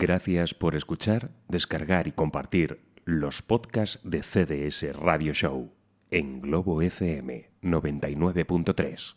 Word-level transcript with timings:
Gracias 0.00 0.54
por 0.54 0.76
escuchar, 0.76 1.32
descargar 1.48 2.06
y 2.06 2.12
compartir 2.12 2.78
los 3.04 3.42
podcasts 3.42 3.98
de 4.04 4.22
CDS 4.22 4.94
Radio 4.94 5.32
Show 5.32 5.72
en 6.12 6.40
Globo 6.40 6.80
FM 6.82 7.50
99.3. 7.62 9.16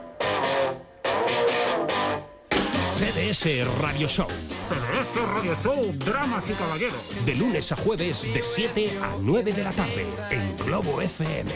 CDS 3.33 3.65
Radio 3.79 4.09
Show, 4.09 4.27
CDS 4.27 5.25
Radio 5.33 5.55
Show, 5.55 5.93
Dramas 5.93 6.49
y 6.49 6.53
Caballeros. 6.53 6.99
de 7.25 7.35
lunes 7.35 7.71
a 7.71 7.77
jueves 7.77 8.23
de 8.33 8.43
7 8.43 8.99
a 9.01 9.15
9 9.21 9.53
de 9.53 9.63
la 9.63 9.71
tarde 9.71 10.05
en 10.29 10.57
Globo 10.57 10.99
FM. 11.01 11.49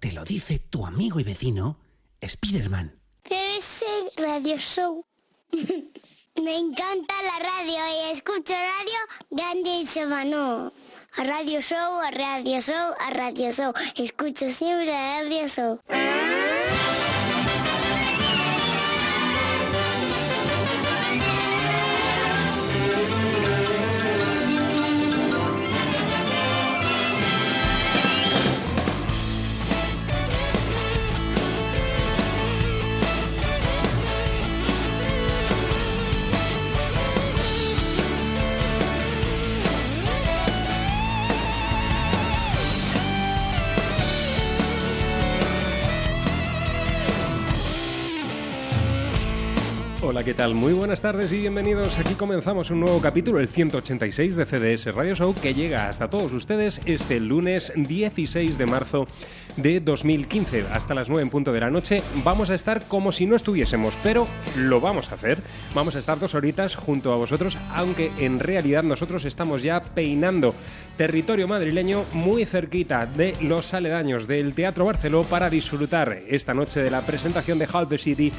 Te 0.00 0.10
lo 0.10 0.24
dice 0.24 0.58
tu 0.58 0.84
amigo 0.84 1.20
y 1.20 1.22
vecino, 1.22 1.78
Spiderman. 2.26 2.98
ese 3.30 3.86
radio 4.16 4.58
show. 4.58 5.04
Me 5.52 6.58
encanta 6.58 7.14
la 7.22 7.38
radio 7.38 7.78
y 8.08 8.10
escucho 8.10 8.54
radio 8.54 8.98
grande 9.30 9.76
y 9.82 9.86
semano. 9.86 10.72
A 11.16 11.22
radio 11.22 11.60
show, 11.60 12.00
a 12.00 12.10
radio 12.10 12.60
show, 12.60 12.94
a 12.98 13.10
radio 13.10 13.52
show. 13.52 13.72
Escucho 13.94 14.50
siempre 14.50 14.92
a 14.92 15.22
radio 15.22 15.46
show. 15.46 15.80
¿Qué 50.24 50.32
tal? 50.32 50.54
Muy 50.54 50.72
buenas 50.72 51.02
tardes 51.02 51.30
y 51.32 51.38
bienvenidos. 51.38 51.98
Aquí 51.98 52.14
comenzamos 52.14 52.70
un 52.70 52.80
nuevo 52.80 52.98
capítulo, 52.98 53.40
el 53.40 53.48
186 53.48 54.36
de 54.36 54.46
CDS 54.46 54.94
Radio 54.94 55.14
Show, 55.14 55.34
que 55.34 55.52
llega 55.52 55.90
hasta 55.90 56.08
todos 56.08 56.32
ustedes 56.32 56.80
este 56.86 57.20
lunes 57.20 57.74
16 57.76 58.56
de 58.56 58.64
marzo 58.64 59.06
de 59.56 59.80
2015. 59.80 60.66
Hasta 60.72 60.94
las 60.94 61.08
9 61.08 61.22
en 61.22 61.30
punto 61.30 61.52
de 61.52 61.60
la 61.60 61.70
noche 61.70 62.02
vamos 62.24 62.50
a 62.50 62.54
estar 62.54 62.82
como 62.86 63.12
si 63.12 63.26
no 63.26 63.36
estuviésemos, 63.36 63.98
pero 64.02 64.26
lo 64.56 64.80
vamos 64.80 65.10
a 65.10 65.14
hacer. 65.14 65.38
Vamos 65.74 65.96
a 65.96 65.98
estar 65.98 66.18
dos 66.18 66.34
horitas 66.34 66.76
junto 66.76 67.12
a 67.12 67.16
vosotros, 67.16 67.56
aunque 67.74 68.10
en 68.18 68.40
realidad 68.40 68.82
nosotros 68.82 69.24
estamos 69.24 69.62
ya 69.62 69.82
peinando 69.82 70.54
territorio 70.96 71.48
madrileño 71.48 72.04
muy 72.12 72.44
cerquita 72.44 73.06
de 73.06 73.36
los 73.40 73.74
aledaños 73.74 74.26
del 74.26 74.54
Teatro 74.54 74.84
Barceló 74.84 75.22
para 75.24 75.50
disfrutar 75.50 76.22
esta 76.28 76.54
noche 76.54 76.80
de 76.80 76.90
la 76.90 77.02
presentación 77.02 77.58
de 77.58 77.68
Half 77.72 77.88
the 77.88 77.98
City, 77.98 78.32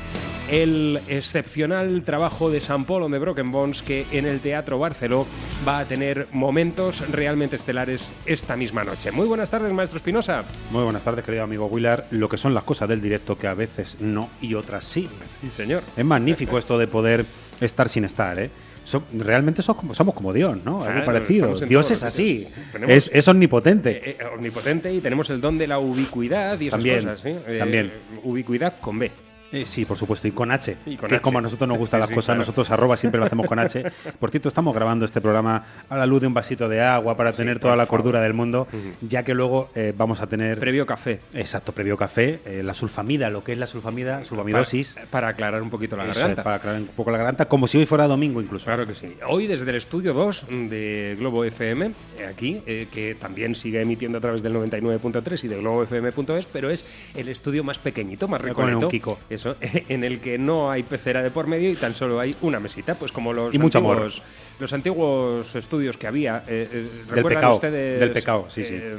el 0.50 1.00
excepcional 1.08 2.04
trabajo 2.04 2.50
de 2.50 2.62
San 2.62 2.86
Polo 2.86 3.10
de 3.10 3.20
Broken 3.20 3.52
Bones 3.52 3.81
que 3.81 4.06
en 4.12 4.25
el 4.25 4.40
Teatro 4.40 4.80
Barceló 4.80 5.25
va 5.68 5.80
a 5.80 5.86
tener 5.86 6.28
momentos 6.31 7.08
realmente 7.09 7.56
estelares 7.56 8.09
esta 8.25 8.56
misma 8.56 8.84
noche. 8.84 9.12
Muy 9.12 9.28
buenas 9.28 9.50
tardes, 9.50 9.72
maestro 9.74 9.98
Espinosa. 9.98 10.44
Muy 10.72 10.84
buenas 10.84 11.04
tardes, 11.06 11.24
querido 11.24 11.44
amigo 11.44 11.68
Willard. 11.68 12.04
Lo 12.12 12.28
que 12.28 12.36
son 12.38 12.54
las 12.54 12.64
cosas 12.64 12.90
del 12.90 13.02
directo 13.02 13.38
que 13.38 13.48
a 13.48 13.54
veces 13.54 13.98
no 14.02 14.30
y 14.42 14.56
otras 14.56 14.84
sí. 14.84 15.08
Sí, 15.42 15.50
señor. 15.50 15.84
Es 15.96 16.04
magnífico 16.04 16.58
esto 16.58 16.78
de 16.78 16.88
poder 16.88 17.26
estar 17.62 17.88
sin 17.88 18.04
estar, 18.04 18.38
¿eh? 18.40 18.50
So- 18.84 19.04
realmente 19.14 19.62
somos 19.64 19.80
como, 19.80 19.94
somos 19.96 20.14
como 20.14 20.32
Dios, 20.34 20.58
¿no? 20.64 20.84
Algo 20.84 21.06
parecido. 21.06 21.56
Dios 21.56 21.90
es 21.92 22.04
así. 22.04 22.48
Tenemos- 22.72 22.96
Es, 22.96 23.10
es 23.14 23.28
omnipotente. 23.28 23.92
Eh, 24.12 24.18
eh, 24.20 24.26
omnipotente 24.36 24.94
y 24.94 25.00
tenemos 25.00 25.30
el 25.32 25.42
don 25.42 25.58
de 25.58 25.66
la 25.68 25.80
ubicuidad 25.80 26.60
y 26.60 26.68
esas 26.68 26.80
También, 26.80 27.00
cosas. 27.00 27.22
Eh, 27.26 27.56
también. 27.58 27.92
Ubicuidad 28.24 28.80
con 28.80 29.00
B. 29.00 29.12
Eh, 29.51 29.66
sí, 29.66 29.85
por 29.85 29.97
supuesto, 29.97 30.28
y 30.28 30.31
con 30.31 30.51
H. 30.51 30.75
Y 30.85 30.97
con 30.97 31.07
que 31.07 31.16
H. 31.16 31.22
como 31.22 31.39
a 31.39 31.41
nosotros 31.41 31.67
nos 31.67 31.78
gustan 31.78 32.00
Sí, 32.00 32.01
las 32.01 32.09
sí, 32.09 32.16
cosas, 32.16 32.25
claro. 32.28 32.39
nosotros 32.39 32.72
arroba 32.72 32.97
siempre 32.97 33.19
lo 33.19 33.25
hacemos 33.25 33.47
con 33.47 33.59
H. 33.59 33.83
Por 34.19 34.31
cierto, 34.31 34.50
estamos 34.50 34.73
grabando 34.75 35.06
este 35.06 35.22
programa 35.22 35.63
a 35.88 35.97
la 35.97 36.06
luz 36.06 36.22
de 36.22 36.28
un 36.28 36.33
vasito 36.33 36.67
de 36.67 36.81
agua 36.81 37.16
para 37.16 37.31
tener 37.33 37.59
toda 37.59 37.75
la 37.75 37.85
cordura 37.85 38.22
del 38.22 38.33
mundo, 38.33 38.67
ya 39.01 39.23
que 39.23 39.33
luego 39.33 39.69
eh, 39.75 39.94
vamos 39.95 40.19
a 40.22 40.28
tener... 40.28 40.59
Previo 40.59 40.85
café. 40.85 41.19
Exacto, 41.33 41.72
previo 41.72 41.95
café, 41.95 42.39
eh, 42.45 42.63
la 42.63 42.73
sulfamida, 42.73 43.29
lo 43.29 43.44
que 43.44 43.53
es 43.53 43.57
la 43.59 43.67
sulfamida, 43.67 44.25
sulfamidosis. 44.25 44.94
Para, 44.95 45.07
para 45.09 45.28
aclarar 45.29 45.62
un 45.62 45.69
poquito 45.69 45.95
la 45.95 46.03
Eso 46.03 46.12
es, 46.12 46.17
garganta. 46.17 46.44
para 46.44 46.56
aclarar 46.57 46.81
un 46.81 46.88
poco 46.88 47.12
la 47.12 47.17
garganta, 47.17 47.45
como 47.45 47.67
si 47.67 47.77
hoy 47.77 47.85
fuera 47.85 48.07
domingo 48.07 48.41
incluso. 48.41 48.66
Claro 48.66 48.85
que 48.85 48.94
sí. 48.95 49.16
Hoy 49.27 49.47
desde 49.47 49.69
el 49.69 49.75
estudio 49.77 50.13
2 50.13 50.47
de 50.69 51.16
Globo 51.19 51.45
FM, 51.45 51.94
aquí, 52.27 52.62
que 52.91 53.16
también 53.19 53.56
sigue 53.56 53.81
emitiendo 53.81 54.17
a 54.17 54.22
través 54.22 54.44
del 54.44 54.53
99.3 54.56 55.44
y 55.44 55.47
de 55.47 55.57
globofm.es, 55.59 56.47
pero 56.47 56.69
es 56.69 56.83
el 57.16 57.29
estudio 57.29 57.63
más 57.63 57.79
pequeñito, 57.79 58.27
más 58.27 58.39
a 58.39 58.44
poner 58.44 58.56
un 58.57 58.81
recoleto. 58.81 58.88
Kiko. 58.89 59.19
Eso, 59.35 59.56
en 59.62 60.03
el 60.03 60.19
que 60.19 60.38
no 60.38 60.72
hay 60.72 60.84
pecera 60.84 61.22
de 61.23 61.29
por 61.29 61.47
medio 61.47 61.69
y 61.69 61.75
tan 61.75 61.94
solo 61.94 62.19
hay 62.19 62.35
una 62.41 62.59
mesita, 62.59 62.96
pues 62.96 63.12
como 63.12 63.34
los 63.34 63.53
Y 63.53 63.59
mucho 63.59 63.78
amor. 63.78 63.97
antiguos, 63.97 64.22
los 64.59 64.73
antiguos 64.73 65.56
estudios 65.56 65.97
que 65.97 66.07
había. 66.07 66.44
eh, 66.47 66.68
eh, 66.72 66.90
Del 67.06 67.07
¿recuerdan 67.07 67.40
pecado, 67.40 67.53
ustedes, 67.56 68.00
del 68.00 68.12
pecado, 68.12 68.45
sí, 68.50 68.63
sí. 68.63 68.74
eh, 68.75 68.95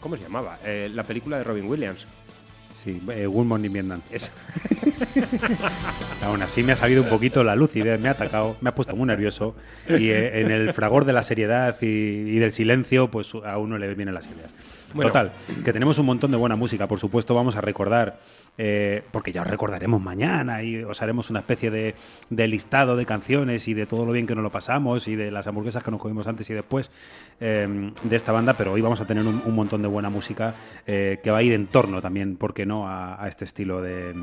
¿Cómo 0.00 0.16
se 0.16 0.22
llamaba? 0.22 0.58
Eh, 0.64 0.90
la 0.92 1.04
película 1.04 1.38
de 1.38 1.44
Robin 1.44 1.66
Williams. 1.66 2.06
Sí, 2.82 2.98
eh, 3.12 3.26
Good 3.26 3.44
Morning 3.44 3.70
Vietnam. 3.70 4.00
Aún 6.22 6.42
así 6.42 6.62
me 6.62 6.72
ha 6.72 6.76
salido 6.76 7.02
un 7.02 7.08
poquito 7.08 7.44
la 7.44 7.54
lucidez, 7.56 8.00
me 8.00 8.08
ha 8.08 8.12
atacado, 8.12 8.56
me 8.60 8.70
ha 8.70 8.74
puesto 8.74 8.96
muy 8.96 9.06
nervioso 9.06 9.54
y 9.88 10.08
eh, 10.10 10.40
en 10.40 10.50
el 10.50 10.72
fragor 10.72 11.04
de 11.04 11.12
la 11.12 11.22
seriedad 11.22 11.76
y, 11.82 11.86
y 11.86 12.38
del 12.38 12.52
silencio, 12.52 13.08
pues 13.10 13.32
a 13.44 13.58
uno 13.58 13.78
le 13.78 13.94
vienen 13.94 14.14
las 14.14 14.26
ideas. 14.26 14.50
Bueno. 14.94 15.10
Total, 15.10 15.30
que 15.64 15.72
tenemos 15.72 15.98
un 15.98 16.06
montón 16.06 16.30
de 16.30 16.36
buena 16.36 16.56
música, 16.56 16.88
por 16.88 16.98
supuesto 16.98 17.34
vamos 17.34 17.54
a 17.54 17.60
recordar, 17.60 18.18
eh, 18.62 19.02
porque 19.10 19.32
ya 19.32 19.40
os 19.40 19.46
recordaremos 19.46 20.02
mañana 20.02 20.62
y 20.62 20.84
os 20.84 21.00
haremos 21.00 21.30
una 21.30 21.38
especie 21.38 21.70
de, 21.70 21.94
de 22.28 22.46
listado 22.46 22.94
de 22.94 23.06
canciones 23.06 23.66
y 23.68 23.72
de 23.72 23.86
todo 23.86 24.04
lo 24.04 24.12
bien 24.12 24.26
que 24.26 24.34
nos 24.34 24.44
lo 24.44 24.50
pasamos 24.50 25.08
y 25.08 25.16
de 25.16 25.30
las 25.30 25.46
hamburguesas 25.46 25.82
que 25.82 25.90
nos 25.90 25.98
comimos 25.98 26.26
antes 26.26 26.50
y 26.50 26.52
después 26.52 26.90
eh, 27.40 27.90
de 28.02 28.16
esta 28.16 28.32
banda, 28.32 28.52
pero 28.52 28.72
hoy 28.72 28.82
vamos 28.82 29.00
a 29.00 29.06
tener 29.06 29.26
un, 29.26 29.54
montón 29.54 29.80
de 29.80 29.88
buena 29.88 30.10
música 30.10 30.54
eh, 30.86 31.20
que 31.22 31.30
va 31.30 31.38
a 31.38 31.42
ir 31.42 31.54
en 31.54 31.68
torno 31.68 32.02
también, 32.02 32.36
¿por 32.36 32.52
qué 32.52 32.66
no?, 32.66 32.86
a 32.86 33.26
este 33.28 33.46
estilo 33.46 33.80
de 33.80 34.14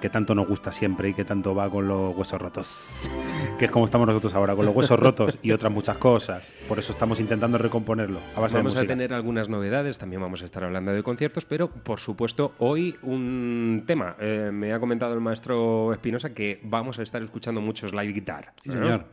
que 0.00 0.10
tanto 0.10 0.34
nos 0.34 0.46
gusta 0.46 0.72
siempre 0.72 1.08
y 1.08 1.14
que 1.14 1.24
tanto 1.24 1.54
va 1.54 1.70
con 1.70 1.88
los 1.88 2.16
huesos 2.16 2.40
rotos, 2.40 3.10
que 3.58 3.66
es 3.66 3.70
como 3.70 3.84
estamos 3.84 4.06
nosotros 4.06 4.34
ahora, 4.34 4.54
con 4.54 4.66
los 4.66 4.74
huesos 4.74 4.98
rotos 4.98 5.38
y 5.42 5.52
otras 5.52 5.72
muchas 5.72 5.98
cosas. 5.98 6.52
Por 6.68 6.78
eso 6.78 6.92
estamos 6.92 7.20
intentando 7.20 7.58
recomponerlo 7.58 8.20
a 8.34 8.40
base 8.40 8.56
Vamos 8.56 8.74
de 8.74 8.80
a 8.80 8.86
tener 8.86 9.12
algunas 9.14 9.48
novedades, 9.48 9.98
también 9.98 10.20
vamos 10.22 10.42
a 10.42 10.44
estar 10.44 10.64
hablando 10.64 10.92
de 10.92 11.02
conciertos, 11.02 11.44
pero 11.44 11.68
por 11.70 12.00
supuesto 12.00 12.54
hoy 12.58 12.96
un 13.02 13.84
tema. 13.86 14.16
Eh, 14.20 14.50
me 14.52 14.72
ha 14.72 14.80
comentado 14.80 15.14
el 15.14 15.20
maestro 15.20 15.92
Espinosa 15.92 16.34
que 16.34 16.60
vamos 16.62 16.98
a 16.98 17.02
estar 17.02 17.22
escuchando 17.22 17.60
mucho 17.60 17.88
slide 17.88 18.12
guitar. 18.12 18.52
Sí, 18.62 18.70
¿no? 18.70 18.74
señor. 18.74 19.04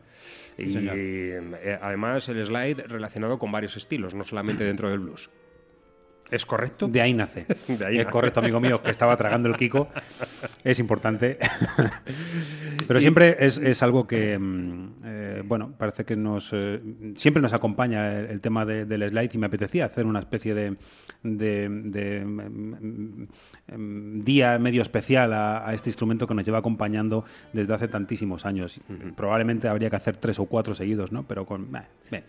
Y 0.58 0.66
Sí, 0.66 0.74
señor. 0.74 0.96
eh, 0.98 1.80
además 1.82 2.30
el 2.30 2.46
slide 2.46 2.84
relacionado 2.88 3.40
con 3.40 3.52
varios 3.52 3.76
estilos, 3.76 4.14
no 4.14 4.24
solamente 4.24 4.64
dentro 4.64 4.90
del 4.90 5.00
blues. 5.00 5.30
¿Es 6.34 6.46
correcto? 6.46 6.88
De 6.88 7.00
ahí 7.02 7.14
nace. 7.14 7.46
De 7.68 7.86
ahí 7.86 7.98
es 8.00 8.06
nace. 8.06 8.12
correcto, 8.12 8.40
amigo 8.40 8.60
mío, 8.60 8.82
que 8.82 8.90
estaba 8.92 9.16
tragando 9.18 9.50
el 9.50 9.56
Kiko. 9.56 9.88
Es 10.64 10.80
importante. 10.80 11.38
Pero 12.88 13.00
siempre 13.00 13.36
es, 13.40 13.58
es 13.58 13.84
algo 13.84 14.08
que, 14.08 14.38
mm, 14.40 14.88
eh, 15.06 15.42
bueno, 15.46 15.74
parece 15.78 16.06
que 16.06 16.16
nos 16.16 16.50
eh, 16.54 16.82
siempre 17.16 17.42
nos 17.42 17.54
acompaña 17.54 18.12
el, 18.18 18.26
el 18.28 18.42
tema 18.42 18.66
de- 18.66 18.86
del 18.86 19.08
slide 19.10 19.30
y 19.34 19.38
me 19.38 19.46
apetecía 19.48 19.86
hacer 19.86 20.06
una 20.06 20.20
especie 20.20 20.54
de, 20.54 20.76
de- 21.24 21.70
de, 21.70 22.26
mm, 22.26 23.28
mm, 23.76 24.24
día 24.24 24.58
medio 24.60 24.82
especial 24.82 25.34
a, 25.34 25.68
a 25.68 25.74
este 25.74 25.90
instrumento 25.90 26.28
que 26.28 26.34
nos 26.34 26.46
lleva 26.46 26.58
acompañando 26.60 27.26
desde 27.54 27.74
hace 27.74 27.88
tantísimos 27.88 28.46
años. 28.46 28.80
Probablemente 29.16 29.68
habría 29.68 29.90
que 29.90 29.96
hacer 29.98 30.18
tres 30.18 30.40
o 30.40 30.46
cuatro 30.46 30.74
seguidos, 30.76 31.12
¿no? 31.12 31.24
Pero 31.24 31.46
con... 31.46 31.68
bien. 32.10 32.24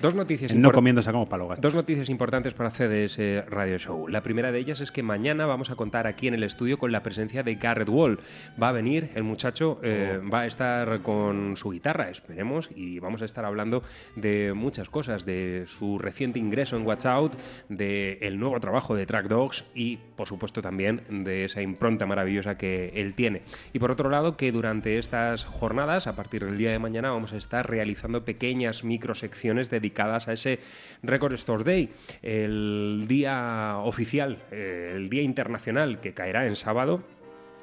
Dos 0.00 0.14
noticias 0.14 0.54
no 0.54 0.72
comiendo 0.72 1.02
sacamos 1.02 1.28
gastos. 1.28 1.60
Dos 1.60 1.74
noticias 1.74 2.08
importantes 2.08 2.54
para 2.54 2.70
CDS 2.70 3.46
Radio 3.48 3.78
Show. 3.78 4.08
La 4.08 4.22
primera 4.22 4.50
de 4.50 4.58
ellas 4.58 4.80
es 4.80 4.90
que 4.90 5.02
mañana 5.02 5.46
vamos 5.46 5.70
a 5.70 5.76
contar 5.76 6.06
aquí 6.06 6.26
en 6.26 6.34
el 6.34 6.42
estudio 6.42 6.78
con 6.78 6.92
la 6.92 7.02
presencia 7.02 7.42
de 7.42 7.54
Garrett 7.54 7.88
Wall. 7.88 8.18
Va 8.60 8.70
a 8.70 8.72
venir 8.72 9.10
el 9.14 9.22
muchacho, 9.22 9.78
eh, 9.82 10.20
va 10.32 10.40
a 10.40 10.46
estar 10.46 11.02
con 11.02 11.56
su 11.56 11.70
guitarra, 11.70 12.10
esperemos, 12.10 12.70
y 12.74 12.98
vamos 12.98 13.22
a 13.22 13.24
estar 13.24 13.44
hablando 13.44 13.82
de 14.16 14.52
muchas 14.54 14.88
cosas, 14.88 15.24
de 15.24 15.64
su 15.66 15.98
reciente 15.98 16.38
ingreso 16.38 16.76
en 16.76 16.86
Watch 16.86 17.06
Out, 17.06 17.34
de 17.68 18.18
el 18.22 18.38
nuevo 18.38 18.58
trabajo 18.60 18.94
de 18.94 19.06
Track 19.06 19.28
Dogs 19.28 19.64
y, 19.74 19.98
por 20.16 20.26
supuesto, 20.28 20.62
también 20.62 21.02
de 21.24 21.44
esa 21.44 21.62
impronta 21.62 22.06
maravillosa 22.06 22.56
que 22.56 22.92
él 22.94 23.14
tiene. 23.14 23.42
Y 23.72 23.78
por 23.78 23.90
otro 23.90 24.10
lado, 24.10 24.36
que 24.36 24.52
durante 24.52 24.98
estas 24.98 25.44
jornadas, 25.44 26.06
a 26.06 26.16
partir 26.16 26.44
del 26.44 26.58
día 26.58 26.70
de 26.70 26.78
mañana, 26.78 27.10
vamos 27.10 27.32
a 27.32 27.36
estar 27.36 27.68
realizando 27.68 28.24
pequeñas 28.24 28.84
microsecciones 28.84 29.70
dedicadas 29.82 30.28
a 30.28 30.32
ese 30.32 30.60
Record 31.02 31.34
Store 31.34 31.64
Day, 31.64 31.90
el 32.22 33.04
día 33.08 33.76
oficial, 33.78 34.38
el 34.50 35.10
día 35.10 35.22
internacional 35.22 36.00
que 36.00 36.14
caerá 36.14 36.46
en 36.46 36.56
sábado. 36.56 37.02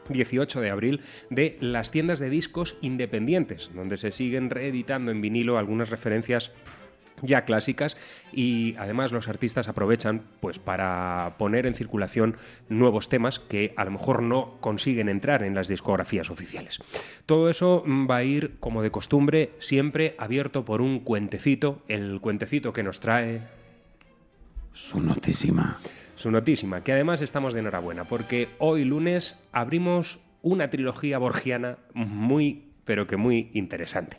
18 0.09 0.61
de 0.61 0.71
abril 0.71 1.01
de 1.29 1.57
las 1.61 1.91
tiendas 1.91 2.17
de 2.17 2.31
discos 2.31 2.77
independientes, 2.81 3.71
donde 3.75 3.95
se 3.95 4.11
siguen 4.11 4.49
reeditando 4.49 5.11
en 5.11 5.21
vinilo 5.21 5.59
algunas 5.59 5.91
referencias 5.91 6.51
ya 7.21 7.45
clásicas 7.45 7.97
y 8.31 8.75
además 8.77 9.11
los 9.11 9.27
artistas 9.27 9.67
aprovechan 9.67 10.23
pues 10.39 10.59
para 10.59 11.35
poner 11.37 11.65
en 11.65 11.75
circulación 11.75 12.37
nuevos 12.69 13.09
temas 13.09 13.39
que 13.39 13.73
a 13.77 13.85
lo 13.85 13.91
mejor 13.91 14.21
no 14.21 14.57
consiguen 14.59 15.09
entrar 15.09 15.43
en 15.43 15.55
las 15.55 15.67
discografías 15.67 16.29
oficiales. 16.29 16.79
Todo 17.25 17.49
eso 17.49 17.83
mm, 17.85 18.09
va 18.09 18.17
a 18.17 18.23
ir 18.23 18.57
como 18.59 18.81
de 18.81 18.91
costumbre 18.91 19.51
siempre 19.59 20.15
abierto 20.17 20.65
por 20.65 20.81
un 20.81 20.99
cuentecito, 20.99 21.81
el 21.87 22.19
cuentecito 22.21 22.73
que 22.73 22.83
nos 22.83 22.99
trae 22.99 23.41
Su 24.71 24.99
notísima. 24.99 25.79
su 26.15 26.31
notísima, 26.31 26.83
que 26.83 26.93
además 26.93 27.21
estamos 27.21 27.53
de 27.53 27.61
enhorabuena 27.61 28.05
porque 28.05 28.49
hoy 28.59 28.85
lunes 28.85 29.37
abrimos 29.51 30.19
una 30.41 30.69
trilogía 30.69 31.17
borgiana 31.17 31.77
muy 31.93 32.68
pero 32.89 33.05
que 33.05 33.17
muy 33.17 33.51
interesante. 33.53 34.17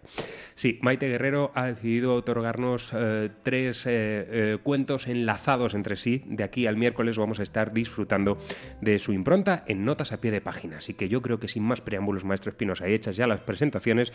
Sí, 0.54 0.78
Maite 0.80 1.08
Guerrero 1.08 1.50
ha 1.56 1.66
decidido 1.66 2.14
otorgarnos 2.14 2.92
eh, 2.94 3.28
tres 3.42 3.84
eh, 3.84 3.90
eh, 3.90 4.58
cuentos 4.62 5.08
enlazados 5.08 5.74
entre 5.74 5.96
sí. 5.96 6.22
De 6.26 6.44
aquí 6.44 6.68
al 6.68 6.76
miércoles 6.76 7.18
vamos 7.18 7.40
a 7.40 7.42
estar 7.42 7.72
disfrutando 7.72 8.38
de 8.80 9.00
su 9.00 9.12
impronta 9.12 9.64
en 9.66 9.84
notas 9.84 10.12
a 10.12 10.20
pie 10.20 10.30
de 10.30 10.40
página. 10.40 10.78
Así 10.78 10.94
que 10.94 11.08
yo 11.08 11.20
creo 11.20 11.40
que 11.40 11.48
sin 11.48 11.64
más 11.64 11.80
preámbulos, 11.80 12.24
maestro 12.24 12.50
Espinosa, 12.50 12.88
y 12.88 12.94
hechas 12.94 13.16
ya 13.16 13.26
las 13.26 13.40
presentaciones, 13.40 14.12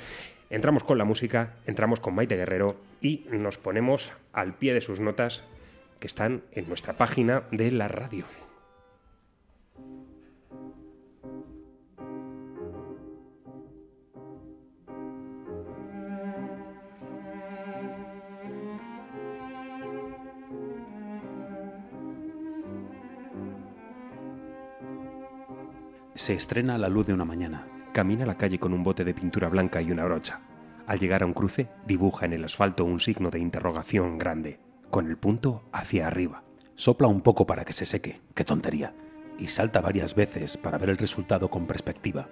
entramos 0.50 0.86
con 0.86 0.98
la 0.98 1.04
música, 1.04 1.56
entramos 1.66 2.00
con 2.00 2.16
Maite 2.16 2.38
Guerrero 2.38 2.78
y 3.02 3.26
nos 3.32 3.58
ponemos 3.58 4.14
al 4.32 4.54
pie 4.54 4.74
de 4.74 4.80
sus 4.80 5.02
notas 5.02 5.44
que 6.00 6.08
están 6.08 6.44
en 6.54 6.70
nuestra 6.70 6.94
página 6.94 7.44
de 7.52 7.72
la 7.72 7.90
radio. 7.90 8.45
Se 26.16 26.34
estrena 26.34 26.76
a 26.76 26.78
la 26.78 26.88
luz 26.88 27.06
de 27.06 27.14
una 27.14 27.26
mañana. 27.26 27.68
Camina 27.92 28.24
a 28.24 28.28
la 28.28 28.38
calle 28.38 28.58
con 28.58 28.74
un 28.74 28.86
bote 28.86 29.04
de 29.04 29.14
pintura 29.14 29.50
blanca 29.50 29.82
y 29.82 29.92
una 29.92 30.06
brocha. 30.06 30.40
Al 30.88 30.98
llegar 30.98 31.24
a 31.24 31.26
un 31.26 31.34
cruce, 31.34 31.68
dibuja 31.86 32.26
en 32.26 32.32
el 32.32 32.46
asfalto 32.46 32.86
un 32.86 33.02
signo 33.02 33.30
de 33.30 33.40
interrogación 33.40 34.18
grande, 34.18 34.62
con 34.90 35.08
el 35.08 35.18
punto 35.18 35.64
hacia 35.74 36.08
arriba. 36.08 36.46
Sopla 36.76 37.10
un 37.10 37.20
poco 37.20 37.46
para 37.46 37.66
que 37.66 37.74
se 37.74 37.84
seque. 37.84 38.22
Qué 38.34 38.46
tontería. 38.46 38.94
Y 39.38 39.48
salta 39.48 39.82
varias 39.82 40.16
veces 40.16 40.56
para 40.56 40.78
ver 40.78 40.90
el 40.90 40.98
resultado 40.98 41.50
con 41.50 41.68
perspectiva. 41.68 42.30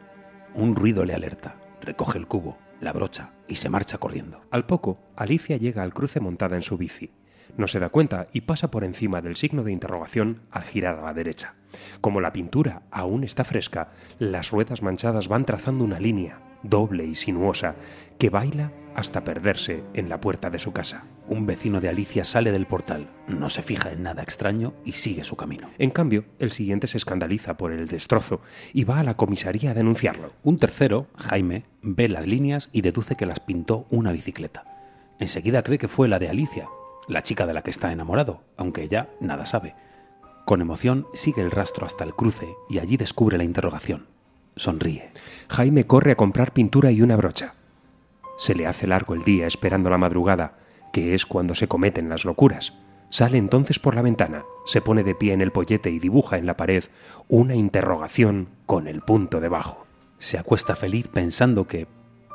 Un 0.54 0.78
ruido 0.78 1.04
le 1.04 1.14
alerta. 1.14 1.58
Recoge 1.82 2.18
el 2.18 2.28
cubo, 2.28 2.58
la 2.80 2.94
brocha 2.94 3.34
y 3.50 3.58
se 3.58 3.68
marcha 3.68 3.98
corriendo. 3.98 4.46
Al 4.50 4.66
poco, 4.66 4.98
Alicia 5.18 5.58
llega 5.58 5.84
al 5.84 5.94
cruce 5.94 6.22
montada 6.22 6.56
en 6.56 6.62
su 6.62 6.78
bici. 6.78 7.12
No 7.56 7.68
se 7.68 7.80
da 7.80 7.90
cuenta 7.90 8.28
y 8.34 8.42
pasa 8.42 8.72
por 8.72 8.84
encima 8.84 9.22
del 9.22 9.36
signo 9.36 9.64
de 9.64 9.72
interrogación 9.72 10.42
al 10.50 10.64
girar 10.64 10.98
a 11.00 11.04
la 11.04 11.14
derecha. 11.14 11.54
Como 12.02 12.22
la 12.22 12.34
pintura 12.34 12.84
aún 12.92 13.24
está 13.24 13.44
fresca, 13.44 13.92
las 14.20 14.52
ruedas 14.52 14.82
manchadas 14.82 15.28
van 15.28 15.46
trazando 15.46 15.84
una 15.84 16.00
línea, 16.00 16.40
doble 16.64 17.06
y 17.06 17.16
sinuosa, 17.16 17.76
que 18.18 18.30
baila 18.30 18.72
hasta 18.96 19.24
perderse 19.24 19.84
en 19.94 20.10
la 20.10 20.20
puerta 20.20 20.50
de 20.50 20.60
su 20.60 20.72
casa. 20.72 21.06
Un 21.28 21.46
vecino 21.46 21.80
de 21.80 21.90
Alicia 21.90 22.26
sale 22.26 22.52
del 22.52 22.68
portal, 22.68 23.10
no 23.28 23.50
se 23.50 23.64
fija 23.64 23.92
en 23.92 24.04
nada 24.04 24.24
extraño 24.24 24.74
y 24.86 24.94
sigue 24.94 25.24
su 25.24 25.36
camino. 25.36 25.70
En 25.78 25.90
cambio, 25.90 26.26
el 26.40 26.52
siguiente 26.52 26.88
se 26.88 26.98
escandaliza 26.98 27.58
por 27.58 27.72
el 27.72 27.88
destrozo 27.88 28.42
y 28.74 28.84
va 28.84 29.00
a 29.00 29.04
la 29.04 29.16
comisaría 29.16 29.72
a 29.72 29.76
denunciarlo. 29.76 30.32
Un 30.44 30.58
tercero, 30.58 31.08
Jaime, 31.18 31.66
ve 31.82 32.08
las 32.08 32.28
líneas 32.28 32.70
y 32.72 32.82
deduce 32.82 33.16
que 33.16 33.26
las 33.26 33.40
pintó 33.40 33.88
una 33.90 34.12
bicicleta. 34.12 34.66
Enseguida 35.20 35.64
cree 35.64 35.78
que 35.78 35.88
fue 35.88 36.08
la 36.08 36.20
de 36.20 36.30
Alicia, 36.30 36.68
la 37.08 37.24
chica 37.24 37.46
de 37.46 37.54
la 37.54 37.62
que 37.62 37.72
está 37.72 37.92
enamorado, 37.92 38.42
aunque 38.58 38.84
ella 38.84 39.10
nada 39.20 39.46
sabe. 39.46 39.76
Con 40.46 40.62
emoción 40.62 41.08
sigue 41.14 41.42
el 41.42 41.52
rastro 41.52 41.86
hasta 41.86 42.04
el 42.04 42.14
cruce 42.14 42.56
y 42.70 42.80
allí 42.80 42.98
descubre 42.98 43.38
la 43.38 43.44
interrogación. 43.44 44.08
Sonríe. 44.56 45.12
Jaime 45.50 45.86
corre 45.86 46.12
a 46.12 46.18
comprar 46.18 46.52
pintura 46.52 46.92
y 46.92 47.02
una 47.02 47.16
brocha. 47.16 47.56
Se 48.38 48.56
le 48.56 48.68
hace 48.68 48.88
largo 48.88 49.14
el 49.14 49.24
día 49.24 49.48
esperando 49.48 49.90
la 49.90 49.98
madrugada, 49.98 50.58
que 50.92 51.16
es 51.16 51.26
cuando 51.26 51.56
se 51.56 51.68
cometen 51.68 52.10
las 52.10 52.26
locuras. 52.26 52.74
Sale 53.10 53.38
entonces 53.38 53.80
por 53.80 53.96
la 53.96 54.02
ventana, 54.02 54.44
se 54.66 54.82
pone 54.82 55.04
de 55.04 55.16
pie 55.16 55.34
en 55.34 55.42
el 55.42 55.52
pollete 55.52 55.92
y 55.92 56.00
dibuja 56.00 56.38
en 56.38 56.46
la 56.46 56.58
pared 56.58 56.84
una 57.28 57.56
interrogación 57.56 58.50
con 58.66 58.88
el 58.88 59.02
punto 59.02 59.40
debajo. 59.40 59.86
Se 60.18 60.38
acuesta 60.38 60.76
feliz 60.76 61.08
pensando 61.08 61.68
que, 61.68 61.88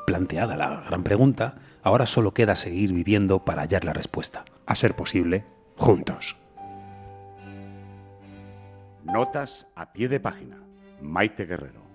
planteada 0.07 0.57
la 0.57 0.85
gran 0.87 1.03
pregunta, 1.03 1.57
ahora 1.83 2.07
solo 2.07 2.33
queda 2.33 2.55
seguir 2.55 2.93
viviendo 2.93 3.45
para 3.45 3.63
hallar 3.63 3.85
la 3.85 3.93
respuesta. 3.93 4.45
A 4.69 4.75
ser 4.75 4.95
posible, 4.95 5.47
juntos. 5.79 6.37
Notas 9.03 9.67
a 9.75 9.95
pie 9.95 10.09
de 10.09 10.21
página. 10.21 10.59
Maite 11.01 11.47
Guerrero. 11.47 11.88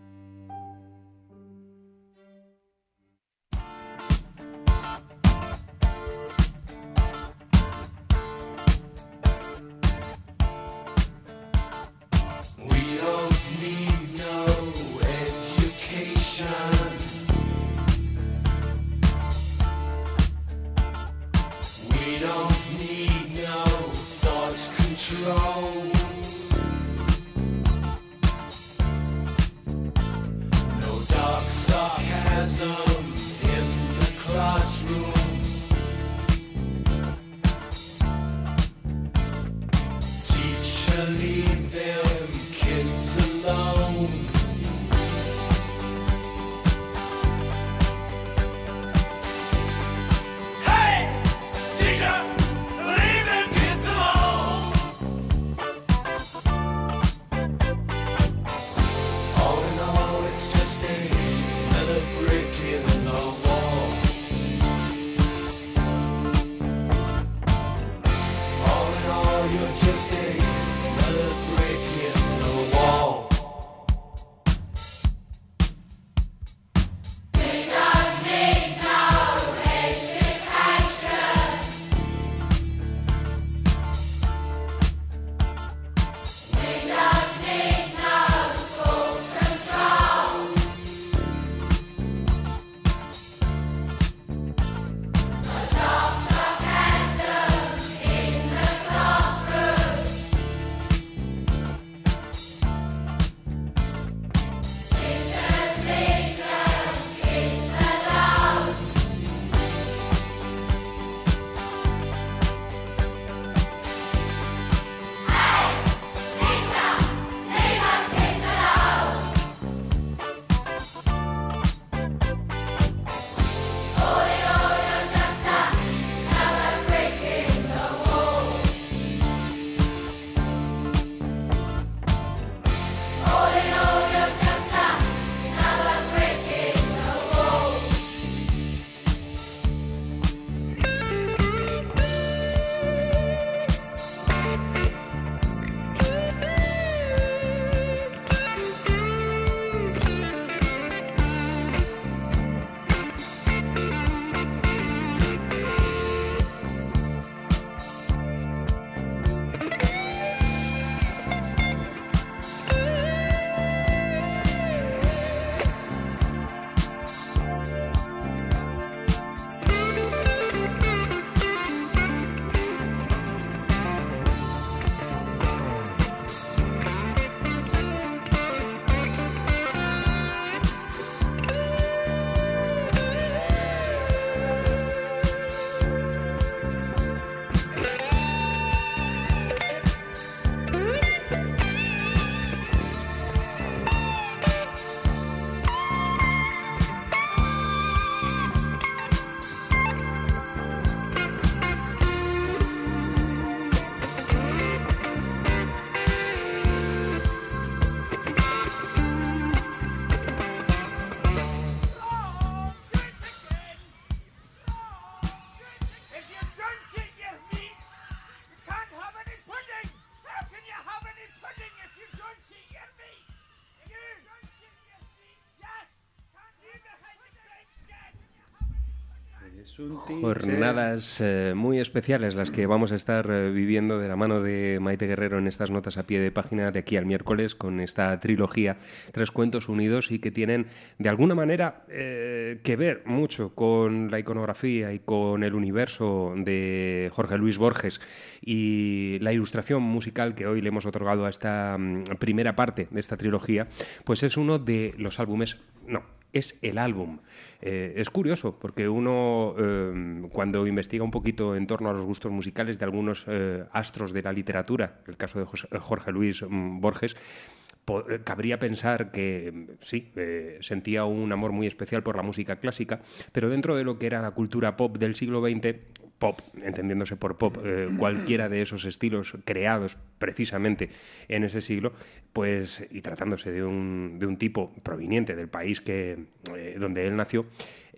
Jornadas 229.75 231.20
eh, 231.20 231.53
muy 231.56 231.80
especiales 231.80 232.36
las 232.36 232.51
que 232.51 232.68
vamos 232.68 232.92
a 232.92 232.96
estar 232.96 233.27
eh, 233.32 233.50
viviendo 233.50 233.98
de 233.98 234.08
la 234.08 234.15
mano 234.15 234.42
de 234.42 234.77
Maite 234.80 235.08
Guerrero 235.08 235.39
en 235.39 235.48
estas 235.48 235.72
notas 235.72 235.98
a 235.98 236.06
pie 236.06 236.20
de 236.20 236.32
página 236.32 236.70
de 236.70 236.77
aquí 236.77 236.96
al 236.96 237.08
miércoles 237.08 237.56
con 237.56 237.80
esta 237.80 238.20
trilogía 238.20 238.77
Tres 239.12 239.32
Cuentos 239.32 239.70
Unidos 239.70 240.12
y 240.12 240.20
que 240.20 240.30
tienen 240.30 240.68
de 241.00 241.10
alguna 241.10 241.34
manera 241.34 241.86
eh, 241.89 242.60
que 242.63 242.75
ver 242.75 243.01
mucho 243.06 243.56
con 243.56 244.12
la 244.12 244.20
iconografía 244.20 244.94
y 244.94 245.00
con 245.00 245.44
el 245.44 245.56
universo 245.56 246.36
de 246.38 247.10
Jorge 247.12 247.39
Luis 247.39 247.58
Borges 247.58 248.00
y 248.42 249.18
la 249.22 249.34
ilustración 249.34 249.82
musical 249.82 250.36
que 250.36 250.46
hoy 250.46 250.62
le 250.62 250.68
hemos 250.68 250.86
otorgado 250.86 251.25
a 251.25 251.32
esta 251.32 251.77
mm, 251.80 252.03
primera 252.20 252.56
parte 252.56 252.88
de 252.92 253.00
esta 253.00 253.18
trilogía, 253.18 253.68
pues 254.03 254.22
es 254.22 254.38
uno 254.38 254.60
de 254.60 254.94
los 254.98 255.20
álbumes, 255.20 255.58
no, 255.88 256.03
es 256.33 256.57
el 256.61 256.77
álbum. 256.77 257.19
Eh, 257.61 257.93
es 257.95 258.09
curioso 258.09 258.59
porque 258.59 258.89
uno 258.89 259.55
eh, 259.57 260.27
cuando 260.31 260.67
investiga 260.67 261.03
un 261.03 261.11
poquito 261.11 261.55
en 261.55 261.67
torno 261.67 261.89
a 261.89 261.93
los 261.93 262.05
gustos 262.05 262.31
musicales 262.31 262.77
de 262.79 262.85
algunos 262.85 263.23
eh, 263.27 263.63
astros 263.71 264.11
de 264.11 264.23
la 264.23 264.33
literatura, 264.33 264.99
el 265.07 265.15
caso 265.15 265.39
de 265.39 265.79
Jorge 265.79 266.11
Luis 266.11 266.41
mm, 266.41 266.81
Borges, 266.81 267.15
eh, 267.15 268.19
cabría 268.23 268.59
pensar 268.59 269.11
que 269.11 269.51
mm, 269.53 269.71
sí, 269.81 270.11
sentía 270.59 271.05
un 271.05 271.31
amor 271.31 271.51
muy 271.51 271.67
especial 271.67 272.03
por 272.03 272.17
la 272.17 272.23
música 272.23 272.57
clásica, 272.57 272.99
pero 273.31 273.49
dentro 273.49 273.75
de 273.75 273.83
lo 273.83 273.97
que 273.97 274.07
era 274.07 274.21
la 274.21 274.31
cultura 274.31 274.75
pop 274.75 274.97
del 274.97 275.15
siglo 275.15 275.41
XX, 275.41 275.75
pop, 276.24 276.39
entendiéndose 276.63 277.18
por 277.18 277.38
pop, 277.38 277.58
eh, 277.65 277.89
cualquiera 277.98 278.48
de 278.48 278.62
esos 278.62 278.86
estilos 278.86 279.36
creados 279.44 279.98
precisamente 280.20 280.89
en 281.27 281.44
ese 281.44 281.60
siglo, 281.60 281.92
pues, 282.32 282.82
y 282.92 283.01
tratándose 283.01 283.51
de 283.51 283.62
un, 283.62 284.20
de 284.20 284.25
un 284.25 284.38
tipo 284.38 284.74
proveniente 284.84 285.36
del 285.36 285.50
país 285.50 285.82
que, 285.82 286.18
eh, 286.56 286.77
donde 286.80 287.08
él 287.08 287.18
nació, 287.18 287.46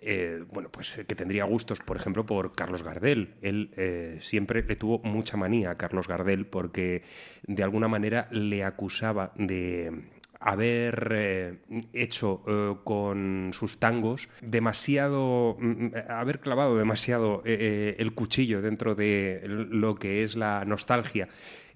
eh, 0.00 0.42
bueno, 0.52 0.70
pues 0.72 1.00
que 1.06 1.14
tendría 1.14 1.44
gustos, 1.44 1.78
por 1.78 1.96
ejemplo, 1.96 2.26
por 2.26 2.52
Carlos 2.52 2.82
Gardel. 2.82 3.34
Él 3.42 3.70
siempre 4.18 4.64
le 4.64 4.74
tuvo 4.74 4.98
mucha 5.04 5.36
manía 5.36 5.70
a 5.70 5.76
Carlos 5.76 6.08
Gardel 6.08 6.46
porque 6.46 7.02
de 7.46 7.62
alguna 7.62 7.86
manera 7.86 8.26
le 8.32 8.64
acusaba 8.64 9.32
de 9.36 10.02
haber 10.40 11.12
eh, 11.12 11.58
hecho 11.92 12.42
eh, 12.46 12.76
con 12.84 13.50
sus 13.52 13.78
tangos 13.78 14.28
demasiado, 14.40 15.56
mm, 15.58 15.88
haber 16.08 16.40
clavado 16.40 16.76
demasiado 16.76 17.42
eh, 17.44 17.56
eh, 17.60 17.96
el 17.98 18.14
cuchillo 18.14 18.62
dentro 18.62 18.94
de 18.94 19.42
lo 19.46 19.96
que 19.96 20.22
es 20.22 20.36
la 20.36 20.64
nostalgia, 20.64 21.28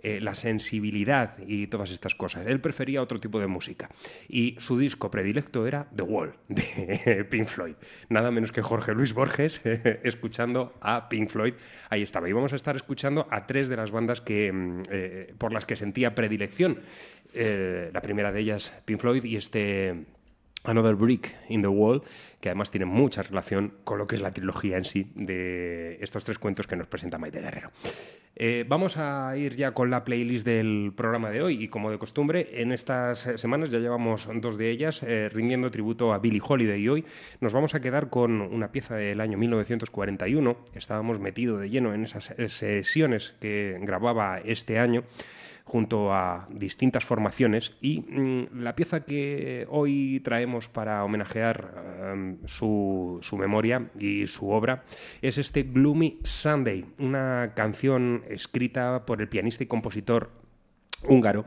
eh, 0.02 0.18
la 0.20 0.34
sensibilidad 0.34 1.36
y 1.46 1.66
todas 1.66 1.90
estas 1.90 2.14
cosas. 2.14 2.46
Él 2.46 2.60
prefería 2.60 3.02
otro 3.02 3.20
tipo 3.20 3.38
de 3.38 3.46
música 3.46 3.90
y 4.28 4.56
su 4.58 4.78
disco 4.78 5.10
predilecto 5.10 5.66
era 5.66 5.86
The 5.94 6.02
Wall 6.02 6.34
de 6.48 7.26
Pink 7.28 7.46
Floyd. 7.46 7.74
Nada 8.08 8.30
menos 8.30 8.50
que 8.50 8.62
Jorge 8.62 8.94
Luis 8.94 9.12
Borges 9.12 9.60
escuchando 10.04 10.74
a 10.80 11.08
Pink 11.08 11.28
Floyd. 11.28 11.54
Ahí 11.90 12.02
estaba. 12.02 12.28
Y 12.28 12.32
vamos 12.32 12.52
a 12.52 12.56
estar 12.56 12.76
escuchando 12.76 13.28
a 13.30 13.46
tres 13.46 13.68
de 13.68 13.76
las 13.76 13.90
bandas 13.90 14.20
que, 14.20 14.50
mm, 14.50 14.82
eh, 14.90 15.34
por 15.36 15.52
las 15.52 15.66
que 15.66 15.76
sentía 15.76 16.14
predilección. 16.14 16.80
Eh, 17.34 17.90
la 17.92 18.00
primera 18.00 18.32
de 18.32 18.40
ellas, 18.40 18.72
Pink 18.84 19.00
Floyd, 19.00 19.24
y 19.24 19.36
este 19.36 20.06
Another 20.64 20.94
Brick 20.94 21.34
in 21.48 21.62
the 21.62 21.68
Wall, 21.68 22.02
que 22.40 22.50
además 22.50 22.70
tiene 22.70 22.84
mucha 22.84 23.22
relación 23.22 23.72
con 23.84 23.98
lo 23.98 24.06
que 24.06 24.16
es 24.16 24.22
la 24.22 24.32
trilogía 24.32 24.76
en 24.76 24.84
sí 24.84 25.10
de 25.14 25.98
estos 26.00 26.24
tres 26.24 26.38
cuentos 26.38 26.66
que 26.66 26.76
nos 26.76 26.86
presenta 26.86 27.18
Maite 27.18 27.40
Guerrero. 27.40 27.70
Eh, 28.36 28.64
vamos 28.68 28.96
a 28.96 29.36
ir 29.36 29.56
ya 29.56 29.72
con 29.72 29.90
la 29.90 30.04
playlist 30.04 30.46
del 30.46 30.92
programa 30.96 31.30
de 31.30 31.42
hoy 31.42 31.64
y 31.64 31.68
como 31.68 31.90
de 31.90 31.98
costumbre, 31.98 32.62
en 32.62 32.72
estas 32.72 33.28
semanas 33.36 33.70
ya 33.70 33.78
llevamos 33.78 34.28
dos 34.34 34.56
de 34.56 34.70
ellas 34.70 35.02
eh, 35.02 35.28
rindiendo 35.30 35.70
tributo 35.70 36.12
a 36.12 36.18
Billie 36.18 36.42
Holiday 36.46 36.80
y 36.80 36.88
hoy 36.88 37.04
nos 37.40 37.52
vamos 37.52 37.74
a 37.74 37.80
quedar 37.80 38.08
con 38.08 38.40
una 38.40 38.70
pieza 38.70 38.96
del 38.96 39.20
año 39.20 39.36
1941. 39.38 40.56
Estábamos 40.74 41.18
metidos 41.20 41.60
de 41.60 41.70
lleno 41.70 41.92
en 41.94 42.04
esas 42.04 42.32
sesiones 42.48 43.34
que 43.40 43.78
grababa 43.82 44.38
este 44.38 44.78
año 44.78 45.04
junto 45.70 46.12
a 46.12 46.48
distintas 46.50 47.04
formaciones 47.04 47.76
y 47.80 48.00
mm, 48.00 48.60
la 48.60 48.74
pieza 48.74 49.04
que 49.04 49.68
hoy 49.70 50.20
traemos 50.24 50.68
para 50.68 51.04
homenajear 51.04 52.10
em, 52.12 52.38
su, 52.44 53.20
su 53.22 53.36
memoria 53.36 53.88
y 53.96 54.26
su 54.26 54.50
obra 54.50 54.82
es 55.22 55.38
este 55.38 55.62
Gloomy 55.62 56.18
Sunday, 56.24 56.84
una 56.98 57.52
canción 57.54 58.24
escrita 58.28 59.06
por 59.06 59.20
el 59.20 59.28
pianista 59.28 59.62
y 59.62 59.68
compositor 59.68 60.32
húngaro 61.04 61.44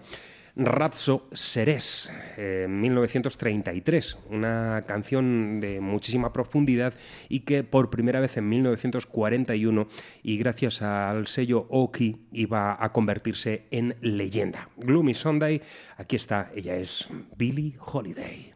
Ratso 0.56 1.28
Seres, 1.34 2.12
eh, 2.38 2.64
en 2.66 2.80
1933, 2.80 4.18
una 4.30 4.84
canción 4.88 5.60
de 5.60 5.80
muchísima 5.80 6.32
profundidad 6.32 6.94
y 7.28 7.40
que 7.42 7.64
por 7.64 7.90
primera 7.90 8.20
vez 8.20 8.38
en 8.38 8.50
1941 8.50 9.88
y 10.22 10.38
gracias 10.38 10.82
al 10.84 11.26
sello 11.26 11.66
Oki 11.70 12.28
iba 12.32 12.78
a 12.80 12.92
convertirse 12.92 13.64
en 13.72 13.96
leyenda. 14.02 14.70
Gloomy 14.78 15.16
Sunday, 15.16 15.62
aquí 15.98 16.18
está, 16.18 16.52
ella 16.56 16.76
es 16.76 17.10
Billie 17.36 17.76
Holiday. 17.80 18.53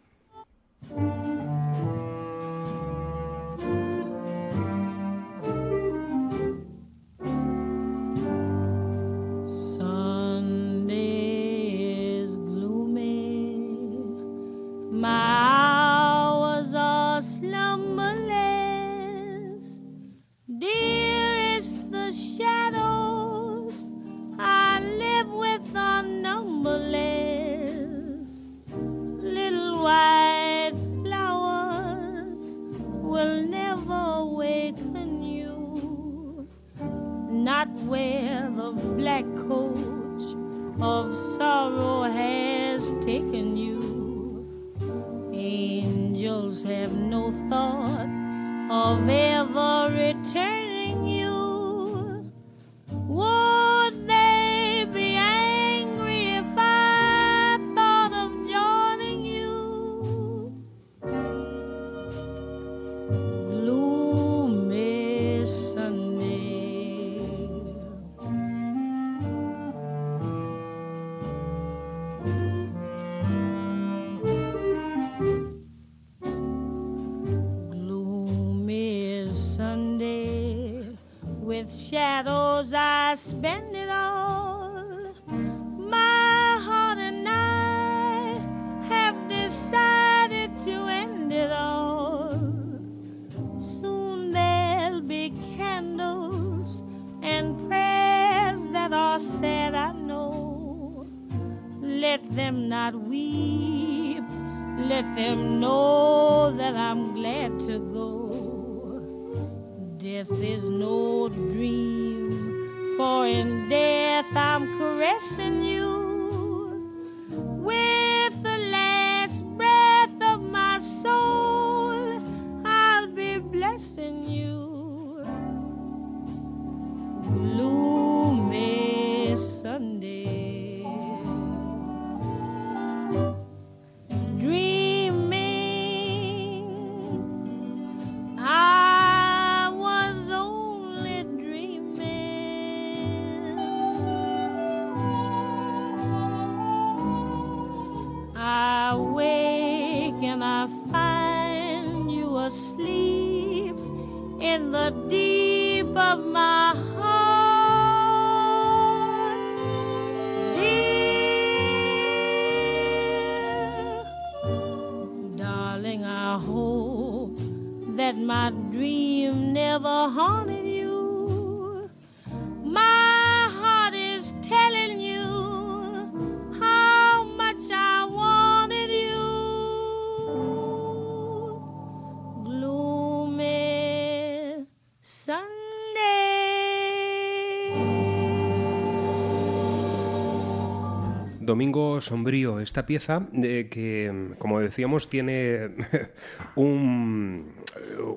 Domingo 191.47 192.01
Sombrío, 192.01 192.59
esta 192.59 192.85
pieza 192.85 193.25
eh, 193.33 193.69
que, 193.71 194.33
como 194.37 194.59
decíamos, 194.59 195.09
tiene 195.09 195.69
un, 196.55 197.53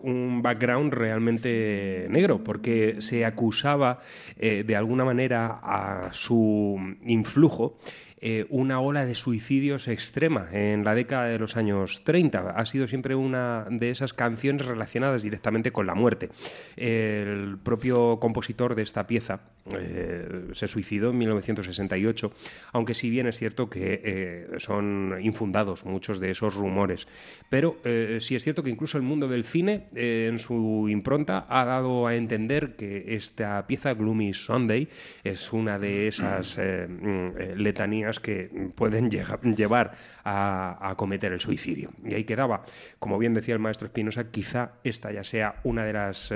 un 0.03 0.43
background 0.43 0.93
realmente 0.93 2.09
negro, 2.11 2.43
porque 2.43 2.97
se 2.99 3.25
acusaba 3.25 4.01
eh, 4.37 4.65
de 4.67 4.75
alguna 4.75 5.05
manera 5.05 5.61
a 5.63 6.09
su 6.13 6.77
influjo 7.07 7.79
eh, 8.23 8.45
una 8.51 8.81
ola 8.81 9.07
de 9.07 9.15
suicidios 9.15 9.89
extrema 9.89 10.49
en 10.53 10.85
la 10.85 10.95
década 10.95 11.25
de 11.25 11.39
los 11.39 11.57
años 11.57 12.03
30. 12.05 12.51
Ha 12.51 12.67
sido 12.67 12.87
siempre 12.87 13.15
una 13.15 13.65
de 13.71 13.91
esas 13.91 14.13
canciones 14.13 14.67
relacionadas 14.67 15.23
directamente 15.23 15.73
con 15.73 15.87
la 15.87 15.95
muerte. 15.95 16.29
El 16.77 17.57
propio 17.63 18.19
compositor 18.21 18.75
de 18.75 18.83
esta 18.83 19.07
pieza 19.07 19.41
eh, 19.79 20.49
se 20.53 20.69
suicidó 20.69 21.11
en 21.11 21.19
1968, 21.19 22.33
aunque 22.73 22.95
si 22.95 23.11
bien 23.11 23.27
es 23.27 23.39
cierto 23.39 23.69
que 23.69 24.01
eh, 24.05 24.47
son 24.59 25.19
infundados 25.23 25.85
muchos 25.85 26.21
de 26.21 26.31
esos 26.31 26.55
rumores. 26.55 27.07
Pero 27.49 27.79
eh, 27.85 28.19
sí 28.21 28.37
es 28.37 28.45
cierto 28.45 28.63
que 28.63 28.71
incluso 28.71 28.99
el 28.99 29.05
mundo 29.05 29.29
del 29.29 29.45
cine, 29.45 29.89
en 29.95 30.39
su 30.39 30.89
impronta, 30.89 31.47
ha 31.49 31.65
dado 31.65 32.07
a 32.07 32.15
entender 32.15 32.77
que 32.77 33.15
esta 33.15 33.67
pieza, 33.67 33.95
Gloomy 33.95 34.33
Sunday, 34.35 34.89
es 35.25 35.53
una 35.53 35.79
de 35.79 36.09
esas 36.09 36.59
mm, 36.59 37.57
letanías 37.57 38.21
que 38.21 38.71
pueden 38.75 39.11
llevar 39.11 39.93
a, 40.25 40.91
a 40.91 40.95
cometer 40.97 41.33
el 41.33 41.41
suicidio. 41.41 41.91
Y 42.05 42.15
ahí 42.15 42.25
quedaba, 42.25 42.63
como 42.99 43.19
bien 43.19 43.35
decía 43.35 43.55
el 43.55 43.61
maestro 43.61 43.87
Espinosa, 43.87 44.31
quizá 44.31 44.73
esta 44.85 45.13
ya 45.13 45.25
sea 45.25 45.61
una 45.65 45.85
de 45.85 45.93
las 45.93 46.33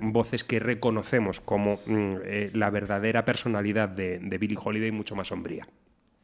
voces 0.00 0.44
que 0.44 0.58
reconocemos 0.58 1.40
como 1.40 1.80
mm, 1.86 2.16
la 2.52 2.70
verdadera 2.80 3.24
personalidad 3.24 3.88
de, 3.88 4.18
de 4.18 4.38
Billie 4.38 4.58
Holiday, 4.62 4.90
mucho 4.92 5.14
más 5.16 5.28
sombría. 5.28 5.66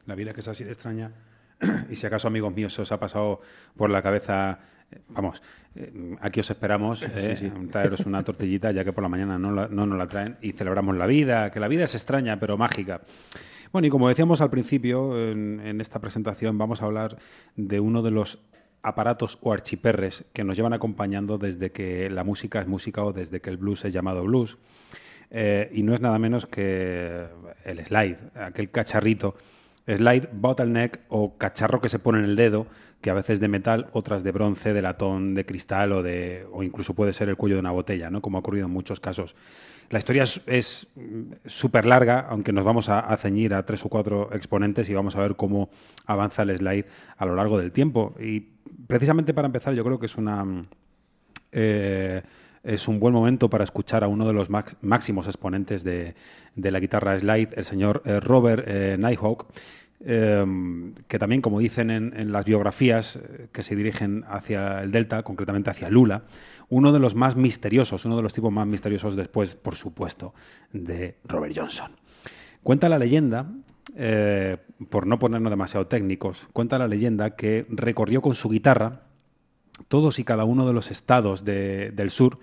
La 0.05 0.15
vida 0.15 0.33
que 0.33 0.41
es 0.41 0.47
así 0.47 0.63
de 0.63 0.71
extraña. 0.71 1.11
Y 1.89 1.95
si 1.95 2.05
acaso, 2.05 2.27
amigos 2.27 2.53
míos, 2.53 2.73
se 2.73 2.81
os 2.81 2.91
ha 2.91 2.99
pasado 2.99 3.39
por 3.77 3.89
la 3.89 4.01
cabeza, 4.01 4.59
eh, 4.91 4.99
vamos, 5.09 5.41
eh, 5.75 6.15
aquí 6.21 6.39
os 6.41 6.49
esperamos, 6.49 7.01
eh, 7.17 7.51
traeros 7.71 8.05
una 8.05 8.23
tortillita, 8.23 8.71
ya 8.71 8.83
que 8.83 8.91
por 8.93 9.01
la 9.03 9.09
mañana 9.09 9.39
no, 9.39 9.51
la- 9.51 9.67
no 9.67 9.85
nos 9.85 9.97
la 9.97 10.07
traen, 10.07 10.37
y 10.41 10.51
celebramos 10.51 10.95
la 10.97 11.07
vida, 11.07 11.49
que 11.51 11.59
la 11.59 11.67
vida 11.67 11.85
es 11.85 11.95
extraña, 11.95 12.39
pero 12.39 12.57
mágica. 12.57 13.01
Bueno, 13.71 13.87
y 13.87 13.89
como 13.89 14.07
decíamos 14.09 14.41
al 14.41 14.49
principio, 14.51 15.17
en, 15.17 15.59
en 15.59 15.81
esta 15.81 15.99
presentación 15.99 16.57
vamos 16.57 16.81
a 16.81 16.85
hablar 16.85 17.17
de 17.55 17.79
uno 17.79 18.01
de 18.03 18.11
los 18.11 18.39
aparatos 18.83 19.39
o 19.41 19.53
archiperres 19.53 20.25
que 20.33 20.43
nos 20.43 20.55
llevan 20.57 20.73
acompañando 20.73 21.37
desde 21.37 21.71
que 21.71 22.09
la 22.09 22.23
música 22.23 22.59
es 22.61 22.67
música 22.67 23.01
o 23.03 23.13
desde 23.13 23.39
que 23.39 23.49
el 23.49 23.57
blues 23.57 23.85
es 23.85 23.93
llamado 23.93 24.23
blues. 24.25 24.57
Eh, 25.35 25.69
y 25.73 25.81
no 25.81 25.95
es 25.95 25.99
nada 25.99 26.19
menos 26.19 26.45
que 26.45 27.25
el 27.65 27.83
slide, 27.83 28.17
aquel 28.35 28.69
cacharrito, 28.69 29.35
slide, 29.87 30.29
bottleneck 30.31 30.99
o 31.09 31.37
cacharro 31.37 31.81
que 31.81 31.89
se 31.89 31.97
pone 31.97 32.19
en 32.19 32.25
el 32.25 32.35
dedo, 32.35 32.67
que 33.01 33.09
a 33.09 33.15
veces 33.15 33.39
de 33.39 33.47
metal, 33.47 33.87
otras 33.93 34.23
de 34.23 34.31
bronce, 34.31 34.73
de 34.73 34.81
latón, 34.83 35.33
de 35.33 35.43
cristal 35.45 35.91
o, 35.91 36.03
de, 36.03 36.45
o 36.51 36.61
incluso 36.61 36.93
puede 36.93 37.13
ser 37.13 37.29
el 37.29 37.35
cuello 37.35 37.55
de 37.55 37.61
una 37.61 37.71
botella, 37.71 38.11
¿no? 38.11 38.21
como 38.21 38.37
ha 38.37 38.41
ocurrido 38.41 38.67
en 38.67 38.71
muchos 38.71 38.99
casos. 38.99 39.35
La 39.89 39.99
historia 39.99 40.23
es- 40.23 40.87
súper 41.45 41.85
larga, 41.85 42.21
aunque 42.29 42.53
nos 42.53 42.63
vamos 42.63 42.87
a, 42.87 43.15
ceñir 43.17 43.53
a 43.55 43.65
tres 43.65 43.83
o 43.85 43.89
cuatro 43.89 44.29
exponentes 44.33 44.87
y 44.89 44.93
vamos 44.93 45.15
a 45.15 45.19
ver 45.19 45.35
cómo 45.35 45.69
avanza 46.05 46.43
el 46.43 46.55
slide 46.57 46.85
a 47.17 47.25
lo 47.25 47.35
largo 47.35 47.57
del 47.57 47.71
tiempo. 47.71 48.15
Y 48.19 48.39
precisamente 48.87 49.33
para 49.33 49.47
empezar, 49.47 49.73
yo 49.73 49.83
creo 49.83 49.99
que 49.99 50.05
es 50.05 50.15
una... 50.15 50.45
eh, 51.51 52.21
es 52.63 52.87
un 52.87 52.99
buen 52.99 53.13
momento 53.13 53.49
para 53.49 53.63
escuchar 53.63 54.03
a 54.03 54.07
uno 54.07 54.25
de 54.25 54.33
los 54.33 54.47
máximos 54.49 55.27
exponentes 55.27 55.83
de, 55.83 56.15
la 56.55 56.79
guitarra 56.79 57.19
slide, 57.19 57.49
el 57.55 57.65
señor 57.65 58.01
eh, 58.05 58.19
Robert 58.19 58.63
eh, 58.65 58.95
Nighthawk, 58.97 59.47
eh, 60.05 60.45
que 61.07 61.19
también, 61.19 61.41
como 61.41 61.59
dicen 61.59 61.91
en, 61.91 62.13
en 62.17 62.31
las 62.31 62.45
biografías 62.45 63.17
eh, 63.17 63.47
que 63.51 63.63
se 63.63 63.75
dirigen 63.75 64.23
hacia 64.27 64.81
el 64.81 64.91
Delta, 64.91 65.23
concretamente 65.23 65.69
hacia 65.69 65.89
Lula, 65.89 66.23
uno 66.69 66.93
de 66.93 66.99
los 66.99 67.15
más 67.15 67.35
misteriosos, 67.35 68.05
uno 68.05 68.15
de 68.15 68.23
los 68.23 68.33
tipos 68.33 68.51
más 68.51 68.65
misteriosos 68.65 69.15
después, 69.15 69.55
por 69.55 69.75
supuesto, 69.75 70.33
de 70.71 71.17
Robert 71.25 71.53
Johnson. 71.55 71.91
Cuenta 72.63 72.87
la 72.87 72.97
leyenda, 72.97 73.45
por 74.89 75.05
no 75.05 75.19
ponernos 75.19 75.51
demasiado 75.51 75.87
técnicos, 75.87 76.47
cuenta 76.53 76.79
la 76.79 76.87
leyenda 76.87 77.35
que 77.35 77.65
recorrió 77.69 78.21
con 78.21 78.33
su 78.33 78.49
guitarra 78.49 79.01
todos 79.87 80.19
y 80.19 80.23
cada 80.23 80.43
uno 80.43 80.67
de 80.67 80.73
los 80.73 80.91
estados 80.91 81.43
de- 81.45 81.91
del 81.91 82.09
sur, 82.09 82.37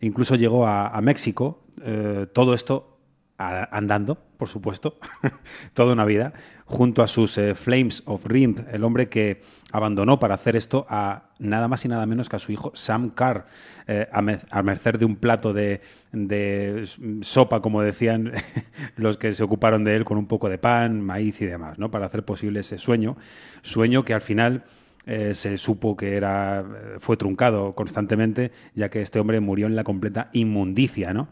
incluso 0.00 0.34
llegó 0.36 0.66
a, 0.66 0.98
México, 1.00 1.62
eh, 1.82 2.26
todo 2.32 2.54
esto 2.54 2.98
andando, 3.38 4.18
por 4.36 4.48
supuesto, 4.48 4.98
toda 5.74 5.94
una 5.94 6.04
vida, 6.04 6.34
junto 6.66 7.02
a 7.02 7.06
sus 7.06 7.38
eh, 7.38 7.54
Flames 7.54 8.02
of 8.04 8.26
Rim, 8.26 8.54
el 8.70 8.84
hombre 8.84 9.08
que 9.08 9.40
abandonó 9.72 10.18
para 10.18 10.34
hacer 10.34 10.56
esto 10.56 10.86
a 10.90 11.30
nada 11.38 11.66
más 11.66 11.84
y 11.84 11.88
nada 11.88 12.04
menos 12.04 12.28
que 12.28 12.36
a 12.36 12.38
su 12.38 12.52
hijo 12.52 12.70
Sam 12.74 13.10
Carr, 13.10 13.46
eh, 13.86 14.06
a 14.12 14.62
merced 14.62 14.98
de 14.98 15.06
un 15.06 15.16
plato 15.16 15.54
de, 15.54 15.80
de 16.12 16.86
sopa, 17.22 17.62
como 17.62 17.80
decían 17.80 18.32
los 18.96 19.16
que 19.16 19.32
se 19.32 19.42
ocuparon 19.42 19.84
de 19.84 19.96
él, 19.96 20.04
con 20.04 20.18
un 20.18 20.26
poco 20.26 20.50
de 20.50 20.58
pan, 20.58 21.00
maíz 21.00 21.40
y 21.40 21.46
demás, 21.46 21.78
¿no? 21.78 21.90
para 21.90 22.06
hacer 22.06 22.24
posible 22.24 22.60
ese 22.60 22.78
sueño, 22.78 23.16
sueño 23.62 24.04
que 24.04 24.12
al 24.12 24.20
final 24.20 24.64
eh, 25.12 25.34
se 25.34 25.58
supo 25.58 25.96
que 25.96 26.16
era 26.16 26.60
eh, 26.60 26.96
fue 27.00 27.16
truncado 27.16 27.74
constantemente, 27.74 28.52
ya 28.76 28.90
que 28.90 29.02
este 29.02 29.18
hombre 29.18 29.40
murió 29.40 29.66
en 29.66 29.74
la 29.74 29.82
completa 29.82 30.30
inmundicia, 30.32 31.12
¿no? 31.12 31.26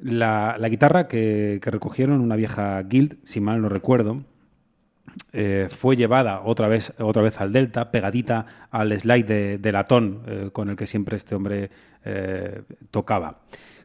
La, 0.00 0.54
la 0.60 0.68
guitarra 0.68 1.08
que, 1.08 1.58
que 1.60 1.72
recogieron 1.72 2.20
una 2.20 2.36
vieja 2.36 2.80
guild, 2.84 3.16
si 3.24 3.40
mal 3.40 3.60
no 3.60 3.68
recuerdo, 3.68 4.22
eh, 5.32 5.66
fue 5.70 5.96
llevada 5.96 6.40
otra 6.44 6.68
vez, 6.68 6.92
otra 7.00 7.20
vez 7.22 7.40
al 7.40 7.52
Delta, 7.52 7.90
pegadita 7.90 8.46
al 8.70 8.96
slide 8.96 9.58
de, 9.58 9.72
latón 9.72 10.50
con 10.52 10.70
el 10.70 10.76
que 10.76 10.86
siempre 10.86 11.16
este 11.16 11.34
hombre 11.34 11.70
tocaba. 12.92 13.40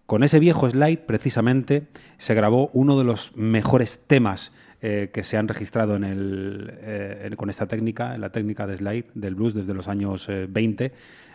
Con 0.06 0.22
ese 0.22 0.38
viejo 0.38 0.70
slide, 0.70 1.00
precisamente, 1.00 1.88
se 2.20 2.36
grabó 2.36 2.70
uno 2.74 2.96
de 3.00 3.06
los 3.06 3.36
mejores 3.36 4.00
temas 4.06 4.52
eh, 4.86 5.12
que 5.14 5.24
se 5.24 5.38
han 5.38 5.48
registrado 5.48 5.98
eh, 5.98 7.32
con 7.38 7.50
esta 7.50 7.68
técnica, 7.68 8.16
en 8.16 8.20
la 8.20 8.34
técnica 8.34 8.68
de 8.68 8.76
slide 8.76 9.06
del 9.14 9.34
blues 9.34 9.54
desde 9.54 9.74
los 9.74 9.88
años 9.88 10.28
eh, 10.28 10.46
20, 10.50 10.86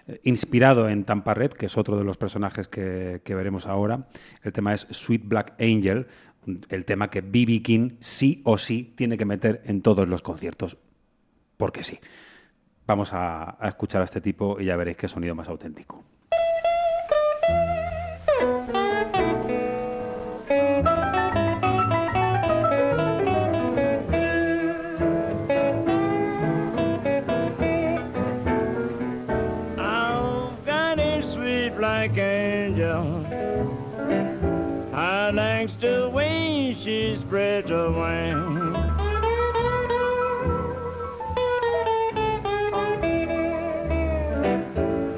eh, 0.07 0.21
inspirado 0.25 0.87
en 0.91 1.05
Tampa 1.05 1.33
Red, 1.33 1.53
que 1.53 1.65
es 1.65 1.79
otro 1.79 1.97
de 1.97 2.05
los 2.05 2.19
personajes 2.19 2.69
que, 2.69 3.23
veremos 3.27 3.65
ahora. 3.65 4.07
El 4.43 4.53
tema 4.53 4.75
es 4.75 4.87
Sweet 4.91 5.23
Black 5.25 5.55
Angel, 5.59 6.09
el 6.69 6.85
tema 6.85 7.09
que 7.09 7.23
B.B. 7.23 7.63
King 7.63 7.93
sí 8.01 8.43
o 8.45 8.59
sí 8.59 8.93
tiene 8.95 9.17
que 9.17 9.25
meter 9.25 9.63
en 9.65 9.81
todos 9.81 10.07
los 10.07 10.21
conciertos, 10.21 10.77
porque 11.57 11.83
sí. 11.83 11.99
Vamos 12.87 13.15
a 13.15 13.57
escuchar 13.63 14.03
a 14.03 14.05
este 14.05 14.21
tipo 14.21 14.61
y 14.61 14.67
ya 14.67 14.77
veréis 14.77 14.99
qué 14.99 15.09
sonido 15.09 15.35
más 15.35 15.49
auténtico. 15.49 16.05
She 36.89 37.17
spreads 37.17 37.69
her 37.69 37.91
wings. 37.91 38.77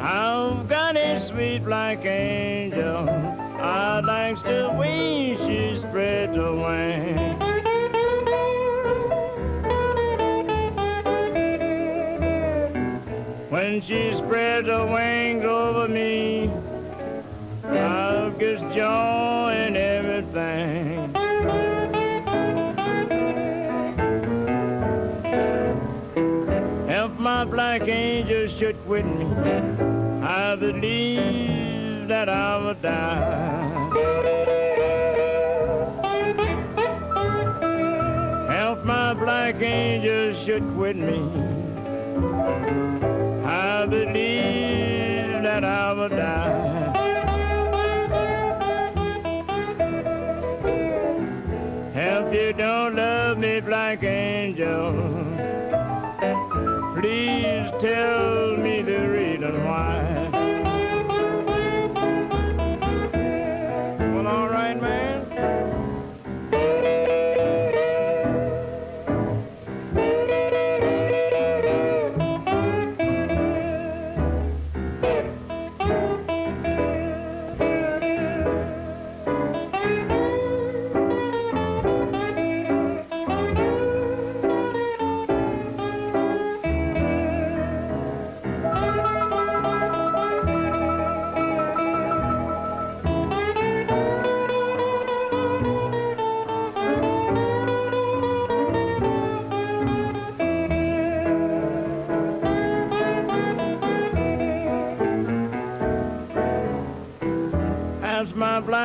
I've 0.00 0.68
got 0.68 0.96
a 0.96 1.20
sweet 1.20 1.64
black 1.64 2.04
angel. 2.04 3.08
I 3.08 4.00
likes 4.00 4.42
the 4.42 4.74
way 4.76 5.36
she 5.46 5.78
spreads 5.78 6.34
her 6.34 6.56
wings. 6.56 7.40
When 13.48 13.80
she 13.82 14.12
spreads 14.16 14.66
her 14.66 14.86
wings 14.86 15.44
over 15.44 15.86
me, 15.86 16.50
I've 17.62 18.40
just 18.40 18.64
joy 18.74 19.39
my 27.70 27.78
black 27.78 27.88
angel 27.88 28.48
should 28.48 28.76
quit 28.84 29.06
me, 29.06 29.26
I 30.24 30.56
believe 30.56 32.08
that 32.08 32.28
I 32.28 32.56
would 32.64 32.82
die. 32.82 33.90
If 38.72 38.84
my 38.84 39.14
black 39.14 39.62
angels 39.62 40.44
should 40.44 40.64
quit 40.74 40.96
me, 40.96 41.20
I 43.46 43.86
believe 43.86 45.44
that 45.44 45.62
I 45.62 45.92
will 45.92 46.08
die. 46.08 46.90
If 51.94 52.34
you 52.34 52.52
don't 52.52 52.96
love 52.96 53.38
me, 53.38 53.60
black 53.60 54.02
angel, 54.02 55.20
please 56.96 57.59
tell 57.80 58.58
me 58.58 58.82
the 58.82 59.09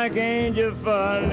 like 0.09 0.17
angel 0.17 0.75
fire. 0.83 1.24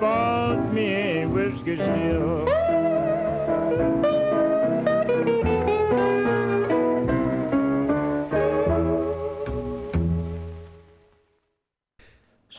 Bought 0.00 0.72
me 0.72 0.86
a 1.20 1.26
whiskey 1.26 1.76
still. 1.76 2.49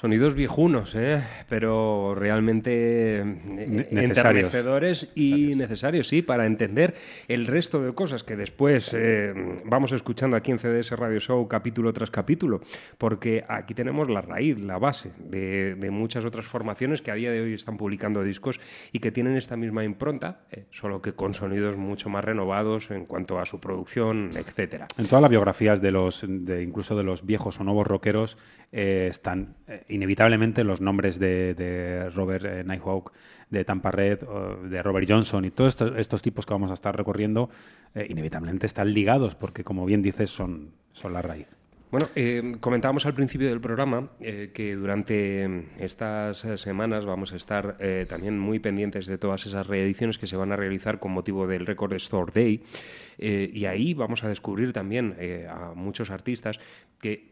Sonidos 0.01 0.33
viejunos, 0.33 0.95
¿eh? 0.95 1.21
pero 1.47 2.15
realmente 2.15 3.19
eh, 3.19 3.23
necesarios. 3.23 4.17
enternecedores 4.17 5.11
y 5.13 5.53
necesarios, 5.53 6.07
sí, 6.07 6.23
para 6.23 6.47
entender 6.47 6.95
el 7.27 7.45
resto 7.45 7.83
de 7.83 7.93
cosas 7.93 8.23
que 8.23 8.35
después 8.35 8.95
eh, 8.97 9.31
vamos 9.63 9.91
escuchando 9.91 10.35
aquí 10.35 10.49
en 10.49 10.57
CDS 10.57 10.93
Radio 10.93 11.19
Show 11.19 11.47
capítulo 11.47 11.93
tras 11.93 12.09
capítulo, 12.09 12.61
porque 12.97 13.45
aquí 13.47 13.75
tenemos 13.75 14.09
la 14.09 14.21
raíz, 14.21 14.59
la 14.59 14.79
base 14.79 15.11
de, 15.19 15.75
de 15.75 15.91
muchas 15.91 16.25
otras 16.25 16.47
formaciones 16.47 17.03
que 17.03 17.11
a 17.11 17.13
día 17.13 17.29
de 17.29 17.41
hoy 17.41 17.53
están 17.53 17.77
publicando 17.77 18.23
discos 18.23 18.59
y 18.91 18.97
que 18.97 19.11
tienen 19.11 19.37
esta 19.37 19.55
misma 19.55 19.83
impronta, 19.83 20.45
eh, 20.49 20.65
solo 20.71 21.03
que 21.03 21.13
con 21.13 21.35
sonidos 21.35 21.77
mucho 21.77 22.09
más 22.09 22.25
renovados 22.25 22.89
en 22.89 23.05
cuanto 23.05 23.37
a 23.37 23.45
su 23.45 23.59
producción, 23.59 24.31
etcétera. 24.33 24.87
En 24.97 25.05
todas 25.05 25.21
las 25.21 25.29
biografías 25.29 25.79
de 25.79 25.91
los, 25.91 26.25
de 26.27 26.63
incluso 26.63 26.95
de 26.95 27.03
los 27.03 27.23
viejos 27.23 27.59
o 27.59 27.63
nuevos 27.63 27.85
rockeros, 27.85 28.35
eh, 28.73 29.07
están 29.09 29.57
eh, 29.67 29.83
inevitablemente 29.89 30.63
los 30.63 30.79
nombres 30.79 31.19
de, 31.19 32.09
Robert 32.15 32.45
eh, 32.45 32.63
Nighthawk, 32.63 33.11
de 33.49 33.65
Tampa 33.65 33.91
Red, 33.91 34.19
de 34.69 34.81
Robert 34.81 35.05
Johnson 35.09 35.43
y 35.43 35.51
todos 35.51 35.75
estos, 35.97 36.21
tipos 36.21 36.45
que 36.45 36.53
vamos 36.53 36.71
a 36.71 36.73
estar 36.73 36.95
recorriendo, 36.95 37.49
inevitablemente 37.93 38.65
están 38.65 38.93
ligados 38.93 39.35
porque, 39.35 39.65
como 39.65 39.85
bien 39.85 40.01
dices, 40.01 40.29
son, 40.29 40.71
son 40.93 41.11
la 41.11 41.21
raíz. 41.21 41.47
Bueno, 41.91 42.07
comentábamos 42.61 43.05
al 43.05 43.13
principio 43.13 43.49
del 43.49 43.59
programa 43.59 44.11
que 44.21 44.77
durante 44.79 45.65
estas 45.79 46.47
semanas 46.55 47.05
vamos 47.05 47.33
a 47.33 47.35
estar 47.35 47.77
también 48.07 48.39
muy 48.39 48.59
pendientes 48.59 49.05
de 49.05 49.17
todas 49.17 49.45
esas 49.45 49.67
reediciones 49.67 50.17
que 50.17 50.27
se 50.27 50.37
van 50.37 50.53
a 50.53 50.55
realizar 50.55 50.99
con 50.99 51.11
motivo 51.11 51.45
del 51.45 51.65
Record 51.65 51.91
Store 51.95 52.31
Day 52.33 52.63
y 53.19 53.65
ahí 53.65 53.93
vamos 53.93 54.23
a 54.23 54.29
descubrir 54.29 54.71
también 54.71 55.17
a 55.49 55.73
muchos 55.75 56.09
artistas 56.09 56.57
que 57.01 57.31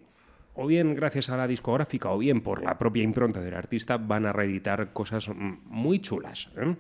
o 0.54 0.68
bien 0.68 0.96
gracias 0.96 1.30
a 1.30 1.38
la 1.38 1.48
discográfica 1.48 2.10
o 2.12 2.18
bien 2.18 2.42
por 2.42 2.64
la 2.64 2.78
propia 2.78 3.04
impronta 3.04 3.42
del 3.42 3.54
artista 3.54 3.98
van 3.98 4.26
a 4.26 4.34
reeditar 4.34 4.94
cosas 4.94 5.30
mm, 5.30 5.60
muy 5.66 6.00
chulas. 6.00 6.50
¿eh? 6.58 6.76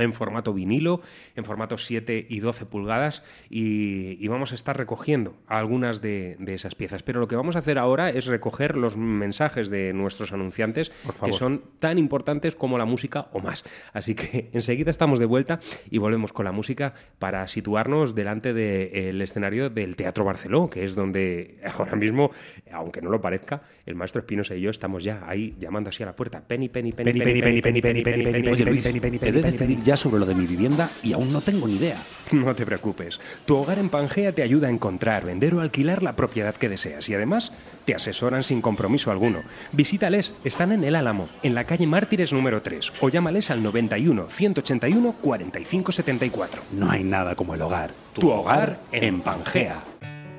En 0.00 0.12
formato 0.12 0.52
vinilo, 0.52 1.00
en 1.36 1.44
formato 1.44 1.76
7 1.76 2.26
y 2.28 2.40
12 2.40 2.66
pulgadas 2.66 3.22
y, 3.50 4.22
y 4.24 4.28
vamos 4.28 4.52
a 4.52 4.54
estar 4.54 4.76
recogiendo 4.76 5.34
algunas 5.46 6.00
de, 6.00 6.36
de, 6.38 6.54
esas 6.54 6.74
piezas. 6.74 7.02
Pero 7.02 7.20
lo 7.20 7.28
que 7.28 7.36
vamos 7.36 7.56
a 7.56 7.60
hacer 7.60 7.78
ahora 7.78 8.10
es 8.10 8.26
recoger 8.26 8.76
los 8.76 8.96
mensajes 8.96 9.70
de 9.70 9.92
nuestros 9.92 10.32
anunciantes 10.32 10.92
que 11.24 11.32
son 11.32 11.62
tan 11.78 11.98
importantes 11.98 12.54
como 12.54 12.78
la 12.78 12.84
música 12.84 13.28
o 13.32 13.40
más. 13.40 13.64
Así 13.92 14.14
que 14.14 14.50
enseguida 14.52 14.90
estamos 14.90 15.18
de 15.18 15.26
vuelta 15.26 15.60
y 15.90 15.98
volvemos 15.98 16.32
con 16.32 16.44
la 16.44 16.52
música 16.52 16.94
para 17.18 17.46
situarnos 17.46 18.14
delante 18.14 18.52
del 18.52 19.20
escenario 19.20 19.70
del 19.70 19.96
Teatro 19.96 20.24
Barceló, 20.24 20.70
que 20.70 20.84
es 20.84 20.94
donde 20.94 21.58
ahora 21.78 21.96
mismo, 21.96 22.30
aunque 22.72 23.00
no 23.00 23.10
lo 23.10 23.20
parezca, 23.20 23.62
el 23.86 23.94
maestro 23.94 24.20
Espinosa 24.20 24.54
y 24.54 24.60
yo 24.60 24.70
estamos 24.70 25.04
ya 25.04 25.24
ahí 25.26 25.54
llamando 25.58 25.90
así 25.90 26.02
a 26.02 26.06
la 26.06 26.16
puerta. 26.16 26.40
Penny, 26.40 26.68
penny, 26.68 26.92
penny, 26.92 27.12
penny, 27.12 27.40
penny, 27.40 27.62
penny, 27.62 27.80
penny, 27.82 28.02
penny, 28.02 28.24
penny, 28.24 28.48
Oye, 28.48 28.64
Luis, 28.64 28.82
penny, 28.82 29.00
penny, 29.00 29.18
te 29.18 29.28
he 29.28 29.32
de 29.32 29.40
penny, 29.42 29.52
decidir 29.52 29.76
penny. 29.76 29.86
Ya 29.88 29.96
sobre 29.96 30.20
lo 30.20 30.26
de 30.26 30.34
mi 30.34 30.44
vivienda 30.44 30.90
y 31.02 31.14
aún 31.14 31.32
no 31.32 31.40
tengo 31.40 31.66
ni 31.66 31.76
idea. 31.76 31.96
No 32.30 32.54
te 32.54 32.66
preocupes. 32.66 33.18
Tu 33.46 33.56
hogar 33.56 33.78
en 33.78 33.88
Pangea 33.88 34.32
te 34.32 34.42
ayuda 34.42 34.68
a 34.68 34.70
encontrar, 34.70 35.24
vender 35.24 35.54
o 35.54 35.62
alquilar 35.62 36.02
la 36.02 36.14
propiedad 36.14 36.54
que 36.54 36.68
deseas 36.68 37.08
y 37.08 37.14
además 37.14 37.52
te 37.86 37.94
asesoran 37.94 38.42
sin 38.42 38.60
compromiso 38.60 39.10
alguno. 39.10 39.40
Visítales, 39.72 40.34
están 40.44 40.72
en 40.72 40.84
El 40.84 40.94
Álamo, 40.94 41.26
en 41.42 41.54
la 41.54 41.64
calle 41.64 41.86
Mártires 41.86 42.34
número 42.34 42.60
3 42.60 42.92
o 43.00 43.08
llámales 43.08 43.50
al 43.50 43.62
91 43.62 44.28
181 44.28 45.14
45 45.22 45.92
74. 45.92 46.62
No 46.72 46.90
hay 46.90 47.02
nada 47.02 47.34
como 47.34 47.54
el 47.54 47.62
hogar. 47.62 47.92
Tu 48.12 48.28
hogar 48.28 48.78
en 48.92 49.22
Pangea. 49.22 49.82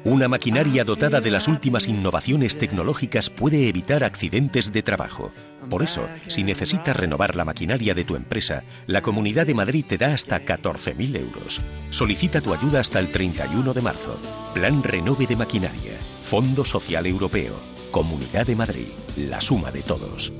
Una 0.05 0.29
maquinaria 0.29 0.85
dotada 0.85 1.19
de 1.19 1.29
las 1.29 1.49
últimas 1.49 1.88
innovaciones 1.88 2.57
tecnológicas 2.57 3.29
puede 3.29 3.67
evitar 3.67 4.05
accidentes 4.05 4.71
de 4.71 4.81
trabajo. 4.81 5.31
Por 5.69 5.83
eso, 5.83 6.07
si 6.27 6.43
necesitas 6.43 6.95
renovar 6.95 7.35
la 7.35 7.43
maquinaria 7.43 7.93
de 7.93 8.05
tu 8.05 8.15
empresa, 8.15 8.63
la 8.88 9.01
Comunidad 9.01 9.45
de 9.45 9.55
Madrid 9.55 9.83
te 9.88 9.97
da 9.97 10.13
hasta 10.13 10.39
14.000 10.45 11.17
euros. 11.17 11.62
Solicita 11.89 12.39
tu 12.39 12.53
ayuda 12.53 12.79
hasta 12.79 12.99
el 12.99 13.12
31 13.12 13.73
de 13.73 13.81
marzo. 13.81 14.17
Plan 14.53 14.81
Renove 14.83 15.27
de 15.27 15.35
Maquinaria. 15.35 15.97
Fondo 16.23 16.63
Social 16.63 17.05
Europeo. 17.05 17.55
Comunidad 17.91 18.47
de 18.47 18.55
Madrid. 18.55 18.88
La 19.17 19.41
suma 19.41 19.69
de 19.69 19.81
todos. 19.81 20.31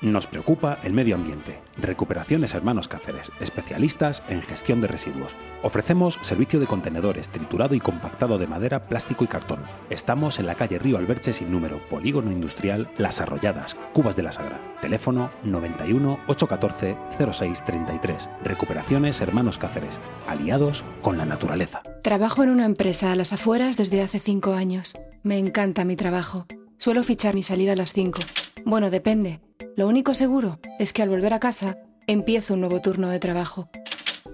Nos 0.00 0.28
preocupa 0.28 0.78
el 0.84 0.92
medio 0.92 1.16
ambiente. 1.16 1.58
Recuperaciones 1.76 2.54
Hermanos 2.54 2.86
Cáceres, 2.86 3.32
especialistas 3.40 4.22
en 4.28 4.42
gestión 4.42 4.80
de 4.80 4.86
residuos. 4.86 5.32
Ofrecemos 5.62 6.20
servicio 6.22 6.60
de 6.60 6.68
contenedores, 6.68 7.28
triturado 7.30 7.74
y 7.74 7.80
compactado 7.80 8.38
de 8.38 8.46
madera, 8.46 8.86
plástico 8.86 9.24
y 9.24 9.26
cartón. 9.26 9.58
Estamos 9.90 10.38
en 10.38 10.46
la 10.46 10.54
calle 10.54 10.78
Río 10.78 10.98
Alberche 10.98 11.32
sin 11.32 11.50
número, 11.50 11.80
Polígono 11.90 12.30
Industrial 12.30 12.88
Las 12.96 13.20
Arrolladas, 13.20 13.76
Cubas 13.92 14.14
de 14.14 14.22
la 14.22 14.30
Sagra. 14.30 14.60
Teléfono 14.80 15.30
91 15.42 16.20
814 16.28 16.96
0633. 17.18 18.30
Recuperaciones 18.44 19.20
Hermanos 19.20 19.58
Cáceres, 19.58 19.98
aliados 20.28 20.84
con 21.02 21.18
la 21.18 21.24
naturaleza. 21.24 21.82
Trabajo 22.04 22.44
en 22.44 22.50
una 22.50 22.66
empresa 22.66 23.10
a 23.10 23.16
las 23.16 23.32
afueras 23.32 23.76
desde 23.76 24.00
hace 24.02 24.20
cinco 24.20 24.52
años. 24.52 24.94
Me 25.24 25.38
encanta 25.38 25.84
mi 25.84 25.96
trabajo. 25.96 26.46
Suelo 26.76 27.02
fichar 27.02 27.34
mi 27.34 27.42
salida 27.42 27.72
a 27.72 27.76
las 27.76 27.92
5. 27.92 28.20
Bueno, 28.64 28.90
depende. 28.90 29.40
Lo 29.76 29.86
único 29.86 30.14
seguro 30.14 30.60
es 30.78 30.92
que 30.92 31.02
al 31.02 31.08
volver 31.08 31.32
a 31.32 31.40
casa 31.40 31.78
empiezo 32.06 32.54
un 32.54 32.60
nuevo 32.60 32.80
turno 32.80 33.08
de 33.08 33.18
trabajo. 33.18 33.70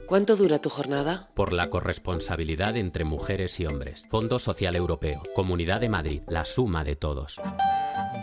¿Cuánto 0.07 0.37
dura 0.37 0.61
tu 0.61 0.69
jornada? 0.69 1.31
Por 1.35 1.53
la 1.53 1.71
corresponsabilidad 1.71 2.77
entre 2.77 3.05
mujeres 3.05 3.59
y 3.61 3.67
hombres. 3.67 4.07
Fondo 4.11 4.39
Social 4.39 4.77
Europeo. 4.77 5.23
Comunidad 5.35 5.81
de 5.81 5.89
Madrid. 5.89 6.23
La 6.29 6.45
suma 6.45 6.85
de 6.85 6.97
todos. 6.97 7.41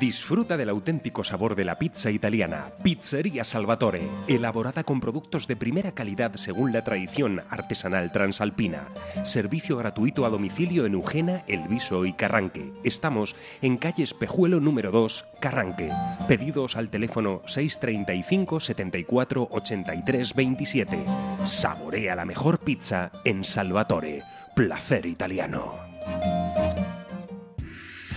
Disfruta 0.01 0.57
del 0.57 0.69
auténtico 0.69 1.23
sabor 1.23 1.53
de 1.53 1.63
la 1.63 1.77
pizza 1.77 2.09
italiana. 2.09 2.71
Pizzería 2.81 3.43
Salvatore. 3.43 4.01
Elaborada 4.27 4.83
con 4.83 4.99
productos 4.99 5.45
de 5.45 5.55
primera 5.55 5.91
calidad 5.91 6.33
según 6.37 6.73
la 6.73 6.83
tradición 6.83 7.43
artesanal 7.51 8.11
transalpina. 8.11 8.87
Servicio 9.21 9.77
gratuito 9.77 10.25
a 10.25 10.31
domicilio 10.31 10.87
en 10.87 10.95
Eugena, 10.95 11.43
Elviso 11.45 12.03
y 12.05 12.13
Carranque. 12.13 12.73
Estamos 12.83 13.35
en 13.61 13.77
calle 13.77 14.01
Espejuelo 14.01 14.59
número 14.59 14.89
2, 14.89 15.23
Carranque. 15.39 15.91
Pedidos 16.27 16.77
al 16.77 16.89
teléfono 16.89 17.43
635 17.45 18.59
74 18.59 19.49
83 19.51 20.33
27. 20.33 21.05
Saborea 21.43 22.15
la 22.15 22.25
mejor 22.25 22.57
pizza 22.57 23.11
en 23.23 23.43
Salvatore. 23.43 24.23
Placer 24.55 25.05
italiano. 25.05 25.75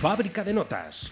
Fábrica 0.01 0.43
de 0.43 0.53
notas. 0.55 1.11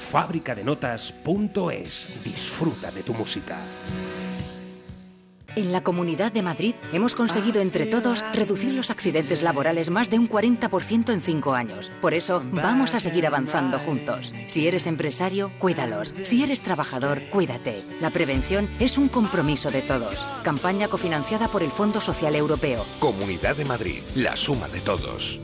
Fábricadenotas.es. 0.00 2.08
Disfruta 2.24 2.90
de 2.90 3.02
tu 3.02 3.14
música. 3.14 3.58
En 5.56 5.72
la 5.72 5.82
Comunidad 5.82 6.30
de 6.30 6.42
Madrid 6.42 6.74
hemos 6.92 7.14
conseguido 7.14 7.60
entre 7.60 7.86
todos 7.86 8.22
reducir 8.32 8.72
los 8.72 8.90
accidentes 8.90 9.42
laborales 9.42 9.90
más 9.90 10.08
de 10.08 10.18
un 10.18 10.28
40% 10.28 11.12
en 11.12 11.20
cinco 11.20 11.54
años. 11.54 11.90
Por 12.00 12.14
eso 12.14 12.42
vamos 12.52 12.94
a 12.94 13.00
seguir 13.00 13.26
avanzando 13.26 13.78
juntos. 13.80 14.32
Si 14.48 14.68
eres 14.68 14.86
empresario, 14.86 15.50
cuídalos. 15.58 16.14
Si 16.24 16.42
eres 16.42 16.62
trabajador, 16.62 17.22
cuídate. 17.30 17.84
La 18.00 18.10
prevención 18.10 18.68
es 18.78 18.96
un 18.96 19.08
compromiso 19.08 19.70
de 19.70 19.82
todos. 19.82 20.24
Campaña 20.44 20.88
cofinanciada 20.88 21.48
por 21.48 21.62
el 21.62 21.70
Fondo 21.70 22.00
Social 22.00 22.34
Europeo. 22.36 22.84
Comunidad 23.00 23.56
de 23.56 23.64
Madrid, 23.64 24.00
la 24.14 24.36
suma 24.36 24.68
de 24.68 24.80
todos. 24.80 25.40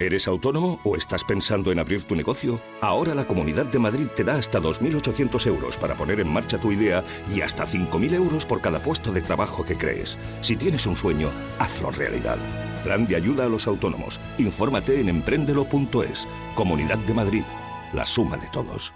¿Eres 0.00 0.26
autónomo 0.28 0.80
o 0.82 0.96
estás 0.96 1.24
pensando 1.24 1.70
en 1.70 1.78
abrir 1.78 2.04
tu 2.04 2.16
negocio? 2.16 2.58
Ahora 2.80 3.14
la 3.14 3.26
Comunidad 3.26 3.66
de 3.66 3.78
Madrid 3.78 4.06
te 4.16 4.24
da 4.24 4.36
hasta 4.36 4.58
2.800 4.58 5.46
euros 5.46 5.76
para 5.76 5.94
poner 5.94 6.20
en 6.20 6.32
marcha 6.32 6.58
tu 6.58 6.72
idea 6.72 7.04
y 7.30 7.42
hasta 7.42 7.66
5.000 7.66 8.14
euros 8.14 8.46
por 8.46 8.62
cada 8.62 8.78
puesto 8.78 9.12
de 9.12 9.20
trabajo 9.20 9.62
que 9.62 9.76
crees. 9.76 10.16
Si 10.40 10.56
tienes 10.56 10.86
un 10.86 10.96
sueño, 10.96 11.30
hazlo 11.58 11.90
realidad. 11.90 12.38
Plan 12.82 13.06
de 13.06 13.16
ayuda 13.16 13.44
a 13.44 13.50
los 13.50 13.66
autónomos. 13.66 14.18
Infórmate 14.38 15.00
en 15.00 15.10
emprendelo.es. 15.10 16.26
Comunidad 16.54 16.96
de 16.96 17.12
Madrid. 17.12 17.44
La 17.92 18.06
suma 18.06 18.38
de 18.38 18.48
todos. 18.48 18.94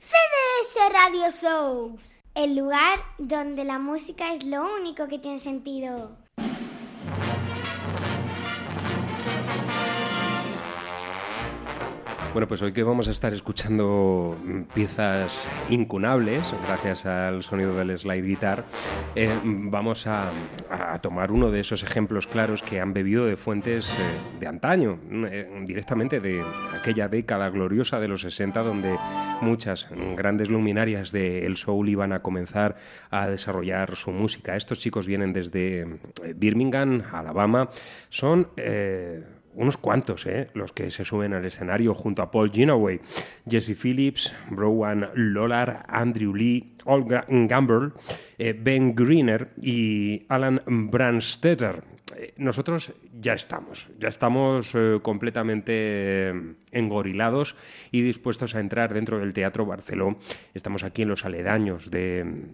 CDS 0.00 0.74
Radio 0.92 1.30
Show. 1.30 1.96
El 2.34 2.56
lugar 2.56 2.98
donde 3.18 3.64
la 3.64 3.78
música 3.78 4.34
es 4.34 4.44
lo 4.44 4.64
único 4.80 5.06
que 5.06 5.20
tiene 5.20 5.38
sentido. 5.38 6.16
Bueno, 12.32 12.46
pues 12.46 12.62
hoy 12.62 12.72
que 12.72 12.84
vamos 12.84 13.08
a 13.08 13.10
estar 13.10 13.34
escuchando 13.34 14.38
mm, 14.44 14.62
piezas 14.72 15.48
incunables, 15.68 16.54
gracias 16.64 17.04
al 17.04 17.42
sonido 17.42 17.74
del 17.76 17.98
slide 17.98 18.24
guitar, 18.24 18.64
eh, 19.16 19.28
vamos 19.42 20.06
a, 20.06 20.30
tomar 21.02 21.32
uno 21.32 21.50
de 21.50 21.58
esos 21.58 21.82
ejemplos 21.82 22.28
claros 22.28 22.62
que 22.62 22.80
han 22.80 22.92
bebido 22.92 23.26
de 23.26 23.36
fuentes 23.36 23.90
eh, 23.90 24.38
de 24.38 24.46
antaño, 24.46 25.00
eh, 25.28 25.64
directamente 25.66 26.20
de 26.20 26.44
aquella 26.72 27.08
década 27.08 27.50
gloriosa 27.50 27.98
de 27.98 28.06
los 28.06 28.20
60, 28.20 28.62
donde 28.62 28.96
muchas 29.40 29.88
grandes 30.16 30.50
luminarias 30.50 31.10
del 31.10 31.56
soul 31.56 31.88
iban 31.88 32.12
a 32.12 32.20
comenzar 32.20 32.76
a 33.10 33.26
desarrollar 33.28 33.96
su 33.96 34.12
música. 34.12 34.54
Estos 34.54 34.78
chicos 34.78 35.08
vienen 35.08 35.32
desde 35.32 35.98
Birmingham, 36.36 37.02
Alabama, 37.12 37.70
son... 38.08 38.46
unos 39.54 39.76
cuantos, 39.76 40.26
¿eh? 40.26 40.48
los 40.54 40.72
que 40.72 40.90
se 40.90 41.04
suben 41.04 41.32
al 41.32 41.44
escenario 41.44 41.94
junto 41.94 42.22
a 42.22 42.30
Paul 42.30 42.50
Ginaway, 42.50 43.00
Jesse 43.48 43.76
Phillips, 43.76 44.32
Rowan 44.50 45.10
Lollar, 45.14 45.84
Andrew 45.88 46.34
Lee, 46.34 46.76
Olga 46.84 47.24
Gamble, 47.28 47.92
eh, 48.38 48.54
Ben 48.58 48.94
Greener 48.94 49.50
y 49.60 50.24
Alan 50.28 50.60
Brandstetter. 50.66 51.82
Eh, 52.16 52.34
Nosotros 52.36 52.92
ya 53.20 53.34
estamos, 53.34 53.90
ya 53.98 54.08
estamos 54.08 54.74
eh, 54.74 54.98
completamente 55.02 56.32
engorilados 56.72 57.56
y 57.90 58.02
dispuestos 58.02 58.54
a 58.54 58.60
entrar 58.60 58.94
dentro 58.94 59.18
del 59.18 59.34
Teatro 59.34 59.66
Barceló. 59.66 60.16
Estamos 60.54 60.84
aquí 60.84 61.02
en 61.02 61.08
los 61.08 61.24
aledaños 61.24 61.90
de, 61.90 62.46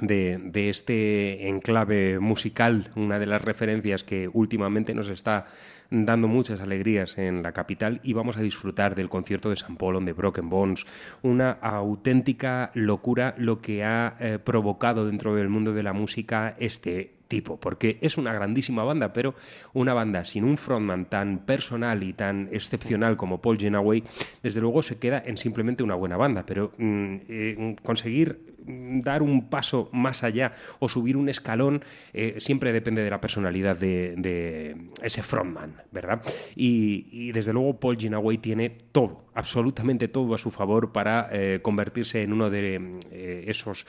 de 0.00 0.68
este 0.68 1.48
enclave 1.48 2.18
musical, 2.18 2.90
una 2.96 3.18
de 3.18 3.26
las 3.26 3.42
referencias 3.42 4.04
que 4.04 4.28
últimamente 4.32 4.94
nos 4.94 5.08
está 5.08 5.46
dando 5.90 6.28
muchas 6.28 6.60
alegrías 6.60 7.18
en 7.18 7.42
la 7.42 7.52
capital 7.52 8.00
y 8.02 8.12
vamos 8.12 8.36
a 8.36 8.42
disfrutar 8.42 8.94
del 8.94 9.08
concierto 9.08 9.50
de 9.50 9.56
San 9.56 9.76
Paul 9.76 10.04
de 10.04 10.12
Broken 10.12 10.48
Bones, 10.48 10.86
una 11.22 11.52
auténtica 11.52 12.70
locura 12.74 13.34
lo 13.38 13.60
que 13.60 13.84
ha 13.84 14.16
eh, 14.18 14.38
provocado 14.42 15.06
dentro 15.06 15.34
del 15.34 15.48
mundo 15.48 15.72
de 15.72 15.82
la 15.82 15.92
música 15.92 16.54
este 16.58 17.12
tipo, 17.28 17.58
porque 17.58 17.98
es 18.00 18.18
una 18.18 18.32
grandísima 18.32 18.84
banda, 18.84 19.12
pero 19.12 19.34
una 19.72 19.94
banda 19.94 20.24
sin 20.24 20.44
un 20.44 20.56
frontman 20.56 21.06
tan 21.06 21.38
personal 21.38 22.02
y 22.02 22.12
tan 22.12 22.48
excepcional 22.52 23.16
como 23.16 23.40
Paul 23.40 23.58
Genaway, 23.58 24.04
desde 24.42 24.60
luego 24.60 24.82
se 24.82 24.98
queda 24.98 25.22
en 25.24 25.36
simplemente 25.36 25.82
una 25.82 25.94
buena 25.94 26.16
banda, 26.16 26.44
pero 26.46 26.72
mm, 26.76 27.16
eh, 27.28 27.76
conseguir 27.82 28.56
mm, 28.64 29.00
dar 29.00 29.22
un 29.22 29.48
paso 29.48 29.88
más 29.92 30.22
allá 30.22 30.52
o 30.78 30.88
subir 30.88 31.16
un 31.16 31.28
escalón 31.28 31.84
eh, 32.12 32.36
siempre 32.38 32.72
depende 32.72 33.02
de 33.02 33.10
la 33.10 33.20
personalidad 33.20 33.76
de, 33.76 34.76
ese 35.02 35.22
frontman, 35.22 35.82
¿verdad? 35.92 36.22
Y, 36.56 37.32
desde 37.32 37.52
luego 37.52 37.80
Paul 37.80 37.96
Ginaway 37.96 38.38
tiene 38.38 38.70
todo, 38.70 39.24
absolutamente 39.34 40.08
todo 40.08 40.34
a 40.34 40.38
su 40.38 40.50
favor 40.50 40.92
para 40.92 41.28
eh, 41.32 41.60
convertirse 41.62 42.22
en 42.22 42.32
uno 42.32 42.50
de 42.50 43.44
esos 43.46 43.86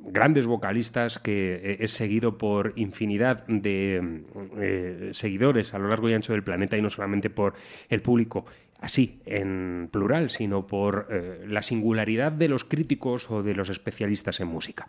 grandes 0.00 0.46
vocalistas 0.46 1.18
que 1.18 1.54
eh, 1.54 1.76
es 1.80 1.92
seguido 1.92 2.38
por 2.38 2.72
infinidad 2.76 3.46
de 3.46 4.22
eh, 4.58 5.10
seguidores 5.12 5.74
a 5.74 5.78
lo 5.78 5.88
largo 5.88 6.08
y 6.08 6.14
ancho 6.14 6.32
del 6.32 6.42
planeta 6.42 6.76
y 6.76 6.82
no 6.82 6.90
solamente 6.90 7.30
por 7.30 7.54
el 7.88 8.00
público 8.00 8.46
así 8.80 9.20
en 9.26 9.88
plural, 9.90 10.30
sino 10.30 10.66
por 10.66 11.08
eh, 11.10 11.44
la 11.48 11.62
singularidad 11.62 12.32
de 12.32 12.48
los 12.48 12.64
críticos 12.64 13.30
o 13.30 13.42
de 13.42 13.54
los 13.54 13.68
especialistas 13.68 14.40
en 14.40 14.48
música. 14.48 14.86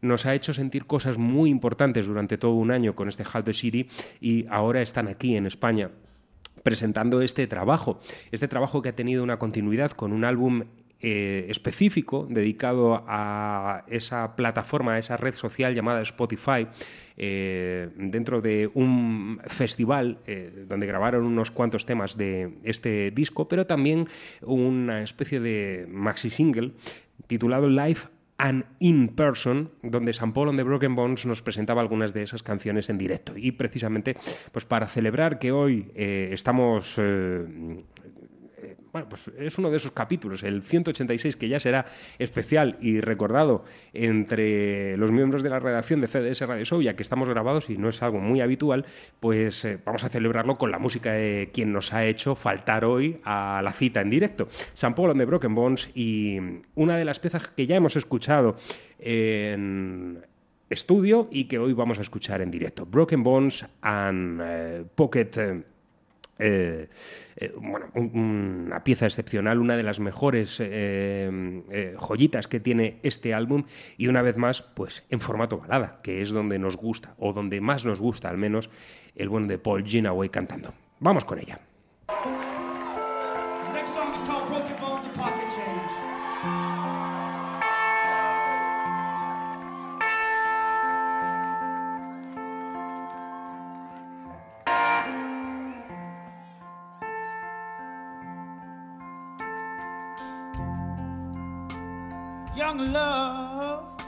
Nos 0.00 0.26
ha 0.26 0.34
hecho 0.34 0.52
sentir 0.52 0.86
cosas 0.86 1.18
muy 1.18 1.50
importantes 1.50 2.06
durante 2.06 2.38
todo 2.38 2.54
un 2.54 2.70
año 2.70 2.94
con 2.94 3.08
este 3.08 3.24
the 3.44 3.52
City 3.52 3.88
y 4.20 4.46
ahora 4.48 4.82
están 4.82 5.08
aquí 5.08 5.36
en 5.36 5.46
España 5.46 5.90
presentando 6.62 7.22
este 7.22 7.46
trabajo, 7.46 8.00
este 8.32 8.48
trabajo 8.48 8.82
que 8.82 8.90
ha 8.90 8.96
tenido 8.96 9.22
una 9.22 9.38
continuidad 9.38 9.92
con 9.92 10.12
un 10.12 10.24
álbum 10.24 10.64
eh, 11.02 11.46
específico 11.48 12.26
dedicado 12.28 13.04
a 13.08 13.84
esa 13.88 14.36
plataforma, 14.36 14.96
a 14.96 14.98
esa 14.98 15.16
red 15.16 15.32
social 15.32 15.74
llamada 15.74 16.02
Spotify, 16.02 16.66
eh, 17.16 17.88
dentro 17.96 18.42
de 18.42 18.70
un 18.74 19.40
festival 19.46 20.18
eh, 20.26 20.66
donde 20.68 20.86
grabaron 20.86 21.24
unos 21.24 21.52
cuantos 21.52 21.86
temas 21.86 22.18
de 22.18 22.52
este 22.64 23.12
disco, 23.12 23.48
pero 23.48 23.66
también 23.66 24.08
una 24.42 25.02
especie 25.02 25.40
de 25.40 25.86
maxi 25.88 26.28
single 26.28 26.72
titulado 27.26 27.70
Live 27.70 28.00
and 28.36 28.66
in 28.80 29.08
person, 29.08 29.70
donde 29.82 30.12
San 30.12 30.34
Paul 30.34 30.48
on 30.48 30.56
the 30.58 30.64
Broken 30.64 30.96
Bones 30.96 31.24
nos 31.24 31.40
presentaba 31.40 31.80
algunas 31.80 32.12
de 32.12 32.24
esas 32.24 32.42
canciones 32.42 32.90
en 32.90 32.98
directo. 32.98 33.38
Y 33.38 33.52
precisamente, 33.52 34.16
pues 34.52 34.66
para 34.66 34.86
celebrar 34.86 35.38
que 35.38 35.50
hoy 35.52 35.90
estamos 35.94 36.98
bueno, 38.92 39.08
pues 39.08 39.28
es 39.38 39.58
uno 39.58 39.70
de 39.70 39.76
esos 39.76 39.92
capítulos, 39.92 40.42
el 40.42 40.62
186, 40.62 41.36
que 41.36 41.48
ya 41.48 41.60
será 41.60 41.86
especial 42.18 42.76
y 42.80 43.00
recordado 43.00 43.64
entre 43.92 44.96
los 44.96 45.12
miembros 45.12 45.42
de 45.42 45.50
la 45.50 45.60
redacción 45.60 46.00
de 46.00 46.08
CDS 46.08 46.40
Radio 46.42 46.64
Show, 46.64 46.82
ya 46.82 46.96
que 46.96 47.02
estamos 47.02 47.28
grabados 47.28 47.70
y 47.70 47.78
no 47.78 47.88
es 47.88 48.02
algo 48.02 48.18
muy 48.18 48.40
habitual, 48.40 48.84
pues 49.20 49.64
eh, 49.64 49.78
vamos 49.84 50.04
a 50.04 50.08
celebrarlo 50.08 50.58
con 50.58 50.70
la 50.70 50.78
música 50.78 51.12
de 51.12 51.50
quien 51.52 51.72
nos 51.72 51.92
ha 51.92 52.04
hecho 52.04 52.34
faltar 52.34 52.84
hoy 52.84 53.20
a 53.24 53.60
la 53.62 53.72
cita 53.72 54.00
en 54.00 54.10
directo, 54.10 54.48
San 54.72 54.94
Paul 54.94 55.16
the 55.16 55.24
Broken 55.24 55.54
Bones, 55.54 55.90
y 55.94 56.38
una 56.74 56.96
de 56.96 57.04
las 57.04 57.20
piezas 57.20 57.48
que 57.48 57.66
ya 57.66 57.76
hemos 57.76 57.96
escuchado 57.96 58.56
en 58.98 60.24
estudio 60.68 61.28
y 61.30 61.44
que 61.44 61.58
hoy 61.58 61.72
vamos 61.72 61.98
a 61.98 62.02
escuchar 62.02 62.40
en 62.42 62.50
directo, 62.50 62.86
Broken 62.86 63.22
Bones 63.22 63.66
and 63.82 64.40
eh, 64.42 64.84
Pocket... 64.94 65.30
eh, 65.36 65.62
eh, 66.40 66.88
eh, 67.36 67.52
bueno, 67.56 67.86
un- 67.94 68.64
una 68.66 68.82
pieza 68.82 69.06
excepcional, 69.06 69.58
una 69.60 69.76
de 69.76 69.82
las 69.82 70.00
mejores 70.00 70.58
eh, 70.60 71.94
joyitas 71.98 72.48
que 72.48 72.60
tiene 72.60 72.98
este 73.02 73.32
álbum 73.34 73.64
y 73.96 74.08
una 74.08 74.22
vez 74.22 74.36
más, 74.36 74.62
pues 74.62 75.04
en 75.10 75.20
formato 75.20 75.58
balada, 75.58 76.00
que 76.02 76.22
es 76.22 76.30
donde 76.30 76.58
nos 76.58 76.76
gusta, 76.76 77.14
o 77.18 77.32
donde 77.32 77.60
más 77.60 77.84
nos 77.84 78.00
gusta 78.00 78.28
al 78.28 78.38
menos, 78.38 78.70
el 79.16 79.28
buen 79.28 79.46
de 79.48 79.58
Paul 79.58 79.84
Ginaway 79.84 80.28
cantando. 80.28 80.72
Vamos 80.98 81.24
con 81.24 81.38
ella. 81.38 81.60
Young 102.60 102.92
love 102.92 104.02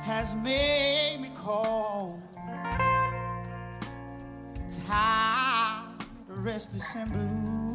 has 0.00 0.32
made 0.36 1.18
me 1.20 1.28
cold. 1.34 2.22
tired, 4.86 6.04
restless 6.28 6.84
and 6.94 7.10
blue. 7.10 7.71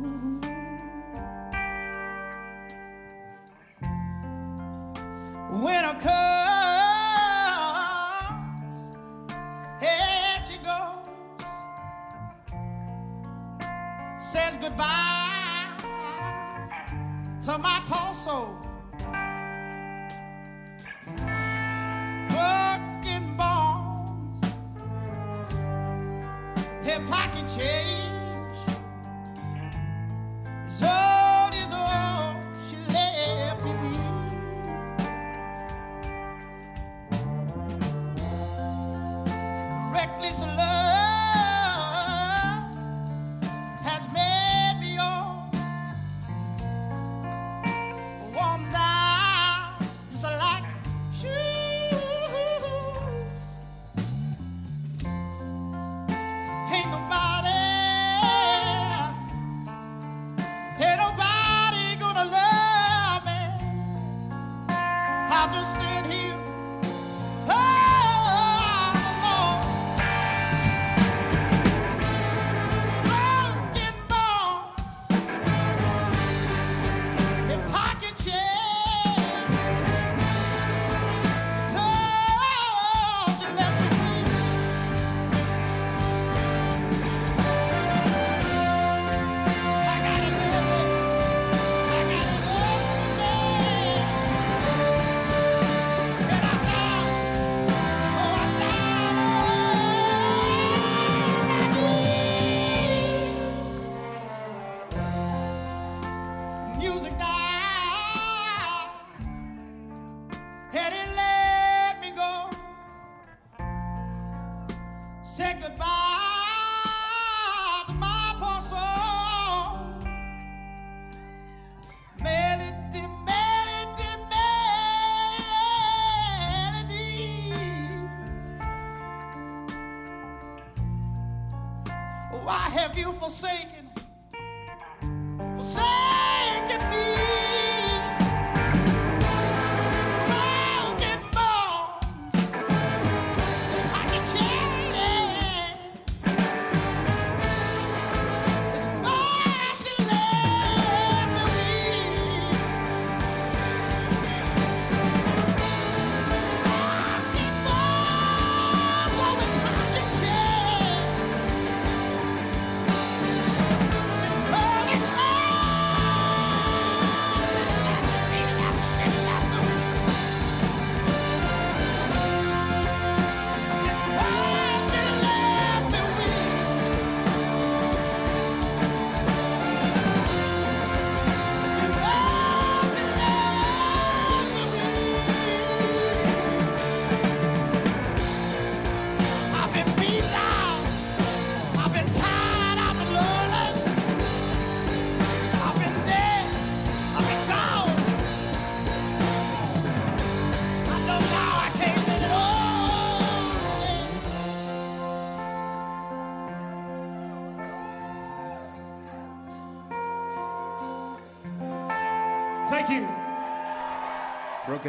Have 133.30 133.60
you 133.62 133.67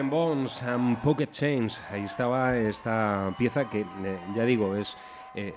Bones 0.07 0.63
and 0.63 1.03
Pocket 1.03 1.27
Chains. 1.33 1.81
Ahí 1.91 2.05
estaba 2.05 2.57
esta 2.57 3.35
pieza 3.37 3.69
que, 3.69 3.81
eh, 3.81 4.19
ya 4.37 4.45
digo, 4.45 4.77
es 4.77 4.97
eh, 5.35 5.53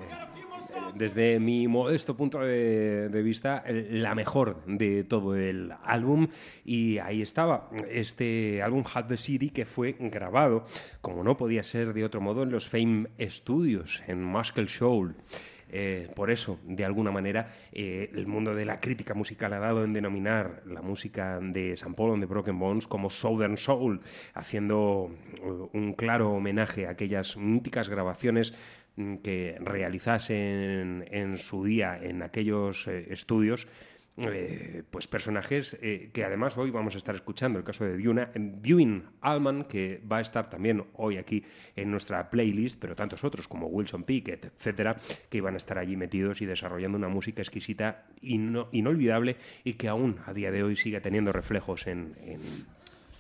desde 0.96 1.40
mi 1.40 1.68
modesto 1.68 2.16
punto 2.16 2.40
de, 2.40 3.22
vista, 3.24 3.64
la 3.68 4.16
mejor 4.16 4.64
de 4.66 5.04
todo 5.04 5.36
el 5.36 5.72
álbum. 5.84 6.28
Y 6.66 6.98
ahí 6.98 7.22
estaba 7.22 7.70
este 7.90 8.64
álbum 8.64 8.84
Hat 8.92 9.08
the 9.08 9.18
City 9.18 9.52
que 9.52 9.66
fue 9.66 9.96
grabado, 10.00 10.66
como 11.02 11.24
no 11.24 11.38
podía 11.38 11.62
ser 11.62 11.94
de 11.94 12.04
otro 12.04 12.20
modo, 12.20 12.44
en 12.44 12.52
los 12.52 12.68
Fame 12.68 13.10
Studios, 13.20 14.02
en 14.08 14.24
Muscle 14.24 14.66
Shoal. 14.66 15.16
Eh, 15.72 16.10
por 16.16 16.30
eso, 16.32 16.60
de 16.66 16.84
alguna 16.84 17.12
manera, 17.12 17.48
eh, 17.72 18.12
el 18.14 18.28
mundo 18.28 18.54
de 18.54 18.66
la 18.66 18.80
crítica 18.82 19.14
musical 19.14 19.54
ha 19.54 19.60
dado 19.60 19.84
en 19.86 19.94
denominar 19.94 20.64
la 20.66 20.82
música 20.82 21.40
de 21.42 21.78
San 21.78 21.96
Paul 21.96 22.14
and 22.14 22.24
the 22.24 22.28
Broken 22.28 22.60
Bones 22.60 22.88
como 22.88 23.10
Southern 23.10 23.56
Soul, 23.56 24.02
haciendo 24.34 25.16
eh, 25.38 25.70
un 25.74 25.94
claro 25.94 26.32
homenaje 26.32 26.88
a 26.88 26.92
aquellas 26.92 27.38
míticas 27.38 27.88
grabaciones 27.88 28.54
mm, 28.98 29.16
que 29.18 29.56
realizasen 29.62 31.06
en 31.10 31.38
su 31.38 31.64
día 31.64 31.98
en 32.02 32.22
aquellos 32.22 32.88
estudios 32.88 33.68
eh, 34.28 34.84
pues 34.90 35.08
personajes 35.08 35.78
eh, 35.82 36.10
que 36.14 36.24
además 36.24 36.58
hoy 36.58 36.72
vamos 36.72 36.96
a 36.96 36.98
estar 36.98 37.16
escuchando 37.16 37.60
el 37.60 37.66
caso 37.66 37.84
de 37.86 37.98
Duna, 37.98 38.32
Dewin 38.36 39.04
Allman 39.22 39.64
que 39.66 40.02
va 40.12 40.18
a 40.18 40.22
estar 40.22 40.50
también 40.50 40.84
hoy 40.94 41.18
aquí 41.18 41.44
en 41.76 41.92
nuestra 41.92 42.30
playlist 42.30 42.80
pero 42.80 42.96
tantos 42.96 43.24
otros 43.24 43.48
como 43.48 43.68
Wilson 43.68 44.04
Pickett 44.04 44.46
etcétera 44.46 44.98
que 45.30 45.38
iban 45.38 45.54
a 45.54 45.58
estar 45.58 45.78
allí 45.78 45.96
metidos 45.96 46.42
y 46.42 46.46
desarrollando 46.46 46.98
una 46.98 47.10
música 47.10 47.42
exquisita 47.42 48.06
ino- 48.22 48.70
inolvidable 48.72 49.38
y 49.64 49.74
que 49.74 49.88
aún 49.88 50.20
a 50.26 50.34
día 50.34 50.52
de 50.52 50.64
hoy 50.64 50.76
sigue 50.76 51.02
teniendo 51.02 51.32
reflejos 51.32 51.88
en, 51.88 52.16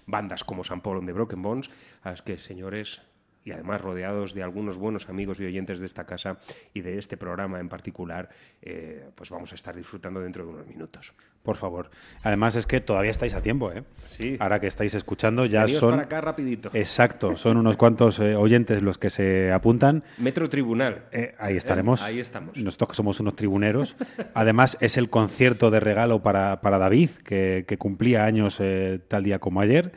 bandas 0.08 0.43
como 0.43 0.64
San 0.64 0.82
Paul 0.82 0.97
and 0.97 1.08
the 1.08 1.14
Broken 1.14 1.41
Bones. 1.41 1.70
A 2.04 2.10
las 2.10 2.22
que 2.22 2.38
señores 2.38 3.02
y 3.44 3.52
además 3.52 3.82
rodeados 3.82 4.34
de 4.34 4.44
algunos 4.44 4.78
buenos 4.78 5.10
amigos 5.10 5.39
y 5.39 5.46
oyentes 5.46 5.80
de 5.80 5.86
esta 5.86 6.06
casa 6.06 6.38
y 6.74 6.82
de 6.82 6.98
este 6.98 7.18
programa 7.18 7.60
en 7.60 7.70
particular, 7.70 8.30
eh, 8.62 9.06
pues 9.16 9.30
vamos 9.30 9.52
a 9.52 9.56
estar 9.56 9.76
disfrutando 9.76 10.20
dentro 10.20 10.46
de 10.46 10.52
unos 10.52 10.68
minutos. 10.68 11.14
Por 11.44 11.56
favor. 11.56 11.89
Además 12.22 12.56
es 12.56 12.68
que 12.68 12.82
todavía 12.82 13.10
estáis 13.10 13.34
a 13.34 13.42
tiempo, 13.42 13.72
¿eh? 13.72 13.84
Sí. 14.08 14.38
Ahora 14.39 14.60
que 14.60 14.68
estáis 14.68 14.94
escuchando 14.94 15.46
ya 15.46 15.62
Veníos 15.64 15.80
son... 15.80 15.92
para 15.92 16.04
acá 16.04 16.22
rapidito. 16.22 16.70
Exacto, 16.74 17.36
son 17.36 17.58
unos 17.58 17.78
cuantos 17.78 18.20
eh, 18.20 18.36
oyentes 18.36 18.84
los 18.84 18.98
que 18.98 19.10
se 19.10 19.52
apuntan. 19.52 20.04
Metro 20.20 20.48
Tribunal. 20.50 21.06
Eh, 21.12 21.34
ahí 21.39 21.58
estaremos. 21.58 22.02
Eh, 22.02 22.06
ahí 22.06 22.20
estamos. 22.20 22.56
Nosotros 22.58 22.89
que 22.89 22.96
somos 22.96 23.20
unos 23.20 23.36
tribuneros. 23.36 23.96
Además, 24.34 24.78
es 24.82 24.98
el 24.98 25.10
concierto 25.10 25.72
de 25.72 25.80
regalo 25.80 26.22
para, 26.22 26.62
para 26.62 26.78
David, 26.78 27.10
que, 27.24 27.66
que 27.68 27.78
cumplía 27.78 28.26
años 28.26 28.58
eh, 28.60 29.00
tal 29.08 29.24
día 29.24 29.39
como 29.39 29.62
ayer. 29.62 29.94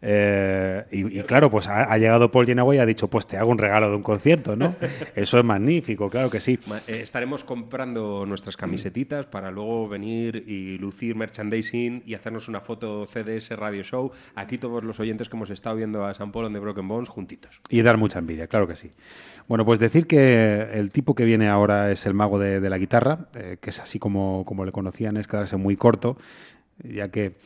Eh, 0.00 0.84
y, 0.92 1.18
y 1.18 1.22
claro, 1.24 1.50
pues 1.50 1.66
ha, 1.66 1.92
ha 1.92 1.98
llegado 1.98 2.30
Paul 2.30 2.46
Genaway 2.46 2.78
y 2.78 2.80
ha 2.80 2.86
dicho, 2.86 3.08
pues 3.08 3.26
te 3.26 3.36
hago 3.36 3.50
un 3.50 3.58
regalo 3.58 3.90
de 3.90 3.96
un 3.96 4.02
concierto, 4.02 4.54
¿no? 4.54 4.76
Eso 5.14 5.38
es 5.38 5.44
magnífico, 5.44 6.08
claro 6.08 6.30
que 6.30 6.40
sí. 6.40 6.58
Eh, 6.86 7.00
estaremos 7.02 7.42
comprando 7.42 8.24
nuestras 8.24 8.56
camisetitas 8.56 9.26
para 9.26 9.50
luego 9.50 9.88
venir 9.88 10.44
y 10.46 10.78
lucir 10.78 11.16
merchandising 11.16 12.04
y 12.06 12.14
hacernos 12.14 12.48
una 12.48 12.60
foto 12.60 13.06
CDS 13.06 13.50
Radio 13.50 13.82
Show. 13.82 14.12
Aquí 14.36 14.58
todos 14.58 14.84
los 14.84 15.00
oyentes 15.00 15.28
que 15.28 15.36
hemos 15.36 15.50
estado 15.50 15.76
viendo 15.76 16.04
a 16.04 16.14
San 16.14 16.30
Paul 16.30 16.52
the 16.52 16.58
Broken 16.58 16.86
Bones 16.86 17.08
juntitos. 17.08 17.60
Y 17.68 17.82
dar 17.82 17.96
mucha 17.96 18.20
envidia, 18.20 18.46
claro 18.46 18.68
que 18.68 18.76
sí. 18.76 18.92
Bueno, 19.48 19.64
pues 19.64 19.80
decir 19.80 20.06
que 20.06 20.68
el 20.74 20.90
tipo 20.90 21.14
que 21.14 21.24
viene 21.24 21.48
ahora 21.48 21.90
es 21.90 22.06
el 22.06 22.14
mago 22.14 22.38
de, 22.38 22.60
de 22.60 22.70
la 22.70 22.78
guitarra, 22.78 23.28
eh, 23.34 23.56
que 23.60 23.70
es 23.70 23.80
así 23.80 23.98
como, 23.98 24.44
como 24.44 24.64
le 24.64 24.72
conocían, 24.72 25.16
es 25.16 25.26
quedarse 25.26 25.56
muy 25.56 25.76
corto, 25.76 26.16
ya 26.84 27.10
que 27.10 27.36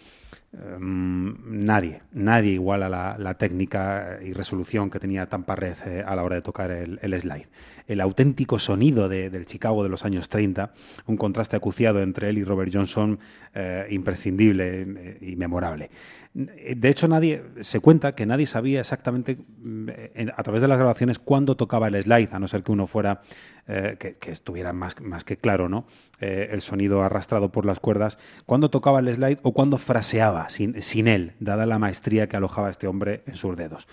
em, 0.52 1.34
nadie, 1.64 2.02
nadie 2.12 2.52
iguala 2.52 2.88
la, 2.88 3.16
la 3.18 3.34
técnica 3.34 4.18
y 4.24 4.32
resolución 4.32 4.90
que 4.90 5.00
tenía 5.00 5.26
Tampa 5.26 5.56
Red 5.56 5.76
eh, 5.86 6.04
a 6.06 6.14
la 6.14 6.22
hora 6.24 6.36
de 6.36 6.42
tocar 6.42 6.70
el, 6.70 6.98
slide. 7.20 7.48
El 7.86 8.00
auténtico 8.00 8.58
sonido 8.58 9.08
de- 9.08 9.30
del 9.30 9.46
Chicago 9.46 9.82
de 9.82 9.88
los 9.88 10.04
años 10.04 10.28
30, 10.28 10.72
un 11.06 11.16
contraste 11.16 11.56
acuciado 11.56 12.02
entre 12.02 12.28
él 12.28 12.38
y 12.38 12.44
Robert 12.44 12.70
Johnson 12.72 13.18
eh, 13.54 13.86
imprescindible 13.90 14.82
eh, 14.82 15.18
y 15.20 15.36
memorable. 15.36 15.90
De 16.34 16.88
hecho, 16.88 17.08
nadie 17.08 17.42
se 17.60 17.80
cuenta 17.80 18.14
que 18.14 18.24
nadie 18.24 18.46
sabía 18.46 18.80
exactamente 18.80 19.36
mm, 19.36 19.88
a 20.34 20.42
través 20.42 20.62
de 20.62 20.68
las 20.68 20.78
grabaciones 20.78 21.18
cuándo 21.18 21.56
tocaba 21.56 21.88
el 21.88 22.02
slide, 22.02 22.30
a 22.32 22.38
no 22.38 22.48
ser 22.48 22.62
que 22.62 22.72
uno 22.72 22.86
fuera 22.86 23.20
eh, 23.68 23.96
que, 23.98 24.16
que 24.16 24.32
estuviera 24.32 24.72
más, 24.72 24.98
más 25.02 25.24
que 25.24 25.36
claro, 25.36 25.68
¿no? 25.68 25.84
Eh, 26.20 26.48
el 26.50 26.62
sonido 26.62 27.02
arrastrado 27.02 27.52
por 27.52 27.66
las 27.66 27.80
cuerdas, 27.80 28.16
cuándo 28.46 28.70
tocaba 28.70 29.00
el 29.00 29.14
slide 29.14 29.40
o 29.42 29.52
cuándo 29.52 29.76
fraseaba 29.76 30.48
sin, 30.48 30.80
sin 30.80 31.06
él, 31.06 31.34
dada 31.38 31.66
la 31.66 31.78
maestría 31.78 32.28
que 32.28 32.36
alojaba 32.36 32.70
este 32.70 32.86
hombre 32.86 33.22
en 33.26 33.36
sus 33.36 33.54
dedos. 33.54 33.86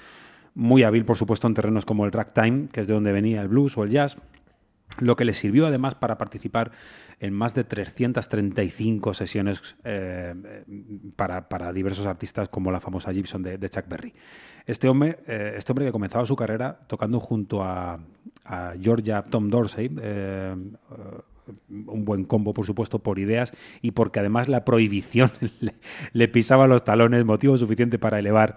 Muy 0.55 0.83
hábil, 0.83 1.05
por 1.05 1.17
supuesto, 1.17 1.45
en 1.45 1.55
terrenos 1.55 1.85
como 1.85 2.05
el 2.05 2.11
ragtime, 2.13 2.69
que 2.71 2.81
es 2.81 2.87
de 2.87 2.93
donde 2.93 3.11
venía 3.11 3.41
el 3.41 3.49
blues 3.49 3.77
o 3.77 3.83
el 3.83 3.89
jazz, 3.89 4.17
lo 4.99 5.15
que 5.15 5.25
le 5.25 5.33
sirvió 5.33 5.67
además 5.67 5.95
para 5.95 6.17
participar 6.17 6.71
en 7.19 7.33
más 7.33 7.53
de 7.53 7.63
335 7.63 9.13
sesiones 9.13 9.75
eh, 9.83 10.63
para, 11.15 11.47
para 11.49 11.71
diversos 11.73 12.05
artistas 12.05 12.49
como 12.49 12.71
la 12.71 12.79
famosa 12.79 13.13
Gibson 13.13 13.43
de, 13.43 13.69
Chuck 13.69 13.87
Berry. 13.87 14.13
Este 14.65 14.87
hombre, 14.87 15.19
eh, 15.27 15.53
este 15.57 15.71
hombre 15.71 15.85
que 15.85 15.91
comenzaba 15.91 16.25
su 16.25 16.35
carrera 16.35 16.79
tocando 16.87 17.19
junto 17.19 17.63
a, 17.63 17.99
a 18.45 18.73
Georgia 18.79 19.21
Tom 19.23 19.49
Dorsey, 19.49 19.91
eh, 20.01 20.55
un 21.69 22.05
buen 22.05 22.23
combo, 22.23 22.53
por 22.53 22.65
supuesto, 22.65 22.99
por 22.99 23.19
ideas 23.19 23.51
y 23.81 23.91
porque 23.91 24.19
además 24.19 24.47
la 24.47 24.65
prohibición 24.65 25.31
le, 26.13 26.27
pisaba 26.27 26.67
los 26.67 26.83
talones, 26.83 27.25
motivo 27.25 27.57
suficiente 27.57 27.99
para 27.99 28.19
elevar 28.19 28.55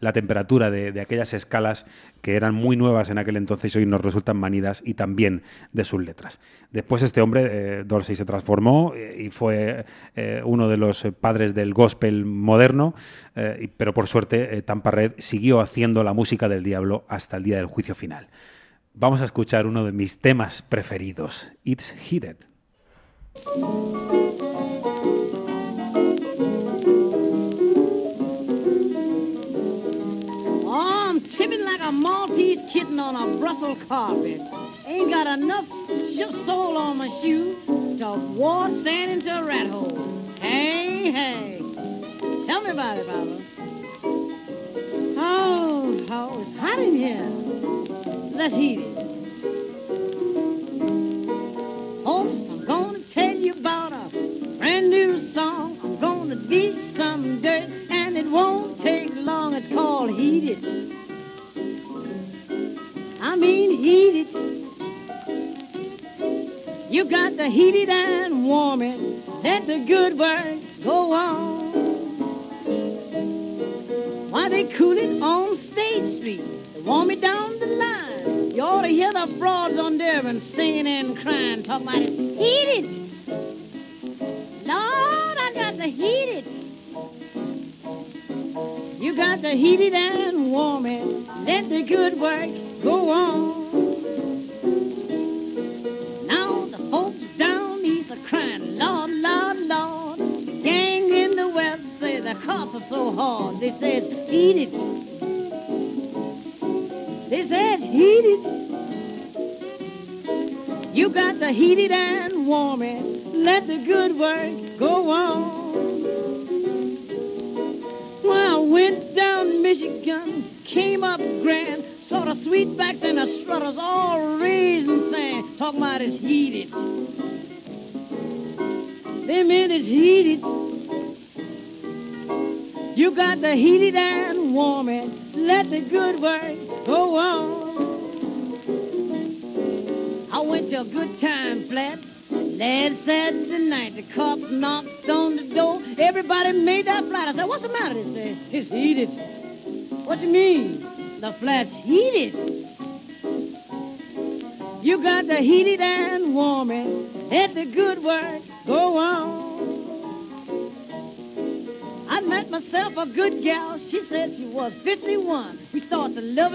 la 0.00 0.12
temperatura 0.12 0.70
de, 0.70 1.00
aquellas 1.00 1.34
escalas 1.34 1.86
que 2.22 2.36
eran 2.36 2.54
muy 2.54 2.76
nuevas 2.76 3.10
en 3.10 3.18
aquel 3.18 3.36
entonces 3.36 3.74
y 3.74 3.78
hoy 3.78 3.86
nos 3.86 4.00
resultan 4.00 4.36
manidas 4.36 4.82
y 4.84 4.94
también 4.94 5.42
de 5.72 5.84
sus 5.84 6.02
letras. 6.02 6.38
Después 6.70 7.02
este 7.02 7.20
hombre, 7.20 7.48
eh, 7.50 7.84
Dorsey, 7.84 8.16
se 8.16 8.24
transformó 8.24 8.94
eh, 8.94 9.24
y 9.24 9.30
fue 9.30 9.84
eh, 10.16 10.42
uno 10.44 10.68
de 10.68 10.76
los 10.76 11.06
padres 11.20 11.54
del 11.54 11.74
gospel 11.74 12.24
moderno, 12.24 12.94
pero 13.76 13.92
por 13.92 14.06
suerte 14.06 14.56
eh, 14.56 14.62
Tampa 14.62 14.90
Red 14.90 15.12
siguió 15.18 15.60
haciendo 15.60 16.04
la 16.04 16.12
música 16.12 16.48
del 16.48 16.62
diablo 16.62 17.04
hasta 17.08 17.36
el 17.36 17.42
día 17.42 17.56
del 17.56 17.66
juicio 17.66 17.94
final. 17.94 18.28
Vamos 18.96 19.20
a 19.20 19.24
escuchar 19.24 19.66
uno 19.66 19.84
de 19.84 19.90
mis 19.90 20.18
temas 20.18 20.62
preferidos, 20.62 21.50
It's 21.64 21.90
Heated. 21.90 22.36
Oh, 30.64 31.08
I'm 31.10 31.20
tipping 31.20 31.64
like 31.64 31.80
a 31.80 31.90
Maltese 31.90 32.60
kitten 32.72 33.00
on 33.00 33.16
a 33.16 33.36
Brussels 33.36 33.78
carpet. 33.88 34.40
Ain't 34.86 35.10
got 35.10 35.26
enough 35.26 35.66
sole 36.46 36.76
on 36.76 36.98
my 36.98 37.08
shoe 37.20 37.56
to 37.98 38.12
ward 38.36 38.84
sand 38.84 39.10
into 39.10 39.36
a 39.36 39.42
rat 39.42 39.66
hole. 39.66 40.24
Hey, 40.40 41.10
hey. 41.10 41.58
Tell 42.46 42.60
me 42.62 42.70
about 42.70 42.98
it, 42.98 43.08
Papa. 43.08 43.42
Oh, 45.16 45.96
oh, 46.10 46.40
it's 46.42 46.60
hot 46.60 46.78
in 46.78 46.94
here 46.94 47.33
that 48.44 48.52
heated. 48.52 48.93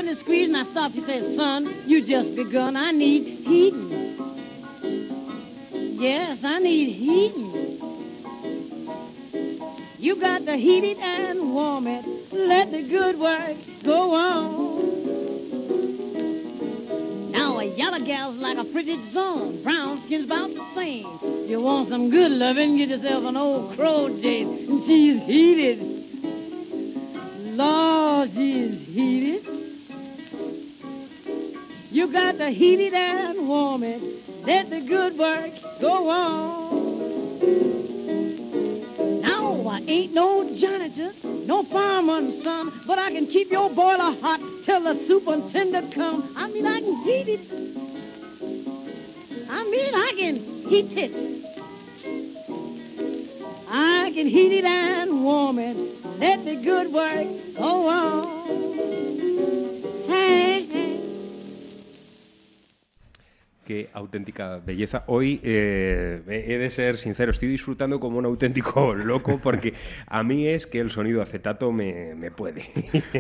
Loving 0.10 0.18
and 0.18 0.18
squeezing. 0.20 0.56
I 0.56 0.64
stopped. 0.72 0.96
She 0.96 1.02
said, 1.02 1.36
son, 1.36 1.84
you 1.86 2.02
just 2.02 2.36
begun. 2.36 2.76
I 2.76 2.92
need 2.92 3.46
heating. 3.46 4.18
Yes, 6.00 6.40
I 6.44 6.60
need 6.60 6.94
heating. 6.94 7.78
You 9.98 10.16
got 10.16 10.46
to 10.46 10.56
heat 10.56 10.84
it 10.84 10.98
and 11.00 11.54
warm 11.54 11.88
it. 11.88 12.06
Let 12.32 12.72
the 12.72 12.82
good 12.82 13.20
work 13.20 13.58
go 13.84 14.16
on. 14.16 14.80
Now 17.32 17.60
a 17.60 17.66
yellow 17.66 18.00
gal's 18.00 18.38
like 18.38 18.58
a 18.58 18.64
frigid 18.66 19.12
zone. 19.12 19.62
Brown 19.62 20.02
skin's 20.06 20.26
about 20.26 20.54
the 20.54 20.66
same. 20.74 21.20
You 21.48 21.60
want 21.62 21.90
some 21.90 22.10
good 22.10 22.32
loving, 22.32 22.78
get 22.78 22.90
yourself 22.90 23.26
an 23.26 23.36
old 23.36 23.76
crow. 23.76 24.06
And 24.06 24.86
she's 24.86 25.22
heated. 25.24 25.80
Lord, 27.58 28.32
she's 28.34 28.80
heated. 28.88 29.59
You 31.92 32.08
got 32.08 32.38
to 32.38 32.50
heat 32.50 32.80
it 32.80 32.94
and 32.94 33.48
warm 33.48 33.82
it. 33.84 34.04
Let 34.46 34.70
the 34.70 34.80
good 34.82 35.18
work 35.18 35.52
go 35.82 36.10
on. 36.10 37.40
Now 39.22 39.68
I 39.68 39.82
ain't 39.88 40.14
no 40.14 40.56
janitor, 40.56 41.14
no 41.24 41.64
fireman's 41.64 42.44
son, 42.44 42.82
but 42.86 43.00
I 43.00 43.12
can 43.12 43.26
keep 43.26 43.52
your 43.52 43.72
boiler 43.72 44.16
hot 44.22 44.40
till 44.66 44.82
the 44.82 45.04
superintendent 45.08 45.92
come. 45.94 46.32
I 46.38 46.48
mean, 46.50 46.68
I 46.68 46.80
can 46.80 46.96
heat 47.04 47.28
it. 47.28 47.40
I 49.50 49.64
mean, 49.64 49.96
I 49.96 50.14
can 50.16 50.68
heat 50.70 50.92
it. 50.96 51.12
I 53.68 54.12
can 54.14 54.28
heat 54.28 54.52
it 54.60 54.66
and 54.66 55.24
warm 55.24 55.58
it. 55.58 55.76
Let 56.20 56.46
the 56.46 56.56
good 56.56 56.94
work 56.94 57.28
go 57.56 57.88
on. 57.88 58.40
Hey, 60.08 60.68
hey. 60.72 60.89
Qué 63.70 63.88
auténtica 63.94 64.58
belleza. 64.66 65.04
Hoy 65.06 65.40
eh, 65.44 66.24
he 66.28 66.58
de 66.58 66.72
ser 66.72 66.98
sincero, 66.98 67.30
estoy 67.30 67.50
disfrutando 67.50 68.00
como 68.00 68.18
un 68.18 68.26
auténtico 68.26 68.96
loco 68.96 69.40
porque 69.40 69.76
a 70.08 70.24
mí 70.24 70.48
es 70.48 70.66
que 70.66 70.80
el 70.80 70.90
sonido 70.90 71.22
acetato 71.22 71.72
me, 71.72 72.16
me 72.16 72.32
puede. 72.32 72.72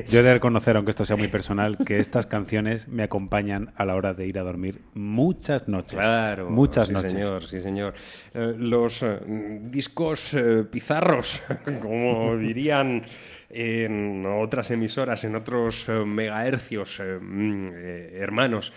Yo 0.10 0.22
he 0.22 0.24
de 0.24 0.34
reconocer, 0.34 0.76
aunque 0.76 0.90
esto 0.90 1.06
sea 1.06 1.18
muy 1.18 1.28
personal, 1.28 1.78
que 1.86 2.00
estas 2.00 2.26
canciones 2.26 2.88
me 2.88 3.04
acompañan 3.04 3.74
a 3.76 3.86
la 3.86 3.94
hora 3.94 4.16
de 4.16 4.26
ir 4.26 4.40
a 4.40 4.42
dormir 4.42 4.82
muchas 4.96 5.68
noches. 5.68 6.00
Claro, 6.00 6.50
muchas 6.50 6.88
sí, 6.88 6.94
noches. 6.94 7.12
señor, 7.12 7.46
sí, 7.46 7.62
señor. 7.62 7.94
Eh, 8.34 8.56
los 8.58 9.04
eh, 9.04 9.20
discos 9.66 10.36
pizarros, 10.72 11.44
como 11.80 12.36
dirían 12.38 13.04
en 13.50 14.26
otras 14.26 14.70
emisoras, 14.72 15.24
en 15.24 15.36
otros 15.36 15.90
eh, 15.90 15.94
megahercios 16.06 17.00
eh, 17.00 17.20
mm, 17.20 17.70
eh, 17.74 18.10
hermanos, 18.20 18.72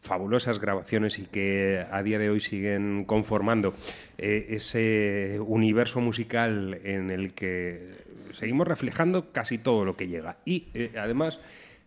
fabulosas 0.00 0.58
grabaciones 0.60 1.18
y 1.18 1.26
que 1.26 1.84
a 1.90 2.02
día 2.02 2.18
de 2.18 2.30
hoy 2.30 2.40
siguen 2.40 3.04
conformando 3.04 3.74
ese 4.16 5.38
universo 5.40 6.00
musical 6.00 6.80
en 6.84 7.10
el 7.10 7.34
que 7.34 7.92
seguimos 8.32 8.66
reflejando 8.66 9.32
casi 9.32 9.58
todo 9.58 9.84
lo 9.84 9.96
que 9.96 10.08
llega. 10.08 10.36
Y 10.44 10.68
además 10.96 11.40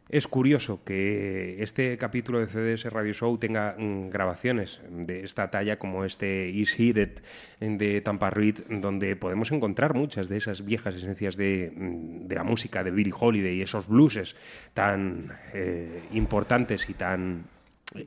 es 0.09 0.27
curioso 0.27 0.83
que 0.83 1.61
este 1.61 1.97
capítulo 1.97 2.39
de 2.39 2.47
CDS 2.47 2.91
Radio 2.91 3.13
Show 3.13 3.37
tenga 3.37 3.75
mm, 3.77 4.09
grabaciones 4.09 4.81
de 4.89 5.23
esta 5.23 5.49
talla 5.49 5.77
como 5.77 6.05
este 6.05 6.49
Is 6.49 6.73
Heated 6.73 7.21
de 7.59 8.01
Tampa 8.01 8.29
Reed, 8.29 8.59
donde 8.69 9.15
podemos 9.15 9.51
encontrar 9.51 9.93
muchas 9.93 10.29
de 10.29 10.37
esas 10.37 10.63
viejas 10.63 10.95
esencias 10.95 11.35
de, 11.35 11.71
mm, 11.75 12.31
la 12.31 12.43
música 12.43 12.83
de 12.83 12.91
Billie 12.91 13.13
Holiday, 13.17 13.61
esos 13.61 13.87
blueses 13.87 14.35
tan 14.73 15.33
eh, 15.53 16.03
importantes 16.11 16.89
y 16.89 16.93
tan 16.93 17.45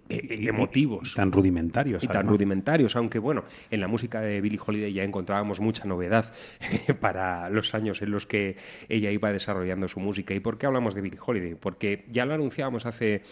emotivos. 0.08 1.14
Tan 1.14 1.32
rudimentarios. 1.32 2.04
Y 2.04 2.06
tan 2.06 2.16
además. 2.16 2.32
rudimentarios, 2.32 2.96
aunque 2.96 3.18
bueno, 3.18 3.44
en 3.70 3.80
la 3.80 3.88
música 3.88 4.20
de 4.20 4.40
Billie 4.40 4.60
Holiday 4.64 4.92
ya 4.92 5.04
encontrábamos 5.04 5.60
mucha 5.60 5.84
novedad 5.84 6.32
para 7.00 7.48
los 7.50 7.74
años 7.74 8.02
en 8.02 8.10
los 8.10 8.26
que 8.26 8.56
ella 8.88 9.10
iba 9.10 9.32
desarrollando 9.32 9.88
su 9.88 10.00
música. 10.00 10.34
¿Y 10.34 10.40
por 10.40 10.58
qué 10.58 10.66
hablamos 10.66 10.94
de 10.94 11.00
Billie 11.00 11.18
Holiday? 11.24 11.54
Porque 11.54 12.04
ya 12.10 12.26
lo 12.26 12.34
anunciábamos 12.34 12.86
hace 12.86 13.22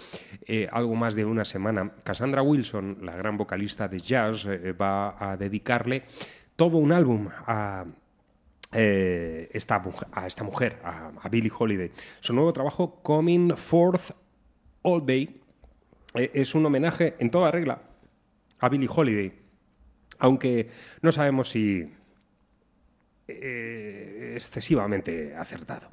eh, 0.46 0.68
algo 0.72 0.94
más 0.94 1.14
de 1.14 1.24
una 1.24 1.44
semana. 1.44 1.92
Cassandra 2.02 2.42
Wilson, 2.42 2.98
la 3.02 3.16
gran 3.16 3.36
vocalista 3.36 3.88
de 3.88 3.98
jazz, 3.98 4.46
eh, 4.46 4.72
va 4.72 5.32
a 5.32 5.36
dedicarle 5.36 6.04
todo 6.56 6.78
un 6.78 6.92
álbum 6.92 7.28
a 7.46 7.84
eh, 8.72 9.48
esta, 9.52 9.82
a 10.12 10.26
esta 10.26 10.44
mujer, 10.44 10.78
a, 10.82 11.12
a 11.22 11.28
Billie 11.28 11.52
Holiday. 11.56 11.90
Su 12.20 12.34
nuevo 12.34 12.52
trabajo, 12.52 13.00
Coming 13.02 13.54
Forth 13.56 14.10
All 14.82 15.04
Day, 15.04 15.37
es 16.18 16.54
un 16.54 16.66
homenaje 16.66 17.14
en 17.18 17.30
toda 17.30 17.50
regla 17.50 17.82
a 18.58 18.68
Billie 18.68 18.88
Holiday, 18.90 19.32
aunque 20.18 20.68
no 21.02 21.12
sabemos 21.12 21.50
si 21.50 21.90
eh, 23.28 24.32
excesivamente 24.34 25.34
acertado. 25.36 25.88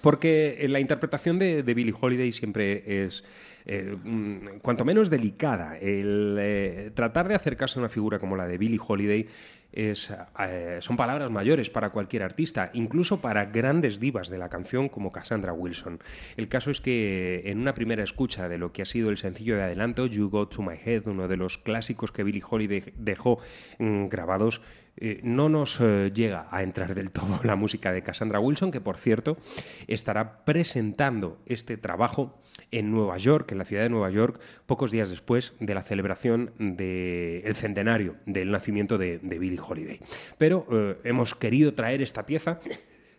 Porque 0.00 0.56
eh, 0.58 0.68
la 0.68 0.80
interpretación 0.80 1.38
de, 1.38 1.62
Billie 1.62 1.94
Holiday 1.98 2.32
siempre 2.32 3.04
es, 3.04 3.24
eh, 3.66 3.96
mm, 4.02 4.58
cuanto 4.62 4.84
menos 4.84 5.10
delicada. 5.10 5.78
El 5.78 6.36
eh, 6.40 6.90
tratar 6.94 7.28
de 7.28 7.34
acercarse 7.34 7.78
a 7.78 7.82
una 7.82 7.88
figura 7.88 8.18
como 8.18 8.36
la 8.36 8.46
de 8.46 8.58
Billie 8.58 8.80
Holiday 8.84 9.28
eh, 9.72 9.94
son 9.94 10.96
palabras 10.96 11.30
mayores 11.30 11.70
para 11.70 11.90
cualquier 11.90 12.22
artista, 12.22 12.70
incluso 12.74 13.20
para 13.20 13.46
grandes 13.46 13.98
divas 13.98 14.28
de 14.28 14.38
la 14.38 14.48
canción 14.48 14.88
como 14.88 15.12
Cassandra 15.12 15.52
Wilson. 15.52 16.00
El 16.36 16.48
caso 16.48 16.70
es 16.70 16.80
que 16.80 17.42
en 17.46 17.58
una 17.58 17.74
primera 17.74 18.04
escucha 18.04 18.48
de 18.48 18.58
lo 18.58 18.72
que 18.72 18.82
ha 18.82 18.86
sido 18.86 19.10
el 19.10 19.16
sencillo 19.16 19.56
de 19.56 19.62
adelanto, 19.62 20.06
You 20.06 20.28
Go 20.28 20.48
to 20.48 20.62
My 20.62 20.76
Head, 20.84 21.06
uno 21.06 21.28
de 21.28 21.36
los 21.36 21.58
clásicos 21.58 22.12
que 22.12 22.22
Billie 22.22 22.42
Holiday 22.48 22.92
dejó 22.96 23.38
mm, 23.78 24.08
grabados, 24.08 24.60
eh, 24.98 25.20
no 25.22 25.48
nos 25.48 25.80
eh, 25.80 26.10
llega 26.14 26.48
a 26.50 26.62
entrar 26.62 26.94
del 26.94 27.10
todo 27.10 27.40
la 27.44 27.56
música 27.56 27.92
de 27.92 28.02
Cassandra 28.02 28.40
Wilson, 28.40 28.70
que 28.70 28.80
por 28.80 28.98
cierto 28.98 29.38
estará 29.86 30.44
presentando 30.44 31.38
este 31.46 31.78
trabajo 31.78 32.41
en 32.70 32.90
Nueva 32.90 33.18
York, 33.18 33.52
en 33.52 33.58
la 33.58 33.64
ciudad 33.64 33.82
de 33.82 33.90
Nueva 33.90 34.10
York, 34.10 34.40
pocos 34.66 34.90
días 34.90 35.10
después 35.10 35.52
de 35.60 35.74
la 35.74 35.82
celebración 35.82 36.52
del 36.58 37.54
centenario 37.54 38.16
del 38.26 38.50
nacimiento 38.50 38.98
de, 38.98 39.18
de 39.18 39.38
Billie 39.38 39.60
Holiday. 39.60 40.00
Pero 40.38 40.66
eh, 40.70 40.96
hemos 41.04 41.34
querido 41.34 41.74
traer 41.74 42.02
esta 42.02 42.26
pieza 42.26 42.60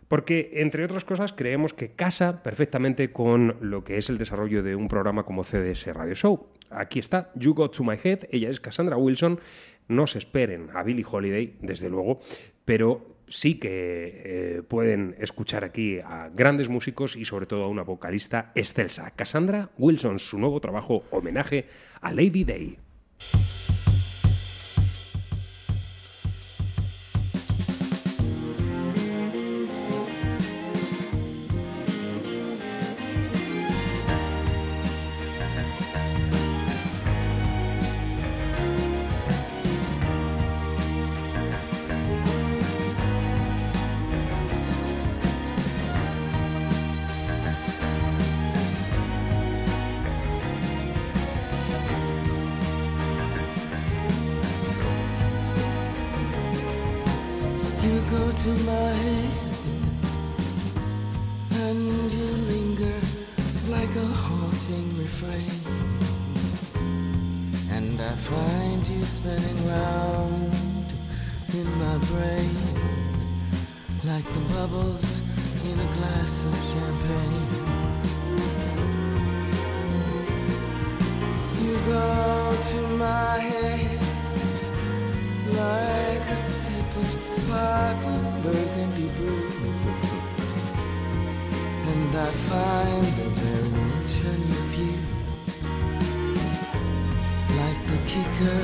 porque, 0.08 0.50
entre 0.54 0.84
otras 0.84 1.04
cosas, 1.04 1.32
creemos 1.32 1.72
que 1.72 1.92
casa 1.92 2.42
perfectamente 2.42 3.10
con 3.10 3.56
lo 3.60 3.84
que 3.84 3.96
es 3.96 4.10
el 4.10 4.18
desarrollo 4.18 4.62
de 4.62 4.76
un 4.76 4.88
programa 4.88 5.24
como 5.24 5.44
CDS 5.44 5.86
Radio 5.94 6.14
Show. 6.14 6.46
Aquí 6.70 6.98
está, 6.98 7.30
You 7.34 7.54
Got 7.54 7.76
to 7.76 7.84
My 7.84 7.96
Head, 8.02 8.28
ella 8.30 8.50
es 8.50 8.60
Cassandra 8.60 8.96
Wilson. 8.96 9.40
No 9.88 10.06
se 10.06 10.18
esperen 10.18 10.70
a 10.74 10.82
Billie 10.82 11.06
Holiday, 11.10 11.56
desde 11.60 11.88
luego, 11.88 12.20
pero 12.64 13.13
sí 13.28 13.58
que 13.58 13.68
eh, 14.24 14.62
pueden 14.62 15.16
escuchar 15.18 15.64
aquí 15.64 15.98
a 15.98 16.30
grandes 16.34 16.68
músicos 16.68 17.16
y 17.16 17.24
sobre 17.24 17.46
todo 17.46 17.64
a 17.64 17.68
una 17.68 17.82
vocalista 17.82 18.52
excelsa. 18.54 19.10
Cassandra 19.10 19.70
Wilson, 19.78 20.18
su 20.18 20.38
nuevo 20.38 20.60
trabajo 20.60 21.04
homenaje 21.10 21.66
a 22.00 22.12
Lady 22.12 22.44
Day. 22.44 22.78
I 92.16 92.30
find 92.30 93.06
the 93.18 93.28
very 93.40 93.68
mention 93.70 94.40
of 94.60 94.74
you 94.78 94.94
like 97.58 97.80
the 97.90 97.98
kicker 98.06 98.62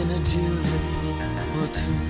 in 0.00 0.06
a 0.10 0.20
julep 0.24 0.84
or 1.58 1.66
two. 1.76 2.00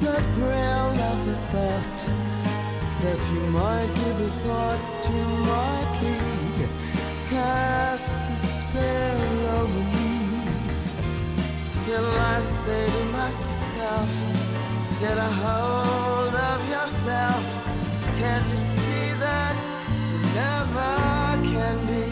The 0.00 0.16
thrill 0.34 0.90
of 1.10 1.18
the 1.26 1.36
thought 1.52 2.00
that 3.02 3.20
you 3.32 3.40
might 3.50 3.90
give 3.94 4.20
a 4.22 4.30
thought 4.42 4.82
to 5.04 5.16
my 5.46 5.78
plea 5.98 6.66
cast 7.30 8.10
a 8.10 8.38
spell 8.58 9.20
over 9.60 9.82
me. 9.94 10.10
Still 11.70 12.10
I 12.10 12.42
say 12.64 12.86
to 12.86 13.04
myself, 13.20 14.10
get 14.98 15.16
a 15.16 15.30
hold 15.30 16.15
yourself. 16.86 17.44
Can't 18.18 18.46
you 18.46 18.58
see 18.76 19.08
that 19.24 19.54
it 20.14 20.22
never 20.40 20.94
can 21.50 21.76
be? 21.90 22.06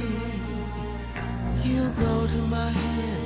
You 1.68 1.90
go 1.90 2.26
to 2.26 2.40
my 2.56 2.70
head 2.70 3.20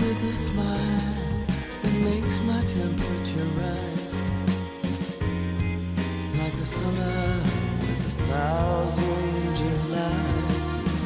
with 0.00 0.30
a 0.30 0.34
smile 0.46 1.14
that 1.82 1.94
makes 2.08 2.40
my 2.50 2.60
temperature 2.76 3.48
rise 3.62 4.20
like 6.40 6.54
a 6.54 6.66
summer 6.66 7.40
with 7.80 8.02
a 8.08 8.22
thousand 8.32 9.56
Julys. 9.58 11.02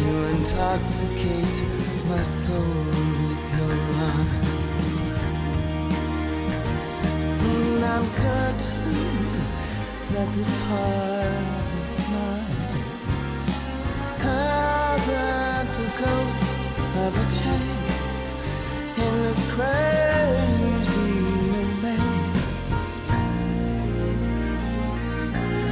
You 0.00 0.14
intoxicate 0.36 1.58
my 2.08 2.24
soul 2.24 2.84
with 3.28 3.44
your 3.58 3.74
eyes. 4.06 4.43
I'm 7.96 8.08
certain 8.08 9.28
that 10.10 10.28
this 10.34 10.52
heart 10.66 11.28
of 11.94 12.10
mine 12.10 12.58
hasn't 14.18 15.74
a 15.78 15.90
ghost 16.02 16.62
of 17.04 17.12
a 17.14 17.26
chance 17.38 18.22
in 18.98 19.14
this 19.22 19.42
crazy 19.54 21.12
romance. 21.54 22.90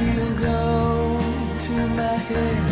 You 0.01 0.23
go 0.39 1.19
to 1.59 1.73
my 1.89 2.15
head. 2.29 2.62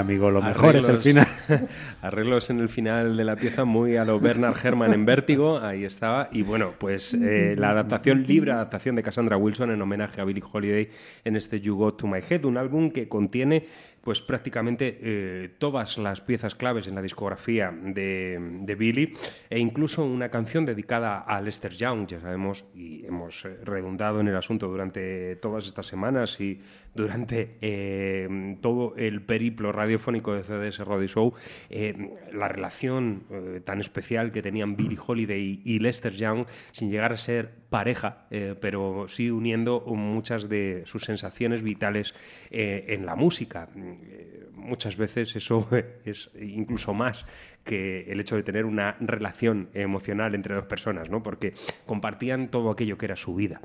Amigo, 0.00 0.30
lo 0.30 0.42
mejor 0.42 0.76
es 0.76 0.88
el 0.88 0.98
final. 0.98 1.26
arreglos 2.02 2.50
en 2.50 2.60
el 2.60 2.68
final 2.68 3.16
de 3.16 3.24
la 3.24 3.36
pieza 3.36 3.64
muy 3.64 3.96
a 3.96 4.04
lo 4.04 4.20
Bernard 4.20 4.56
Herrmann 4.62 4.94
en 4.94 5.04
Vértigo, 5.04 5.58
ahí 5.58 5.84
estaba. 5.84 6.28
Y 6.32 6.42
bueno, 6.42 6.72
pues 6.78 7.14
eh, 7.14 7.54
la 7.56 7.70
adaptación, 7.70 8.24
libre 8.26 8.52
adaptación 8.52 8.96
de 8.96 9.02
Cassandra 9.02 9.36
Wilson 9.36 9.70
en 9.70 9.82
homenaje 9.82 10.20
a 10.20 10.24
Billie 10.24 10.42
Holiday 10.50 10.88
en 11.24 11.36
este 11.36 11.60
You 11.60 11.76
Got 11.76 11.98
To 11.98 12.06
My 12.06 12.20
Head, 12.28 12.44
un 12.44 12.56
álbum 12.56 12.90
que 12.90 13.08
contiene 13.08 13.66
pues 14.08 14.22
prácticamente 14.22 14.98
eh, 15.02 15.50
todas 15.58 15.98
las 15.98 16.22
piezas 16.22 16.54
claves 16.54 16.86
en 16.86 16.94
la 16.94 17.02
discografía 17.02 17.70
de, 17.70 18.38
de 18.62 18.74
Billy 18.74 19.12
e 19.50 19.58
incluso 19.58 20.04
una 20.04 20.30
canción 20.30 20.64
dedicada 20.64 21.18
a 21.18 21.42
Lester 21.42 21.72
Young, 21.72 22.06
ya 22.06 22.18
sabemos, 22.18 22.64
y 22.74 23.04
hemos 23.04 23.44
eh, 23.44 23.58
redundado 23.64 24.20
en 24.20 24.28
el 24.28 24.36
asunto 24.36 24.68
durante 24.68 25.36
todas 25.36 25.66
estas 25.66 25.86
semanas 25.86 26.40
y 26.40 26.58
durante 27.02 27.56
eh, 27.60 28.56
todo 28.60 28.94
el 28.96 29.22
periplo 29.22 29.72
radiofónico 29.72 30.34
de 30.34 30.42
CDS 30.42 30.78
Radio 30.80 31.06
Show, 31.06 31.34
eh, 31.70 31.94
la 32.32 32.48
relación 32.48 33.24
eh, 33.30 33.60
tan 33.64 33.80
especial 33.80 34.32
que 34.32 34.42
tenían 34.42 34.76
Billie 34.76 34.98
Holiday 35.04 35.62
y 35.64 35.78
Lester 35.78 36.12
Young, 36.12 36.46
sin 36.72 36.90
llegar 36.90 37.12
a 37.12 37.16
ser 37.16 37.50
pareja, 37.68 38.26
pero 38.60 39.08
sí 39.08 39.30
uniendo 39.30 39.80
muchas 39.80 40.48
de 40.48 40.82
sus 40.86 41.04
sensaciones 41.04 41.62
vitales 41.62 42.14
en 42.50 43.04
la 43.04 43.14
música. 43.14 43.68
Eh, 43.76 44.46
muchas 44.54 44.96
veces 44.96 45.36
eso 45.36 45.68
es 46.04 46.30
incluso 46.40 46.94
más 46.94 47.26
que 47.64 48.10
el 48.10 48.20
hecho 48.20 48.36
de 48.36 48.42
tener 48.42 48.64
una 48.64 48.96
relación 49.00 49.68
emocional 49.74 50.34
entre 50.34 50.54
dos 50.54 50.64
personas, 50.64 51.10
¿no? 51.10 51.22
porque 51.22 51.52
compartían 51.84 52.48
todo 52.48 52.70
aquello 52.70 52.96
que 52.96 53.06
era 53.06 53.16
su 53.16 53.34
vida. 53.34 53.60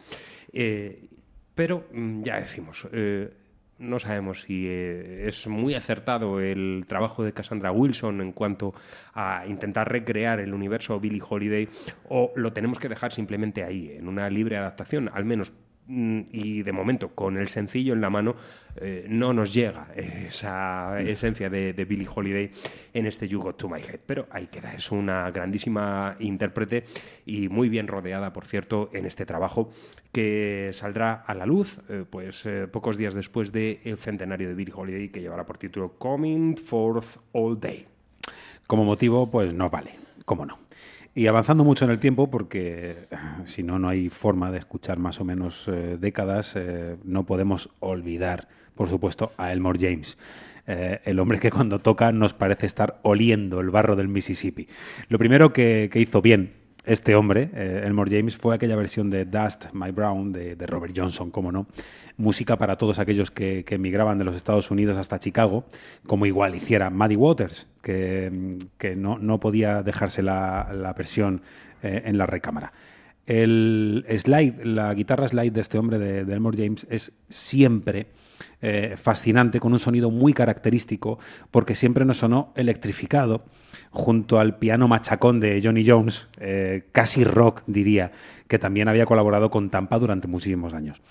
Pero 1.56 1.86
mm, 1.92 2.22
ya 2.24 2.40
decimos, 2.40 2.88
eh, 2.92 3.32
no 3.80 4.00
sabemos 4.00 4.44
si 4.44 4.66
eh, 4.68 5.28
es 5.28 5.48
muy 5.48 5.76
acertado 5.76 6.40
el 6.40 6.86
trabajo 6.88 7.24
de 7.24 7.34
Cassandra 7.34 7.72
Wilson 7.72 8.22
en 8.22 8.32
cuanto 8.32 8.74
a 9.14 9.46
intentar 9.48 9.92
recrear 9.92 10.40
el 10.40 10.54
universo 10.54 11.00
Billie 11.00 11.22
Holiday 11.28 11.68
o 12.10 12.32
lo 12.36 12.54
tenemos 12.54 12.80
que 12.80 12.90
dejar 12.90 13.12
simplemente 13.12 13.64
ahí, 13.64 13.92
en 13.92 14.08
una 14.08 14.30
libre 14.30 14.58
adaptación, 14.58 15.10
al 15.14 15.26
menos 15.26 15.54
y 15.88 16.64
de 16.64 16.72
momento 16.72 17.10
con 17.10 17.38
el 17.38 17.50
sencillo 17.50 17.94
en 17.94 18.02
la 18.02 18.10
mano 18.10 18.36
eh, 18.78 19.06
no 19.10 19.34
nos 19.34 19.54
llega 19.54 19.88
esa 19.96 21.00
esencia 21.02 21.50
de, 21.50 21.74
de 21.74 21.86
Billie 21.86 22.08
Holiday 22.14 22.52
en 22.94 23.06
este 23.06 23.28
You 23.28 23.42
Got 23.42 23.58
To 23.58 23.70
My 23.70 23.80
Head, 23.80 24.00
pero 24.06 24.28
ahí 24.32 24.48
queda, 24.48 24.74
es 24.74 24.92
una 24.92 25.30
grandísima 25.32 26.16
intérprete 26.20 26.86
y 27.26 27.50
muy 27.50 27.70
bien 27.70 27.88
rodeada, 27.88 28.32
por 28.32 28.46
cierto, 28.46 28.90
en 28.94 29.06
este 29.06 29.26
trabajo 29.26 29.70
que 30.12 30.70
saldrá 30.72 31.24
a 31.26 31.34
la 31.34 31.46
luz 31.46 31.80
eh, 31.90 32.06
pues 32.10 32.46
eh, 32.46 32.68
pocos 32.68 32.98
días 32.98 33.14
después 33.14 33.52
del 33.52 33.98
centenario 33.98 34.48
de 34.48 34.56
Billie 34.56 34.74
Holiday 34.76 35.10
que 35.10 35.22
llevará 35.22 35.46
por 35.46 35.58
título 35.58 35.98
Coming 35.98 36.56
Forth 36.56 37.18
All 37.34 37.60
Day. 37.60 37.88
como 38.68 38.86
motivo, 38.86 39.30
pues 39.30 39.54
no 39.54 39.70
vale, 39.70 39.92
cómo 40.26 40.46
no. 40.46 40.63
Y 41.16 41.28
avanzando 41.28 41.64
mucho 41.64 41.86
en 41.86 41.92
el 41.92 42.00
tiempo, 42.00 42.32
porque 42.32 43.08
eh, 43.12 43.18
si 43.46 43.62
no, 43.62 43.78
no 43.78 43.88
hay 43.88 44.10
forma 44.10 44.52
de 44.52 44.58
escuchar 44.58 44.98
más 44.98 45.20
o 45.20 45.24
menos 45.24 45.66
eh, 45.68 45.98
décadas, 46.00 46.54
eh, 46.56 46.98
no 47.04 47.24
podemos 47.24 47.70
olvidar, 47.80 48.48
por 48.74 48.90
supuesto, 48.90 49.32
a 49.38 49.52
Elmore 49.52 49.78
James. 49.80 50.18
el 50.66 51.20
hombre 51.20 51.40
que 51.40 51.52
cuando 51.52 51.80
toca 51.80 52.12
nos 52.12 52.34
parece 52.34 52.66
estar 52.66 53.00
oliendo 53.04 53.60
el 53.60 53.70
barro 53.70 53.96
del 53.96 54.08
Mississippi. 54.08 54.68
Lo 55.10 55.20
primero 55.20 55.54
que, 55.54 55.90
que 55.92 56.00
hizo 56.00 56.22
bien 56.22 56.54
este 56.86 57.16
hombre, 57.16 57.50
Elmore 57.54 58.10
James, 58.10 58.36
fue 58.36 58.56
aquella 58.56 58.76
versión 58.76 59.10
de 59.10 59.26
Dust 59.26 59.66
My 59.74 59.92
Brown 59.92 60.32
de, 60.32 60.56
Robert 60.66 60.94
Johnson, 60.98 61.32
como 61.32 61.52
no. 61.52 61.68
Música 62.18 62.58
para 62.58 62.78
todos 62.78 63.00
aquellos 63.00 63.32
que, 63.32 63.64
que 63.64 63.76
emigraban 63.76 64.18
de 64.18 64.24
los 64.24 64.36
Estados 64.36 64.72
Unidos 64.72 64.98
hasta 64.98 65.20
Chicago, 65.20 65.66
como 66.06 66.26
igual 66.26 66.56
hiciera 66.56 66.90
Muddy 66.90 67.16
Waters, 67.16 67.68
que, 67.82 68.32
no, 68.96 69.40
podía 69.40 69.84
dejarse 69.84 70.22
la, 70.22 70.72
la 70.74 70.94
versión 70.94 71.42
eh, 71.82 72.04
en 72.06 72.18
la 72.18 72.26
recámara. 72.26 72.74
El 73.26 74.06
slide, 74.10 74.66
la 74.66 74.94
guitarra 74.94 75.28
slide 75.28 75.54
de 75.54 75.62
este 75.62 75.78
hombre, 75.78 75.98
de, 75.98 76.26
de 76.26 76.34
Elmore 76.34 76.58
James, 76.58 76.86
es 76.90 77.14
siempre 77.30 78.08
eh, 78.66 78.96
fascinante, 78.96 79.60
con 79.60 79.74
un 79.74 79.80
sonido 79.80 80.10
muy 80.10 80.32
característico, 80.32 81.20
porque 81.52 81.76
siempre 81.76 82.06
nos 82.06 82.20
sonó 82.20 82.54
electrificado, 82.56 83.44
junto 83.92 84.40
al 84.40 84.58
piano 84.58 84.88
machacón 84.88 85.42
de 85.42 85.62
Johnny 85.62 85.86
Jones, 85.86 86.28
eh, 86.40 86.84
casi 86.94 87.26
rock, 87.26 87.62
diría, 87.68 88.14
que 88.48 88.60
también 88.60 88.88
había 88.88 89.06
colaborado 89.06 89.52
con 89.52 89.70
Tampa 89.70 90.00
durante 90.00 90.30
muchísimos 90.30 90.74
años. 90.74 91.02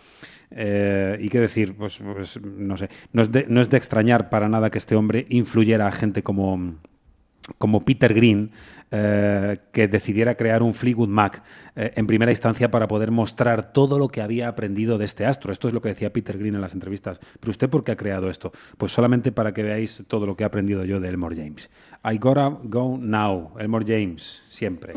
Eh, 0.55 1.19
y 1.21 1.29
qué 1.29 1.41
decir, 1.41 1.75
pues, 1.77 1.99
pues, 1.99 2.41
no 2.43 2.77
sé, 2.77 2.89
no 3.13 3.23
es, 3.23 3.33
de, 3.33 3.47
no 3.49 3.61
es 3.61 3.71
de 3.71 3.77
extrañar 3.77 4.31
para 4.31 4.49
nada 4.49 4.71
que 4.71 4.79
este 4.79 4.97
hombre 4.97 5.27
influyera 5.31 5.87
a 5.87 5.93
gente 5.93 6.23
como, 6.23 6.75
como 7.59 7.85
Peter 7.85 8.15
Green, 8.15 8.51
eh, 8.95 9.57
que 9.73 9.89
decidiera 9.89 10.35
crear 10.35 10.63
un 10.63 10.75
Fleetwood 10.75 11.09
Mac 11.09 11.43
eh, 11.77 11.93
en 11.97 12.07
primera 12.07 12.31
instancia 12.31 12.71
para 12.71 12.87
poder 12.87 13.11
mostrar 13.11 13.73
todo 13.73 13.99
lo 13.99 14.09
que 14.09 14.21
había 14.21 14.49
aprendido 14.49 14.99
de 14.99 15.07
este 15.07 15.25
astro. 15.25 15.51
Esto 15.51 15.67
es 15.67 15.73
lo 15.73 15.81
que 15.81 15.89
decía 15.89 16.13
Peter 16.13 16.37
Green 16.37 16.55
en 16.55 16.61
las 16.61 16.75
entrevistas. 16.75 17.19
¿Pero 17.41 17.51
usted 17.51 17.71
por 17.71 17.85
qué 17.85 17.93
ha 17.93 17.97
creado 17.97 18.29
esto? 18.29 18.53
Pues 18.77 18.93
solamente 18.93 19.33
para 19.33 19.55
que 19.55 19.63
veáis 19.63 20.05
todo 20.07 20.27
lo 20.27 20.37
que 20.37 20.43
he 20.43 20.47
aprendido 20.47 20.85
yo 20.85 21.01
de 21.01 21.09
Elmore 21.09 21.35
James. 21.35 21.71
I 22.05 22.19
gotta 22.19 22.59
go 22.65 22.99
now. 23.01 23.55
Elmore 23.59 23.87
James, 23.87 24.43
siempre. 24.51 24.93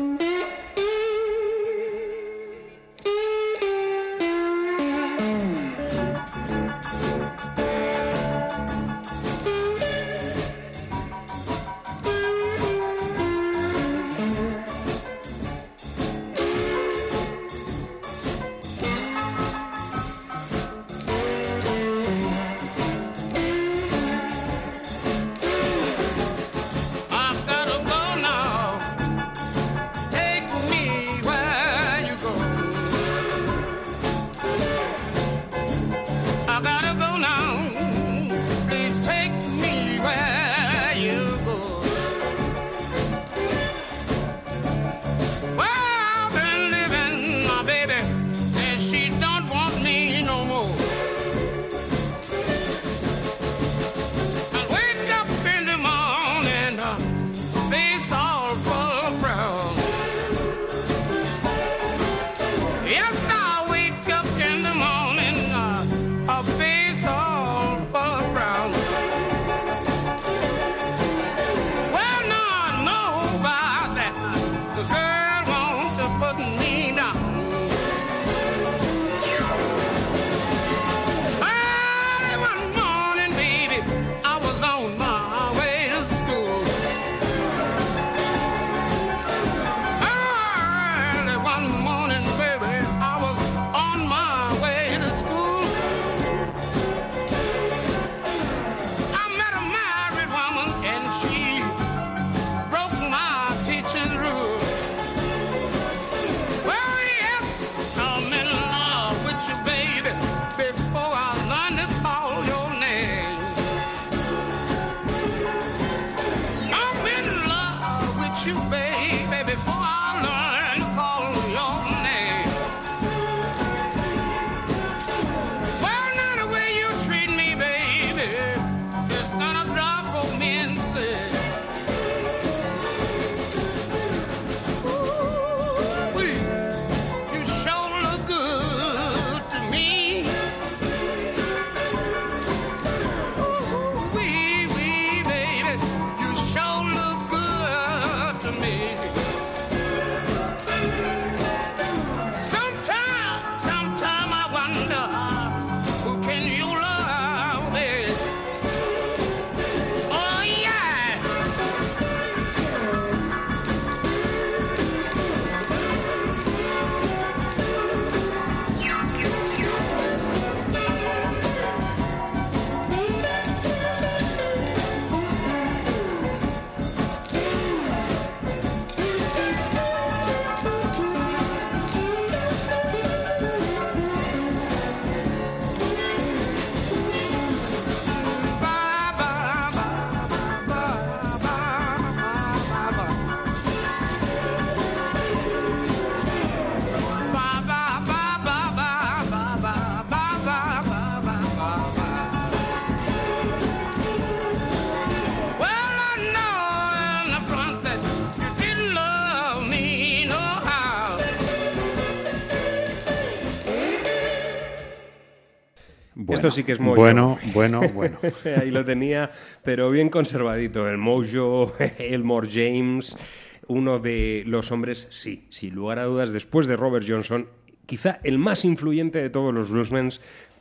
Esto 216.46 216.54
sí 216.58 216.62
que 216.62 216.70
es 216.70 216.78
mojo. 216.78 216.94
Bueno, 216.94 217.40
bueno, 217.52 217.80
bueno. 217.88 218.18
Ahí 218.60 218.70
lo 218.70 218.84
tenía, 218.84 219.32
pero 219.64 219.90
bien 219.90 220.10
conservadito. 220.10 220.88
El 220.88 220.96
Mojo, 220.96 221.74
Elmore 221.98 222.48
James, 222.48 223.18
uno 223.66 223.98
de 223.98 224.44
los 224.46 224.70
hombres, 224.70 225.08
sí, 225.10 225.46
sin 225.50 225.74
lugar 225.74 225.98
a 225.98 226.04
dudas, 226.04 226.30
después 226.30 226.68
de 226.68 226.76
Robert 226.76 227.04
Johnson, 227.08 227.48
quizá 227.84 228.20
el 228.22 228.38
más 228.38 228.64
influyente 228.64 229.20
de 229.20 229.28
todos 229.28 229.52
los 229.52 229.72
bluesmen 229.72 230.10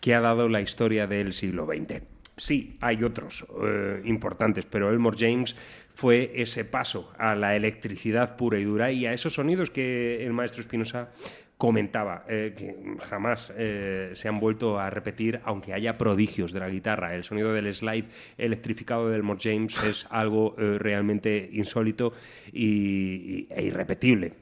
que 0.02 0.16
ha 0.16 0.22
dado 0.22 0.50
la 0.50 0.60
historia 0.60 1.06
del 1.06 1.34
siglo 1.34 1.68
XX. 1.68 2.02
Sí, 2.36 2.78
hay 2.82 3.04
otros 3.04 3.46
eh, 3.64 4.02
importantes, 4.06 4.66
pero 4.66 4.90
Elmore 4.90 5.18
James 5.20 5.56
fue 5.94 6.32
ese 6.34 6.66
paso 6.66 7.14
a 7.20 7.36
la 7.36 7.56
electricidad 7.56 8.38
pura 8.38 8.58
y 8.58 8.64
dura 8.64 8.92
y 8.92 9.06
a 9.06 9.14
esos 9.14 9.36
sonidos 9.36 9.70
que 9.70 10.26
el 10.26 10.34
maestro 10.34 10.62
Espinosa 10.62 11.12
comentaba, 11.58 12.26
eh, 12.28 12.54
que 12.58 12.76
jamás 13.08 13.52
eh, 13.56 14.12
se 14.14 14.28
han 14.28 14.40
vuelto 14.40 14.78
a 14.80 14.90
repetir, 14.90 15.40
aunque 15.46 15.74
haya 15.74 15.98
prodigios 15.98 16.52
de 16.52 16.60
la 16.60 16.70
guitarra. 16.70 17.16
El 17.16 17.24
sonido 17.24 17.54
del 17.54 17.74
slide 17.74 18.06
electrificado 18.38 19.10
de 19.10 19.16
Elmore 19.16 19.40
James 19.42 19.82
es 19.84 20.06
algo 20.10 20.56
eh, 20.58 20.78
realmente 20.80 21.50
insólito 21.54 22.12
y, 22.52 22.66
y- 22.66 23.48
e 23.50 23.64
irrepetible. 23.64 24.34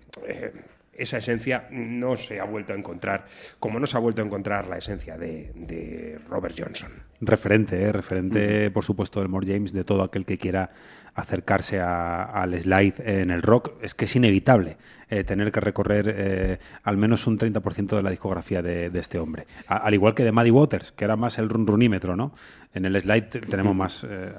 Esa 0.95 1.17
esencia 1.17 1.67
no 1.71 2.15
se 2.15 2.39
ha 2.39 2.43
vuelto 2.43 2.73
a 2.73 2.75
encontrar, 2.75 3.25
como 3.59 3.79
no 3.79 3.87
se 3.87 3.97
ha 3.97 3.99
vuelto 3.99 4.21
a 4.21 4.25
encontrar 4.25 4.67
la 4.67 4.77
esencia 4.77 5.17
de, 5.17 5.51
de 5.55 6.19
Robert 6.29 6.55
Johnson. 6.57 6.91
Referente, 7.19 7.81
¿eh? 7.81 7.91
referente, 7.91 8.69
por 8.69 8.85
supuesto, 8.85 9.19
del 9.19 9.27
More 9.29 9.47
James, 9.51 9.73
de 9.73 9.83
todo 9.83 10.03
aquel 10.03 10.23
que 10.23 10.37
quiera 10.37 10.69
acercarse 11.15 11.79
a- 11.79 12.23
al 12.23 12.59
slide 12.59 12.95
en 13.21 13.31
el 13.31 13.41
rock. 13.41 13.71
Es 13.81 13.93
que 13.93 14.05
es 14.05 14.15
inevitable 14.15 14.77
eh, 15.09 15.23
tener 15.23 15.51
que 15.51 15.59
recorrer 15.59 16.13
eh, 16.15 16.59
al 16.83 16.97
menos 16.97 17.27
un 17.27 17.37
30% 17.37 17.95
de 17.95 18.01
la 18.01 18.09
discografía 18.09 18.61
de, 18.61 18.87
este 18.99 19.19
hombre. 19.19 19.45
Al 19.67 19.93
igual 19.93 20.15
que 20.15 20.23
de 20.23 20.31
Muddy 20.31 20.49
Waters, 20.51 20.91
que 20.91 21.05
era 21.05 21.15
más 21.15 21.37
el 21.37 21.49
run 21.49 21.67
runímetro, 21.67 22.15
¿no? 22.15 22.33
En 22.73 22.85
el 22.85 22.99
slide 22.99 23.21
te- 23.29 23.41
tenemos 23.41 23.75
más 23.75 24.03
eh, 24.09 24.31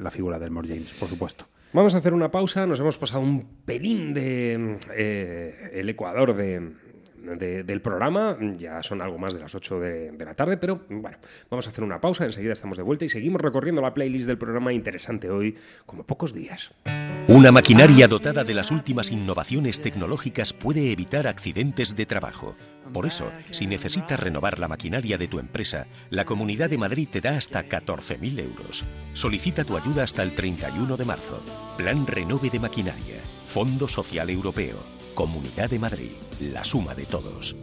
la 0.00 0.10
figura 0.10 0.38
del 0.38 0.50
More 0.50 0.68
James, 0.68 0.94
por 0.98 1.08
supuesto. 1.08 1.46
Vamos 1.74 1.94
a 1.94 1.98
hacer 1.98 2.12
una 2.14 2.30
pausa, 2.30 2.66
nos 2.66 2.80
hemos 2.80 2.98
pasado 2.98 3.20
un 3.22 3.46
pelín 3.64 4.12
de 4.14 4.78
el 5.72 5.88
ecuador 5.88 6.34
de, 6.36 6.72
de- 7.38 7.62
del 7.64 7.80
programa, 7.80 8.36
ya 8.56 8.82
son 8.82 9.00
algo 9.02 9.18
más 9.18 9.34
de 9.34 9.40
las 9.40 9.54
8 9.54 9.80
de, 9.80 10.10
de 10.12 10.24
la 10.24 10.34
tarde, 10.34 10.56
pero 10.56 10.82
bueno, 10.88 11.18
vamos 11.50 11.66
a 11.66 11.70
hacer 11.70 11.84
una 11.84 12.00
pausa, 12.00 12.24
enseguida 12.24 12.52
estamos 12.52 12.76
de 12.76 12.82
vuelta 12.82 13.04
y 13.04 13.08
seguimos 13.08 13.40
recorriendo 13.40 13.80
la 13.82 13.94
playlist 13.94 14.26
del 14.26 14.38
programa 14.38 14.72
interesante 14.72 15.30
hoy, 15.30 15.56
como 15.86 16.04
pocos 16.04 16.34
días. 16.34 16.70
Una 17.28 17.52
maquinaria 17.52 18.08
dotada 18.08 18.42
de 18.44 18.54
las 18.54 18.70
últimas 18.70 19.10
innovaciones 19.12 19.80
tecnológicas 19.80 20.52
puede 20.52 20.90
evitar 20.92 21.26
accidentes 21.28 21.94
de 21.96 22.04
trabajo. 22.06 22.56
Por 22.92 23.06
eso, 23.06 23.30
si 23.50 23.66
necesitas 23.66 24.18
renovar 24.20 24.58
la 24.58 24.68
maquinaria 24.68 25.16
de 25.16 25.28
tu 25.28 25.38
empresa, 25.38 25.86
la 26.10 26.24
Comunidad 26.24 26.68
de 26.68 26.78
Madrid 26.78 27.08
te 27.10 27.20
da 27.20 27.36
hasta 27.36 27.64
14.000 27.64 28.40
euros. 28.40 28.84
Solicita 29.14 29.64
tu 29.64 29.76
ayuda 29.76 30.02
hasta 30.02 30.22
el 30.22 30.32
31 30.34 30.96
de 30.96 31.04
marzo. 31.04 31.42
Plan 31.78 32.06
Renove 32.06 32.50
de 32.50 32.58
Maquinaria. 32.58 33.16
Fondo 33.46 33.86
Social 33.88 34.28
Europeo. 34.28 34.76
Comunidad 35.14 35.68
de 35.68 35.78
Madrid. 35.78 36.12
La 36.40 36.64
suma 36.64 36.94
de 36.94 37.04
todos. 37.04 37.54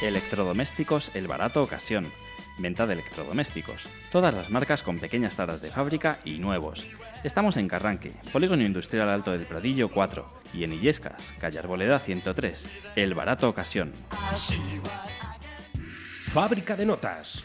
Electrodomésticos 0.00 1.10
El 1.14 1.28
Barato 1.28 1.62
Ocasión. 1.62 2.10
Venta 2.58 2.86
de 2.86 2.94
electrodomésticos. 2.94 3.86
Todas 4.10 4.32
las 4.32 4.48
marcas 4.48 4.82
con 4.82 4.98
pequeñas 4.98 5.36
taras 5.36 5.60
de 5.60 5.70
fábrica 5.70 6.20
y 6.24 6.38
nuevos. 6.38 6.86
Estamos 7.22 7.58
en 7.58 7.68
Carranque, 7.68 8.12
Polígono 8.32 8.62
Industrial 8.62 9.10
Alto 9.10 9.32
del 9.32 9.44
Pradillo 9.44 9.90
4 9.90 10.26
y 10.54 10.64
en 10.64 10.72
Illescas, 10.72 11.22
calle 11.38 11.58
Arboleda 11.58 11.98
103. 11.98 12.68
El 12.96 13.12
Barato 13.12 13.48
Ocasión. 13.48 13.92
Fábrica 16.32 16.76
de 16.76 16.86
notas. 16.86 17.44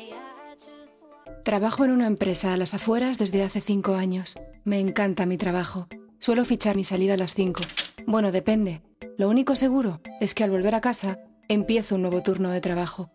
Trabajo 1.43 1.83
en 1.83 1.91
una 1.91 2.05
empresa 2.05 2.53
a 2.53 2.57
las 2.57 2.75
afueras 2.75 3.17
desde 3.17 3.41
hace 3.43 3.61
cinco 3.61 3.95
años. 3.95 4.35
Me 4.63 4.79
encanta 4.79 5.25
mi 5.25 5.37
trabajo. 5.37 5.87
Suelo 6.19 6.45
fichar 6.45 6.75
mi 6.75 6.83
salida 6.83 7.15
a 7.15 7.17
las 7.17 7.33
cinco. 7.33 7.61
Bueno, 8.05 8.31
depende. 8.31 8.83
Lo 9.17 9.27
único 9.27 9.55
seguro 9.55 10.01
es 10.19 10.35
que 10.35 10.43
al 10.43 10.51
volver 10.51 10.75
a 10.75 10.81
casa 10.81 11.17
empiezo 11.47 11.95
un 11.95 12.03
nuevo 12.03 12.21
turno 12.21 12.51
de 12.51 12.61
trabajo. 12.61 13.11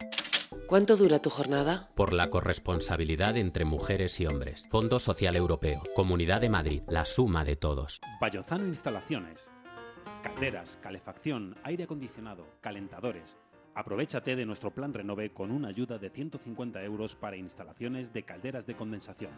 ¿Cuánto 0.66 0.96
dura 0.96 1.20
tu 1.20 1.30
jornada? 1.30 1.90
Por 1.94 2.12
la 2.12 2.28
corresponsabilidad 2.28 3.36
entre 3.36 3.64
mujeres 3.64 4.18
y 4.18 4.26
hombres. 4.26 4.66
Fondo 4.70 4.98
Social 4.98 5.36
Europeo. 5.36 5.84
Comunidad 5.94 6.40
de 6.40 6.48
Madrid. 6.48 6.82
La 6.88 7.04
suma 7.04 7.44
de 7.44 7.54
todos. 7.54 8.00
Vallozano 8.20 8.66
Instalaciones. 8.66 9.38
Calderas, 10.24 10.76
calefacción, 10.82 11.54
aire 11.62 11.84
acondicionado, 11.84 12.44
calentadores. 12.60 13.36
Aprovechate 13.76 14.36
de 14.36 14.46
nuestro 14.46 14.70
plan 14.70 14.94
Renove 14.94 15.34
con 15.34 15.50
una 15.50 15.68
ayuda 15.68 15.98
de 15.98 16.08
150 16.08 16.82
euros 16.82 17.14
para 17.14 17.36
instalaciones 17.36 18.10
de 18.10 18.22
calderas 18.22 18.66
de 18.66 18.74
condensación. 18.74 19.32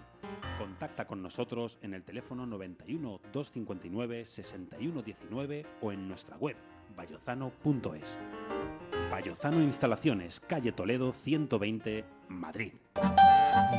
Contacta 0.61 1.09
con 1.09 1.21
nosotros 1.21 1.77
en 1.83 1.93
el 1.93 2.05
teléfono 2.05 2.47
91 2.47 3.21
259 3.33 4.25
6119 4.25 5.67
o 5.81 5.91
en 5.91 6.07
nuestra 6.07 6.37
web 6.37 6.55
vallozano.es. 6.97 8.17
Vallozano 9.11 9.63
Instalaciones, 9.63 10.41
calle 10.41 10.73
Toledo 10.73 11.13
120, 11.13 12.05
Madrid. 12.29 12.73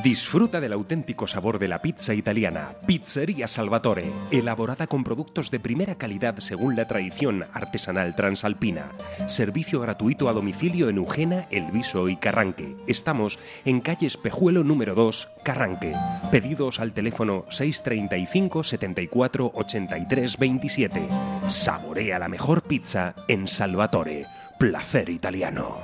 Disfruta 0.02 0.60
del 0.60 0.72
auténtico 0.72 1.26
sabor 1.26 1.58
de 1.58 1.68
la 1.68 1.80
pizza 1.82 2.14
italiana. 2.14 2.74
Pizzería 2.86 3.46
Salvatore, 3.46 4.10
elaborada 4.30 4.86
con 4.86 5.04
productos 5.04 5.50
de 5.50 5.60
primera 5.60 5.96
calidad 5.96 6.38
según 6.38 6.74
la 6.74 6.86
tradición 6.86 7.44
artesanal 7.52 8.14
transalpina. 8.16 8.90
Servicio 9.26 9.80
gratuito 9.80 10.28
a 10.28 10.32
domicilio 10.32 10.88
en 10.88 10.98
Ujena, 10.98 11.46
Elviso 11.50 12.08
y 12.08 12.16
Carranque. 12.16 12.76
Estamos 12.86 13.38
en 13.64 13.80
calle 13.80 14.06
Espejuelo 14.06 14.64
número 14.64 14.94
2, 14.94 15.28
Carranque. 15.44 15.92
Pedidos 16.30 16.80
al 16.80 16.92
teléfono 16.92 17.44
635 17.50 18.64
74 18.64 19.52
83 19.54 20.38
27. 20.38 21.08
Saborea 21.46 22.18
la 22.18 22.28
mejor 22.28 22.62
pizza 22.62 23.14
en 23.28 23.46
Salvatore. 23.46 24.26
Placer 24.60 25.08
italiano. 25.08 25.80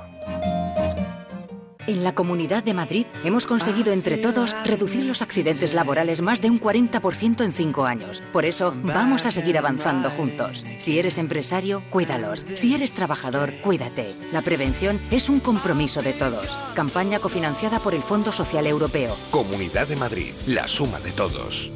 En 1.87 2.03
la 2.03 2.13
Comunidad 2.13 2.63
de 2.63 2.75
Madrid 2.75 3.07
hemos 3.23 3.47
conseguido 3.47 3.91
entre 3.91 4.17
todos 4.17 4.55
reducir 4.65 5.03
los 5.05 5.23
accidentes 5.23 5.73
laborales 5.73 6.21
más 6.21 6.43
de 6.43 6.51
un 6.51 6.61
40% 6.61 7.43
en 7.43 7.53
cinco 7.53 7.85
años. 7.85 8.21
Por 8.31 8.45
eso 8.45 8.75
vamos 8.83 9.25
a 9.25 9.31
seguir 9.31 9.57
avanzando 9.57 10.11
juntos. 10.11 10.63
Si 10.79 10.99
eres 10.99 11.17
empresario, 11.17 11.81
cuídalos. 11.89 12.45
Si 12.55 12.75
eres 12.75 12.93
trabajador, 12.93 13.51
cuídate. 13.63 14.15
La 14.31 14.43
prevención 14.43 14.99
es 15.09 15.27
un 15.27 15.39
compromiso 15.39 16.03
de 16.03 16.13
todos. 16.13 16.55
Campaña 16.75 17.17
cofinanciada 17.17 17.79
por 17.79 17.95
el 17.95 18.03
Fondo 18.03 18.31
Social 18.31 18.67
Europeo. 18.67 19.17
Comunidad 19.31 19.87
de 19.87 19.95
Madrid, 19.95 20.33
la 20.45 20.67
suma 20.67 20.99
de 20.99 21.13
todos. 21.13 21.71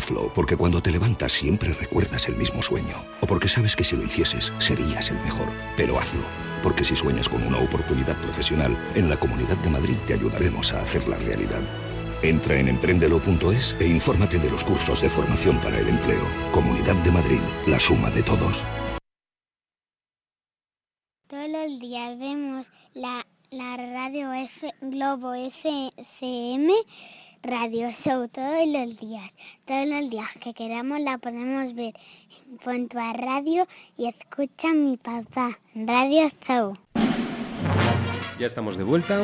Hazlo 0.00 0.32
porque 0.32 0.56
cuando 0.56 0.80
te 0.80 0.90
levantas 0.90 1.30
siempre 1.30 1.74
recuerdas 1.74 2.26
el 2.26 2.34
mismo 2.34 2.62
sueño. 2.62 3.04
O 3.20 3.26
porque 3.26 3.48
sabes 3.48 3.76
que 3.76 3.84
si 3.84 3.96
lo 3.96 4.02
hicieses 4.02 4.50
serías 4.56 5.10
el 5.10 5.20
mejor. 5.20 5.46
Pero 5.76 5.98
hazlo 5.98 6.22
porque 6.62 6.84
si 6.84 6.96
sueñas 6.96 7.28
con 7.28 7.46
una 7.46 7.58
oportunidad 7.58 8.16
profesional, 8.22 8.74
en 8.94 9.10
la 9.10 9.18
Comunidad 9.18 9.58
de 9.58 9.68
Madrid 9.68 9.96
te 10.06 10.14
ayudaremos 10.14 10.72
a 10.72 10.80
hacerla 10.80 11.18
realidad. 11.18 11.60
Entra 12.22 12.58
en 12.58 12.68
emprendelo.es 12.68 13.76
e 13.78 13.88
infórmate 13.88 14.38
de 14.38 14.50
los 14.50 14.64
cursos 14.64 15.02
de 15.02 15.10
formación 15.10 15.58
para 15.60 15.78
el 15.78 15.88
empleo. 15.88 16.24
Comunidad 16.50 16.96
de 17.04 17.10
Madrid, 17.10 17.40
la 17.66 17.78
suma 17.78 18.08
de 18.10 18.22
todos. 18.22 18.64
Todos 21.28 21.48
los 21.50 21.78
días 21.78 22.18
vemos 22.18 22.72
la 22.94 23.26
la 23.50 23.76
radio 23.76 24.30
Globo 24.80 25.34
FM 25.34 26.72
Radio 27.42 27.90
Show 27.90 28.28
todos 28.28 28.66
los 28.66 28.98
días. 29.00 29.30
Todos 29.64 29.86
los 29.86 30.10
días 30.10 30.28
que 30.42 30.52
queramos 30.52 31.00
la 31.00 31.18
podemos 31.18 31.74
ver. 31.74 31.94
Pon 32.62 32.88
a 32.96 33.12
radio 33.14 33.66
y 33.96 34.08
escucha 34.08 34.70
a 34.70 34.74
mi 34.74 34.96
papá. 34.98 35.58
Radio 35.74 36.30
Show. 36.46 36.76
Ya 38.38 38.46
estamos 38.46 38.76
de 38.76 38.84
vuelta. 38.84 39.22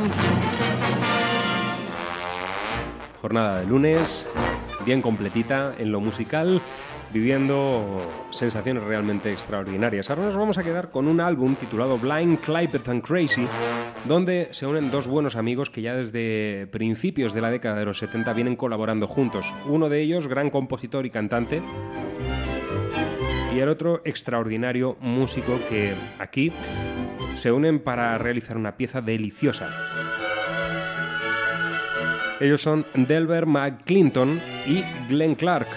Jornada 3.20 3.60
de 3.60 3.66
lunes, 3.66 4.26
bien 4.84 5.02
completita 5.02 5.74
en 5.78 5.92
lo 5.92 6.00
musical, 6.00 6.60
viviendo 7.12 7.98
sensaciones 8.30 8.82
realmente 8.82 9.32
extraordinarias. 9.32 10.10
Ahora 10.10 10.22
nos 10.22 10.36
vamos 10.36 10.58
a 10.58 10.62
quedar 10.62 10.90
con 10.90 11.08
un 11.08 11.20
álbum 11.20 11.54
titulado 11.54 11.98
Blind, 11.98 12.40
Clipet 12.40 12.88
and 12.88 13.02
Crazy, 13.02 13.46
donde 14.06 14.48
se 14.52 14.66
unen 14.66 14.90
dos 14.90 15.06
buenos 15.06 15.36
amigos 15.36 15.70
que 15.70 15.82
ya 15.82 15.94
desde 15.94 16.66
principios 16.70 17.32
de 17.32 17.40
la 17.40 17.50
década 17.50 17.76
de 17.76 17.84
los 17.84 17.98
70 17.98 18.32
vienen 18.32 18.56
colaborando 18.56 19.06
juntos. 19.06 19.54
Uno 19.66 19.88
de 19.88 20.00
ellos, 20.00 20.28
gran 20.28 20.50
compositor 20.50 21.06
y 21.06 21.10
cantante, 21.10 21.62
y 23.54 23.58
el 23.58 23.68
otro 23.70 24.02
extraordinario 24.04 24.96
músico 25.00 25.58
que 25.70 25.94
aquí 26.18 26.52
se 27.36 27.52
unen 27.52 27.80
para 27.80 28.18
realizar 28.18 28.56
una 28.56 28.76
pieza 28.76 29.00
deliciosa. 29.00 29.70
Ellos 32.38 32.60
son 32.60 32.84
Delbert 32.94 33.46
McClinton 33.46 34.40
y 34.66 34.84
Glenn 35.08 35.34
Clark. 35.36 35.68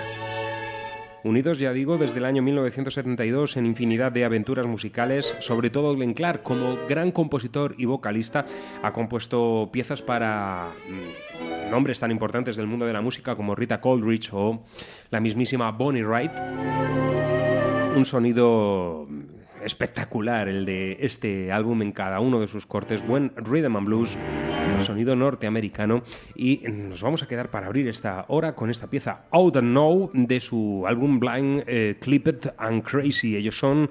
Unidos, 1.24 1.59
ya 1.59 1.74
digo, 1.74 1.97
desde 1.97 2.20
el 2.20 2.26
año 2.26 2.41
1972 2.41 3.57
en 3.57 3.65
infinidad 3.65 4.11
de 4.11 4.24
aventuras 4.24 4.65
musicales, 4.65 5.36
sobre 5.39 5.70
todo 5.70 5.93
Glenn 5.93 6.13
Clark, 6.13 6.43
como 6.43 6.78
gran 6.88 7.11
compositor 7.11 7.76
y 7.78 7.84
vocalista, 7.86 8.45
ha 8.82 8.93
compuesto 8.93 9.70
piezas 9.72 10.01
para 10.01 10.70
mm, 10.88 11.72
nombres 11.72 11.99
tan 11.99 12.11
importantes 12.11 12.55
del 12.55 12.67
mundo 12.67 12.86
de 12.86 12.93
la 12.93 13.01
música 13.01 13.36
como 13.36 13.53
Rita 13.53 13.82
Coldridge 13.82 14.30
o 14.32 14.63
la 15.09 15.20
mismísima 15.20 15.72
Bonnie 15.72 16.05
Wright. 16.05 16.32
Un 17.97 18.05
sonido 18.05 19.05
espectacular 19.64 20.47
el 20.47 20.66
de 20.66 20.97
este 20.99 21.51
álbum 21.51 21.82
en 21.82 21.91
cada 21.91 22.20
uno 22.20 22.39
de 22.39 22.47
sus 22.47 22.66
cortes, 22.66 23.05
buen 23.05 23.32
rhythm 23.36 23.76
and 23.76 23.86
blues, 23.86 24.18
sonido 24.82 25.16
norteamericano 25.16 26.03
y 26.36 26.62
nos 26.68 27.01
vamos 27.01 27.24
a 27.24 27.28
quedar 27.28 27.49
para 27.49 27.68
abrir 27.68 27.88
esta 27.88 28.26
hora 28.30 28.55
con 28.55 28.70
esta 28.70 28.88
pieza 28.88 29.26
Out 29.32 29.57
and 29.57 29.72
Know 29.72 30.12
de 30.14 30.39
su 30.39 30.86
álbum 30.88 31.20
Blind 31.20 31.64
eh, 31.68 31.97
Clipped 31.99 32.53
and 32.57 32.84
Crazy. 32.84 33.36
Ellos 33.36 33.57
son 33.57 33.89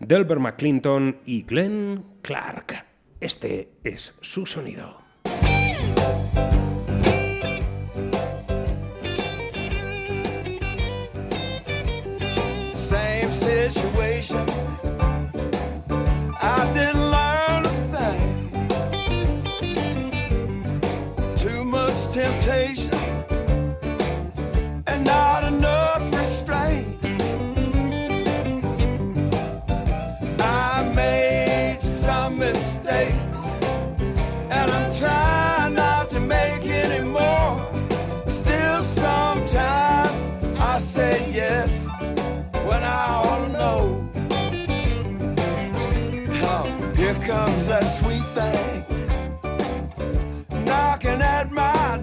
Delbert 0.00 0.40
McClinton 0.40 1.16
y 1.26 1.42
Glenn 1.42 2.04
Clark. 2.22 2.84
Este 3.20 3.72
es 3.82 4.14
su 4.20 4.46
sonido. 4.46 4.98
Same 12.72 13.32
situation. 13.32 14.57
Thing. 48.38 48.84
Knocking 50.64 51.20
at 51.22 51.50
my 51.50 51.96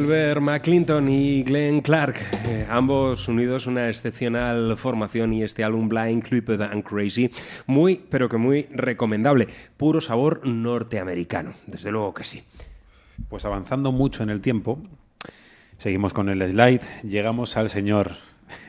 Delbert 0.00 0.42
McClinton 0.42 1.08
y 1.08 1.42
Glenn 1.42 1.80
Clark, 1.80 2.16
eh, 2.46 2.66
ambos 2.68 3.28
unidos 3.28 3.66
una 3.66 3.88
excepcional 3.88 4.76
formación 4.76 5.32
y 5.32 5.42
este 5.42 5.64
álbum 5.64 5.88
Blind, 5.88 6.22
Clipped 6.22 6.60
and 6.60 6.84
Crazy, 6.84 7.30
muy, 7.64 8.02
pero 8.10 8.28
que 8.28 8.36
muy 8.36 8.66
recomendable. 8.72 9.48
Puro 9.78 10.02
sabor 10.02 10.46
norteamericano, 10.46 11.54
desde 11.66 11.90
luego 11.90 12.12
que 12.12 12.24
sí. 12.24 12.42
Pues 13.30 13.46
avanzando 13.46 13.90
mucho 13.90 14.22
en 14.22 14.28
el 14.28 14.42
tiempo, 14.42 14.78
seguimos 15.78 16.12
con 16.12 16.28
el 16.28 16.46
slide, 16.46 16.82
llegamos 17.02 17.56
al 17.56 17.70
señor... 17.70 18.10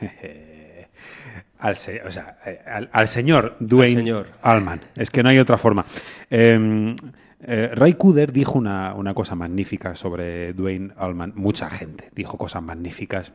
al, 1.58 1.76
se- 1.76 2.00
o 2.04 2.10
sea, 2.10 2.38
eh, 2.46 2.60
al- 2.66 2.88
al 2.90 3.06
señor 3.06 3.54
Dwayne 3.60 3.96
señor. 4.00 4.28
Allman. 4.40 4.80
Es 4.96 5.10
que 5.10 5.22
no 5.22 5.28
hay 5.28 5.38
otra 5.38 5.58
forma. 5.58 5.84
Eh, 6.30 6.96
Eh, 7.40 7.70
Ray 7.72 7.94
Cooder 7.94 8.32
dijo 8.32 8.58
una, 8.58 8.94
una 8.94 9.14
cosa 9.14 9.34
magnífica 9.34 9.94
sobre 9.94 10.52
Dwayne 10.52 10.92
Allman. 10.96 11.32
Mucha 11.36 11.70
gente 11.70 12.10
dijo 12.14 12.36
cosas 12.36 12.62
magníficas. 12.62 13.32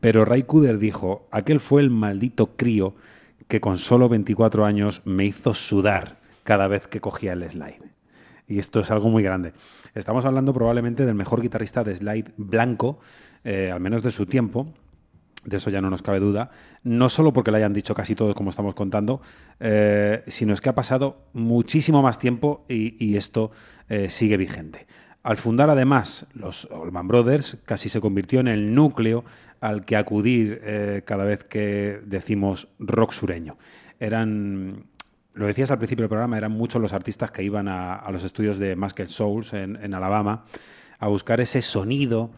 Pero 0.00 0.24
Ray 0.24 0.44
Cooder 0.44 0.78
dijo, 0.78 1.28
aquel 1.30 1.60
fue 1.60 1.82
el 1.82 1.90
maldito 1.90 2.56
crío 2.56 2.94
que 3.48 3.60
con 3.60 3.78
solo 3.78 4.08
24 4.08 4.64
años 4.64 5.02
me 5.04 5.24
hizo 5.24 5.54
sudar 5.54 6.18
cada 6.44 6.68
vez 6.68 6.86
que 6.86 7.00
cogía 7.00 7.34
el 7.34 7.48
slide. 7.48 7.90
Y 8.48 8.58
esto 8.58 8.80
es 8.80 8.90
algo 8.90 9.10
muy 9.10 9.22
grande. 9.22 9.52
Estamos 9.94 10.24
hablando 10.24 10.54
probablemente 10.54 11.04
del 11.04 11.14
mejor 11.14 11.42
guitarrista 11.42 11.84
de 11.84 11.96
slide 11.96 12.32
blanco, 12.36 12.98
eh, 13.44 13.70
al 13.72 13.80
menos 13.80 14.02
de 14.02 14.10
su 14.10 14.26
tiempo, 14.26 14.72
de 15.44 15.56
eso 15.56 15.70
ya 15.70 15.80
no 15.80 15.90
nos 15.90 16.02
cabe 16.02 16.20
duda, 16.20 16.50
no 16.82 17.08
solo 17.08 17.32
porque 17.32 17.50
lo 17.50 17.56
hayan 17.56 17.72
dicho 17.72 17.94
casi 17.94 18.14
todos 18.14 18.34
como 18.34 18.50
estamos 18.50 18.74
contando, 18.74 19.20
eh, 19.58 20.22
sino 20.26 20.52
es 20.52 20.60
que 20.60 20.68
ha 20.68 20.74
pasado 20.74 21.24
muchísimo 21.32 22.02
más 22.02 22.18
tiempo 22.18 22.64
y, 22.68 23.16
esto 23.16 23.50
eh, 23.88 24.08
sigue 24.10 24.36
vigente. 24.36 24.86
Al 25.22 25.36
fundar 25.36 25.68
además 25.68 26.26
los 26.32 26.68
Allman 26.70 27.08
Brothers, 27.08 27.58
casi 27.64 27.88
se 27.88 28.00
convirtió 28.00 28.40
en 28.40 28.48
el 28.48 28.74
núcleo 28.74 29.24
al 29.60 29.84
que 29.84 29.96
acudir 29.96 30.60
eh, 30.64 31.02
cada 31.04 31.24
vez 31.24 31.44
que 31.44 32.00
decimos 32.04 32.68
rock 32.78 33.12
sureño. 33.12 33.58
Eran, 33.98 34.84
lo 35.34 35.46
decías 35.46 35.70
al 35.70 35.78
principio 35.78 36.04
del 36.04 36.08
programa, 36.08 36.38
eran 36.38 36.52
muchos 36.52 36.80
los 36.80 36.94
artistas 36.94 37.30
que 37.30 37.42
iban 37.42 37.68
a, 37.68 38.08
los 38.10 38.24
estudios 38.24 38.58
de 38.58 38.76
Masked 38.76 39.08
Souls 39.08 39.52
en 39.52 39.94
Alabama 39.94 40.44
a 41.00 41.08
buscar 41.08 41.40
ese 41.40 41.62
sonido 41.62 42.30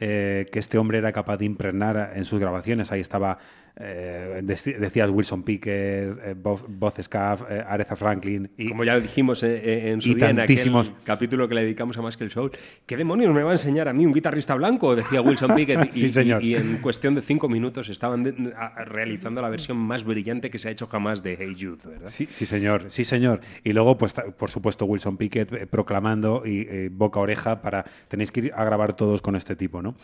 eh, 0.00 0.48
que 0.52 0.58
este 0.58 0.76
hombre 0.76 0.98
era 0.98 1.12
capaz 1.12 1.38
de 1.38 1.44
impregnar 1.44 2.12
en 2.14 2.24
sus 2.24 2.38
grabaciones. 2.40 2.92
Ahí 2.92 3.00
estaba, 3.00 3.38
eh, 3.80 4.40
decías 4.44 5.08
Wilson 5.10 5.42
Pickett, 5.44 6.18
eh, 6.24 6.34
Bob, 6.36 6.64
Boz 6.68 6.94
Scaf, 7.00 7.42
eh, 7.50 7.62
Aretha 7.66 7.94
Franklin. 7.96 8.50
Y, 8.56 8.68
Como 8.68 8.84
ya 8.84 8.98
dijimos 8.98 9.42
eh, 9.42 9.90
en 9.90 10.00
su 10.02 10.08
y 10.10 10.14
día 10.14 10.30
en 10.30 10.40
aquel 10.40 10.92
capítulo 11.04 11.48
que 11.48 11.54
le 11.54 11.62
dedicamos 11.62 11.96
a 11.98 12.02
Más 12.02 12.16
que 12.16 12.24
el 12.24 12.30
Soul, 12.30 12.50
¿qué 12.86 12.96
demonios 12.96 13.32
me 13.32 13.42
va 13.42 13.50
a 13.50 13.54
enseñar 13.54 13.88
a 13.88 13.92
mí 13.92 14.04
un 14.04 14.12
guitarrista 14.12 14.54
blanco? 14.54 14.96
Decía 14.96 15.20
Wilson 15.22 15.54
Pickett. 15.54 15.78
Y, 15.94 16.00
Sí, 16.00 16.08
señor. 16.10 16.42
y- 16.42 16.48
y 16.48 16.54
en 16.56 16.78
cuestión 16.78 17.14
de 17.14 17.22
cinco 17.22 17.48
minutos 17.48 17.88
estaban 17.88 18.22
de- 18.24 18.52
a- 18.56 18.84
realizando 18.84 19.40
la 19.42 19.48
versión 19.48 19.76
más 19.76 20.02
brillante 20.04 20.50
que 20.50 20.58
se 20.58 20.68
ha 20.68 20.70
hecho 20.70 20.86
jamás 20.86 21.22
de 21.22 21.36
Hey 21.38 21.54
Jude, 21.58 21.78
¿verdad? 21.88 22.08
Sí, 22.08 22.26
sí, 22.30 22.46
señor, 22.46 22.86
sí, 22.88 23.04
señor. 23.04 23.40
Y 23.64 23.72
luego, 23.72 23.96
pues, 23.98 24.14
por 24.36 24.50
supuesto, 24.50 24.84
Wilson 24.86 25.16
Pickett 25.16 25.66
proclamando 25.68 26.42
y 26.44 26.88
boca 26.88 27.20
a 27.20 27.22
oreja 27.22 27.62
para 27.62 27.84
tenéis 28.08 28.32
que 28.32 28.40
ir 28.40 28.52
a 28.54 28.64
grabar 28.64 28.94
todos 28.94 29.22
con 29.22 29.36
este 29.36 29.54
tipo, 29.56 29.82
¿no? 29.82 29.94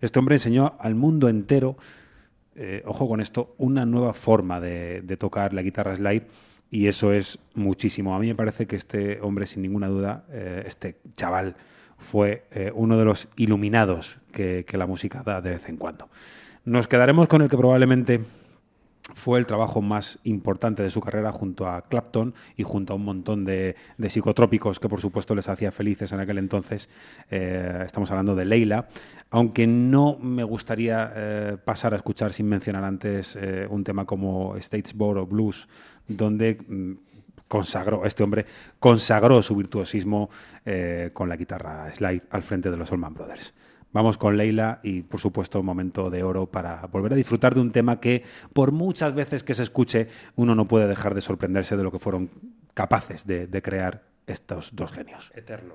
Este 0.00 0.18
hombre 0.18 0.34
enseñó 0.36 0.76
al 0.80 0.94
mundo 0.94 1.28
entero, 1.28 1.76
eh, 2.56 2.82
ojo 2.86 3.08
con 3.08 3.20
esto, 3.20 3.54
una 3.58 3.86
nueva 3.86 4.12
forma 4.12 4.60
de, 4.60 5.16
tocar 5.18 5.54
la 5.54 5.62
guitarra 5.62 5.96
slide 5.96 6.24
y 6.70 6.86
eso 6.86 7.12
es 7.12 7.38
muchísimo. 7.54 8.14
A 8.14 8.18
mí 8.18 8.26
me 8.26 8.34
parece 8.34 8.66
que 8.66 8.76
este 8.76 9.20
hombre, 9.20 9.46
sin 9.46 9.62
ninguna 9.62 9.88
duda, 9.88 10.24
eh, 10.30 10.64
este 10.66 10.96
chaval, 11.16 11.56
fue 11.98 12.44
eh, 12.50 12.72
uno 12.74 12.98
de 12.98 13.04
los 13.04 13.28
iluminados 13.36 14.18
que 14.32 14.64
la 14.72 14.86
música 14.86 15.22
da 15.24 15.40
de 15.40 15.50
vez 15.50 15.68
en 15.68 15.76
cuando. 15.76 16.08
Nos 16.64 16.88
quedaremos 16.88 17.28
con 17.28 17.42
el 17.42 17.48
que 17.48 17.56
probablemente 17.56 18.20
fue 19.14 19.38
el 19.38 19.46
trabajo 19.46 19.82
más 19.82 20.18
importante 20.24 20.82
de 20.82 20.90
su 20.90 21.00
carrera 21.00 21.32
junto 21.32 21.66
a 21.66 21.82
Clapton 21.82 22.34
y 22.56 22.62
junto 22.62 22.92
a 22.92 22.96
un 22.96 23.04
montón 23.04 23.44
de, 23.44 23.76
psicotrópicos 24.08 24.78
que 24.78 24.88
por 24.88 25.00
supuesto 25.00 25.34
les 25.34 25.48
hacía 25.48 25.72
felices 25.72 26.12
en 26.12 26.20
aquel 26.20 26.38
entonces. 26.38 26.88
Eh, 27.30 27.82
estamos 27.84 28.10
hablando 28.10 28.34
de 28.34 28.44
Leila, 28.44 28.88
aunque 29.30 29.66
no 29.66 30.18
me 30.18 30.44
gustaría 30.44 31.12
eh, 31.14 31.56
pasar 31.64 31.92
a 31.92 31.96
escuchar 31.96 32.32
sin 32.32 32.48
mencionar 32.48 32.84
antes 32.84 33.36
eh, 33.40 33.66
un 33.68 33.84
tema 33.84 34.04
como 34.04 34.54
Statesboro 34.60 35.26
Blues, 35.26 35.68
donde 36.08 36.58
mm, 36.66 36.92
consagró, 37.48 38.04
este 38.04 38.22
hombre 38.22 38.46
consagró 38.78 39.42
su 39.42 39.54
virtuosismo 39.54 40.30
con 41.12 41.28
la 41.28 41.36
guitarra 41.36 41.92
slide 41.92 42.22
al 42.30 42.42
frente 42.42 42.70
de 42.70 42.76
los 42.76 42.90
Allman 42.92 43.14
Brothers. 43.14 43.52
Vamos 43.92 44.16
con 44.16 44.36
Leila 44.36 44.80
y, 44.82 45.02
por 45.02 45.20
supuesto, 45.20 45.60
un 45.60 45.66
momento 45.66 46.10
de 46.10 46.22
oro 46.22 46.46
para 46.46 46.86
volver 46.86 47.12
a 47.12 47.16
disfrutar 47.16 47.54
de 47.54 47.60
un 47.60 47.72
tema 47.72 48.00
que, 48.00 48.24
por 48.52 48.72
muchas 48.72 49.14
veces 49.14 49.42
que 49.42 49.54
se 49.54 49.62
escuche, 49.62 50.08
uno 50.36 50.54
no 50.54 50.66
puede 50.66 50.88
dejar 50.88 51.14
de 51.14 51.20
sorprenderse 51.20 51.76
de 51.76 51.82
lo 51.82 51.92
que 51.92 51.98
fueron 51.98 52.30
capaces 52.74 53.26
de, 53.26 53.62
crear 53.62 54.02
estos 54.26 54.74
dos 54.74 54.92
genios. 54.92 55.30
Eterno. 55.34 55.74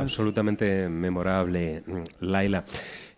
Absolutamente 0.00 0.88
memorable, 0.88 1.82
mm, 1.86 2.02
Laila. 2.20 2.64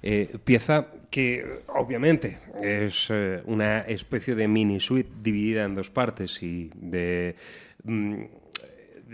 Eh, 0.03 0.37
pieza 0.43 0.87
que 1.11 1.61
obviamente 1.69 2.39
es 2.61 3.09
eh, 3.11 3.43
una 3.47 3.81
especie 3.81 4.35
de 4.35 4.49
mini 4.49 4.81
suite 4.81 5.11
dividida 5.23 5.65
en 5.65 5.75
dos 5.75 5.91
partes 5.91 6.43
y 6.43 6.71
de... 6.75 7.37
mm, 7.85 8.25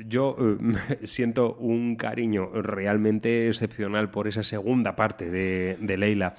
yo 0.06 0.36
eh, 0.38 1.06
siento 1.06 1.54
un 1.54 1.96
cariño 1.96 2.50
realmente 2.52 3.48
excepcional 3.48 4.10
por 4.10 4.28
esa 4.28 4.42
segunda 4.42 4.96
parte 4.96 5.30
de, 5.30 5.76
de 5.80 5.96
Leila, 5.96 6.34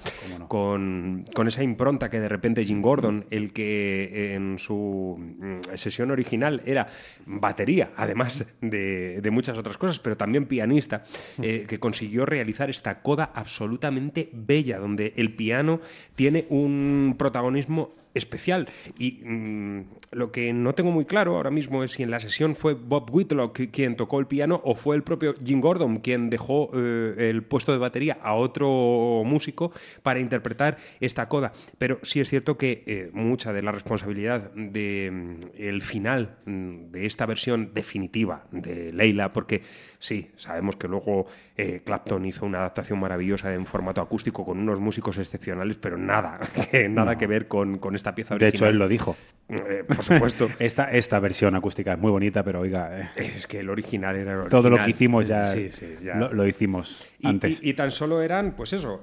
con, 0.48 1.26
con 1.34 1.48
esa 1.48 1.62
impronta 1.62 2.10
que 2.10 2.20
de 2.20 2.28
repente 2.28 2.64
Jim 2.64 2.82
Gordon, 2.82 3.26
el 3.30 3.52
que 3.52 4.34
en 4.34 4.58
su 4.58 5.16
mm, 5.18 5.76
sesión 5.76 6.10
original 6.10 6.62
era 6.64 6.86
batería, 7.26 7.90
además 7.96 8.46
de, 8.60 9.20
de 9.20 9.30
muchas 9.30 9.58
otras 9.58 9.76
cosas, 9.76 9.98
pero 9.98 10.16
también 10.16 10.46
pianista, 10.46 11.04
eh, 11.42 11.66
que 11.68 11.78
consiguió 11.78 12.26
realizar 12.26 12.70
esta 12.70 13.02
coda 13.02 13.30
absolutamente 13.34 14.30
bella, 14.32 14.78
donde 14.78 15.12
el 15.16 15.34
piano 15.34 15.80
tiene 16.14 16.46
un 16.48 17.14
protagonismo 17.18 17.90
especial. 18.14 18.68
Y 18.98 19.20
mm, 19.24 19.80
lo 20.12 20.32
que 20.32 20.52
no 20.52 20.74
tengo 20.74 20.90
muy 20.90 21.04
claro 21.04 21.36
ahora 21.36 21.50
mismo 21.50 21.84
es 21.84 21.92
si 21.92 22.02
en 22.02 22.10
la 22.10 22.20
sesión 22.20 22.54
fue 22.54 22.74
Bob 22.74 23.08
Whitlock 23.12 23.58
qui- 23.58 23.70
quien 23.70 23.96
tocó 23.96 24.18
el 24.20 24.26
piano 24.26 24.60
o 24.64 24.74
fue 24.74 24.96
el 24.96 25.02
propio 25.02 25.34
Jim 25.44 25.60
Gordon 25.60 25.98
quien 25.98 26.30
dejó 26.30 26.70
eh, 26.74 27.30
el 27.30 27.42
puesto 27.42 27.72
de 27.72 27.78
batería 27.78 28.18
a 28.22 28.34
otro 28.34 29.22
músico 29.24 29.72
para 30.02 30.20
interpretar 30.20 30.76
esta 31.00 31.28
coda. 31.28 31.52
Pero 31.78 31.98
sí 32.02 32.20
es 32.20 32.28
cierto 32.28 32.56
que 32.58 32.82
eh, 32.86 33.10
mucha 33.12 33.52
de 33.52 33.62
la 33.62 33.72
responsabilidad 33.72 34.50
del 34.54 35.50
el 35.56 35.82
final 35.82 36.36
mm, 36.46 36.90
de 36.90 37.06
esta 37.06 37.26
versión 37.26 37.72
definitiva 37.74 38.44
de 38.50 38.92
Leila, 38.92 39.32
porque 39.32 39.62
sí, 39.98 40.28
sabemos 40.36 40.76
que 40.76 40.88
luego 40.88 41.26
eh, 41.60 41.82
Clapton 41.84 42.24
hizo 42.26 42.46
una 42.46 42.58
adaptación 42.58 42.98
maravillosa 43.00 43.52
en 43.54 43.66
formato 43.66 44.00
acústico 44.00 44.44
con 44.44 44.58
unos 44.58 44.80
músicos 44.80 45.18
excepcionales, 45.18 45.76
pero 45.78 45.96
nada, 45.96 46.38
que, 46.70 46.88
nada 46.88 47.12
No. 47.12 47.18
que 47.18 47.26
ver 47.26 47.48
con, 47.48 47.78
con 47.78 47.94
esta 47.94 48.14
pieza 48.14 48.36
De 48.36 48.46
original. 48.46 48.54
hecho, 48.54 48.66
él 48.72 48.78
lo 48.78 48.88
dijo. 48.88 49.16
Eh, 49.48 49.84
por 49.86 50.02
supuesto. 50.02 50.48
esta, 50.58 50.90
esta 50.92 51.18
versión 51.20 51.54
acústica 51.54 51.92
es 51.94 51.98
muy 51.98 52.10
bonita, 52.10 52.42
pero 52.44 52.60
oiga, 52.60 53.00
eh, 53.00 53.08
Es 53.16 53.46
que 53.46 53.60
el 53.60 53.70
original 53.70 54.16
era 54.16 54.32
el 54.32 54.38
original. 54.38 54.50
todo 54.62 54.70
lo 54.70 54.82
que 54.84 54.90
hicimos 54.90 55.26
ya, 55.26 55.46
Sí, 55.48 55.70
sí, 55.70 55.96
ya. 56.02 56.14
Lo, 56.16 56.32
lo 56.32 56.46
hicimos 56.46 57.08
Y, 57.18 57.26
antes. 57.28 57.62
y- 57.62 57.70
y 57.70 57.74
tan 57.74 57.90
solo 57.90 58.22
eran, 58.22 58.52
pues 58.52 58.72
eso, 58.72 59.00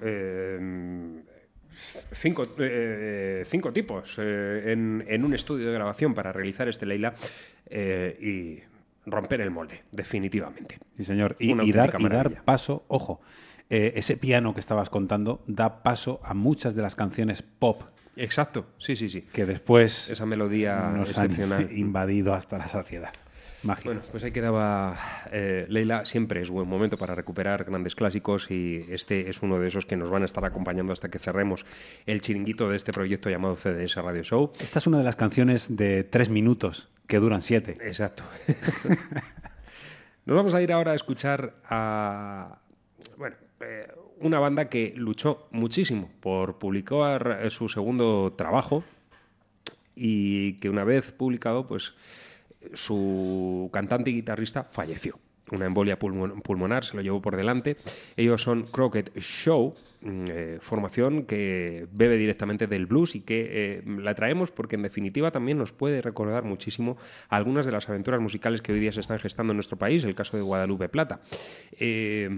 cinco, 2.12 2.48
eh, 2.60 3.44
cinco 3.46 3.72
tipos 3.72 4.18
eh, 4.20 4.72
en, 4.72 5.04
en 5.08 5.24
un 5.24 5.34
estudio 5.34 5.68
de 5.68 5.74
grabación 5.74 6.14
para 6.14 6.32
realizar 6.32 6.68
este 6.68 6.86
Leila 6.86 7.14
eh, 7.70 8.18
y 8.22 8.77
romper 9.08 9.42
el 9.42 9.50
molde, 9.50 9.84
definitivamente. 9.92 10.78
Sí, 10.98 11.06
señor. 11.06 11.36
Y, 11.40 11.54
dar, 11.72 11.96
y 12.00 12.08
dar 12.08 12.44
paso, 12.44 12.86
ojo, 12.88 13.22
eh, 13.70 13.94
ese 13.96 14.18
piano 14.18 14.54
que 14.54 14.60
estabas 14.60 14.90
contando 14.90 15.44
da 15.48 15.82
paso 15.82 16.22
a 16.24 16.34
muchas 16.34 16.76
de 16.76 16.82
las 16.84 16.96
canciones 16.96 17.42
pop 17.42 17.82
Exacto, 18.18 18.66
sí, 18.80 18.96
sí, 18.96 19.10
sí. 19.10 19.22
que 19.22 19.46
después 19.46 20.10
Esa 20.10 20.26
melodía 20.26 20.92
nos 20.96 21.18
han 21.18 21.70
invadido 21.72 22.34
hasta 22.34 22.58
la 22.58 22.68
saciedad. 22.68 23.12
Bueno, 23.84 24.02
pues 24.12 24.24
ahí 24.24 24.32
quedaba 24.32 24.98
eh, 25.32 25.66
Leila. 25.70 26.06
Siempre 26.06 26.42
es 26.42 26.50
buen 26.50 26.68
momento 26.68 26.98
para 26.98 27.16
recuperar 27.16 27.64
grandes 27.66 27.96
clásicos 27.96 28.50
y 28.50 28.86
este 28.90 29.30
es 29.30 29.42
uno 29.42 29.60
de 29.60 29.68
esos 29.68 29.86
que 29.86 29.98
nos 29.98 30.10
van 30.10 30.22
a 30.22 30.26
estar 30.26 30.46
acompañando 30.46 30.94
hasta 30.94 31.10
que 31.10 31.20
cerremos 31.20 31.66
el 32.06 32.22
chiringuito 32.22 32.70
de 32.70 32.78
este 32.78 32.92
proyecto 32.92 33.30
llamado 33.30 33.56
CDS 33.56 33.96
Radio 33.96 34.24
Show. 34.24 34.52
Esta 34.60 34.80
es 34.80 34.88
una 34.88 35.00
de 35.00 35.04
las 35.04 35.16
canciones 35.16 35.76
de 35.76 36.04
tres 36.04 36.30
minutos 36.30 36.90
que 37.08 37.20
duran 37.20 37.42
siete. 37.42 37.76
Exacto. 37.82 38.24
Nos 40.26 40.36
vamos 40.36 40.54
a 40.54 40.62
ir 40.62 40.72
ahora 40.72 40.92
a 40.92 40.96
escuchar 40.96 41.56
a 41.70 42.60
bueno, 43.18 43.36
eh, 43.62 43.88
una 44.20 44.40
banda 44.40 44.70
que 44.70 44.94
luchó 44.96 45.48
muchísimo 45.52 46.10
por 46.20 46.58
publicar 46.58 47.50
su 47.50 47.70
segundo 47.70 48.34
trabajo 48.38 48.84
y 49.96 50.54
que 50.54 50.70
una 50.70 50.84
vez 50.84 51.12
publicado, 51.12 51.68
pues 51.68 51.94
su 52.74 53.70
cantante 53.72 54.10
y 54.10 54.14
guitarrista 54.14 54.64
falleció. 54.64 55.20
Una 55.52 55.66
embolia 55.66 55.98
pulmon- 55.98 56.42
pulmonar 56.42 56.84
se 56.84 56.96
lo 56.98 57.02
llevó 57.02 57.22
por 57.22 57.38
delante. 57.38 57.78
Ellos 58.18 58.42
son 58.42 58.64
Crockett 58.64 59.18
Show, 59.18 59.76
mm, 60.02 60.26
eh, 60.30 60.58
formación 60.60 61.24
que 61.24 61.88
bebe 61.94 62.18
directamente 62.18 62.68
del 62.68 62.86
blues 62.86 63.16
y 63.16 63.22
que 63.22 63.48
eh, 63.50 63.84
la 63.86 64.14
traemos 64.14 64.52
porque 64.52 64.76
en 64.76 64.82
definitiva 64.82 65.32
también 65.32 65.58
nos 65.58 65.72
puede 65.72 66.02
recordar 66.02 66.44
muchísimo 66.44 66.98
algunas 67.30 67.66
de 67.66 67.72
las 67.72 67.88
aventuras 67.88 68.20
musicales 68.20 68.62
que 68.62 68.74
hoy 68.74 68.82
día 68.82 68.92
se 68.92 69.00
están 69.00 69.20
gestando 69.20 69.54
en 69.54 69.58
nuestro 69.58 69.78
país, 69.78 70.04
el 70.04 70.16
caso 70.16 70.36
de 70.36 70.44
Guadalupe 70.44 70.90
Plata. 70.90 71.22
Eh, 71.80 72.30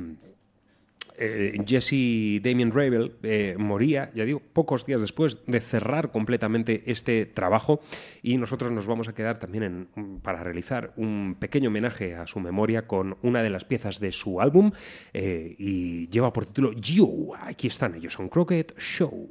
eh, 1.21 1.57
Jesse 1.65 2.41
Damien 2.41 2.71
Ravel 2.71 3.13
eh, 3.23 3.55
moría, 3.57 4.09
ya 4.15 4.23
digo, 4.23 4.41
pocos 4.53 4.85
días 4.85 5.01
después 5.01 5.39
de 5.45 5.59
cerrar 5.59 6.11
completamente 6.11 6.83
este 6.85 7.25
trabajo 7.25 7.81
y 8.23 8.37
nosotros 8.37 8.71
nos 8.71 8.87
vamos 8.87 9.09
a 9.09 9.13
quedar 9.13 9.37
también 9.37 9.89
para 10.23 10.43
realizar 10.43 10.93
un 10.95 11.35
pequeño 11.37 11.67
homenaje 11.67 12.15
a 12.15 12.25
su 12.25 12.39
memoria 12.39 12.87
con 12.87 13.17
una 13.21 13.43
de 13.43 13.49
las 13.49 13.65
piezas 13.65 13.99
de 13.99 14.13
su 14.13 14.39
álbum 14.39 14.71
eh, 15.13 15.55
y 15.57 16.07
lleva 16.07 16.31
por 16.31 16.45
título 16.45 16.71
You. 16.71 17.33
Aquí 17.37 17.67
están 17.67 17.95
ellos, 17.95 18.13
son 18.13 18.29
Crockett 18.29 18.77
Show. 18.79 19.29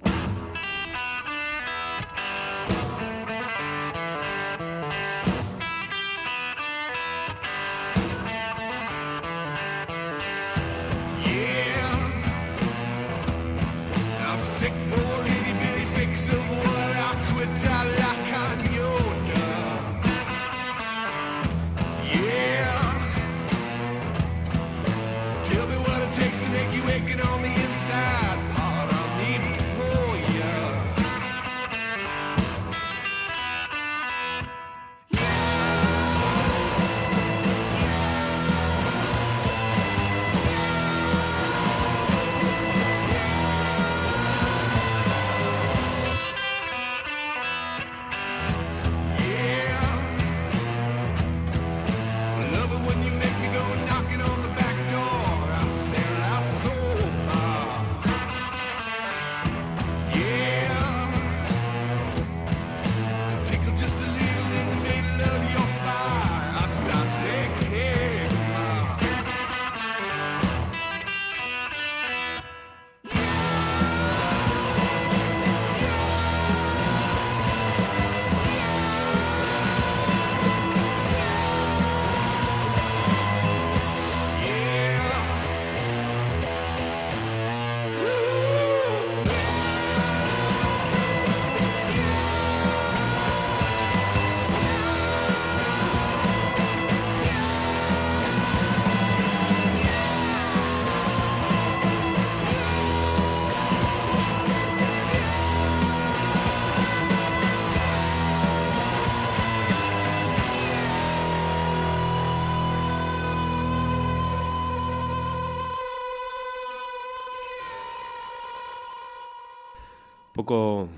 Poco 120.49 120.89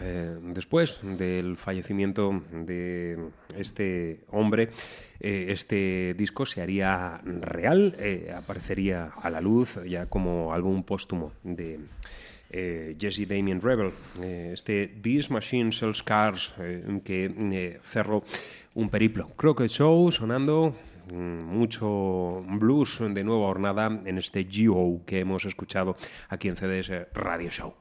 eh, 0.00 0.36
después 0.54 1.00
del 1.02 1.56
fallecimiento 1.56 2.42
de 2.52 3.18
este 3.56 4.20
hombre, 4.30 4.68
eh, 5.18 5.46
este 5.48 6.14
disco 6.16 6.46
se 6.46 6.62
haría 6.62 7.20
real, 7.24 7.96
eh, 7.98 8.32
aparecería 8.34 9.10
a 9.20 9.28
la 9.30 9.40
luz 9.40 9.80
ya 9.84 10.06
como 10.06 10.54
álbum 10.54 10.84
póstumo 10.84 11.32
de 11.42 11.80
eh, 12.50 12.96
Jesse 13.00 13.26
Damien 13.28 13.60
Rebel, 13.60 13.92
este 14.22 14.86
This 15.02 15.28
Machine 15.30 15.72
Sells 15.72 16.04
Cars, 16.04 16.54
que 17.04 17.78
cerró 17.82 18.22
un 18.74 18.88
periplo. 18.90 19.28
Crockett 19.36 19.70
Show 19.70 20.12
sonando 20.12 20.74
mm, 21.12 21.14
mucho 21.14 22.44
blues 22.46 23.02
de 23.10 23.24
nueva 23.24 23.48
hornada 23.48 23.86
en 24.04 24.18
este 24.18 24.46
Geo 24.48 25.00
que 25.04 25.18
hemos 25.18 25.44
escuchado 25.44 25.96
aquí 26.28 26.46
en 26.48 26.56
CDS 26.56 27.12
Radio 27.12 27.50
Show. 27.50 27.79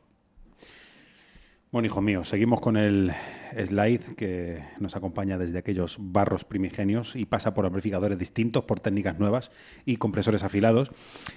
Bueno, 1.71 1.85
hijo 1.85 2.01
mío, 2.01 2.25
seguimos 2.25 2.61
con 2.61 2.77
el 2.77 3.11
slide 3.55 4.15
que 4.15 4.63
nos 4.79 4.95
acompaña 4.95 5.37
desde 5.37 5.59
aquellos 5.59 5.97
barros 5.99 6.43
primigenios 6.43 7.15
y 7.15 7.25
pasa 7.25 7.53
por 7.53 7.67
amplificadores 7.67 8.17
distintos, 8.17 8.63
por 8.63 8.79
técnicas 8.79 9.19
nuevas 9.19 9.51
y 9.85 9.97
compresores 9.97 10.41
afilados. 10.41 10.89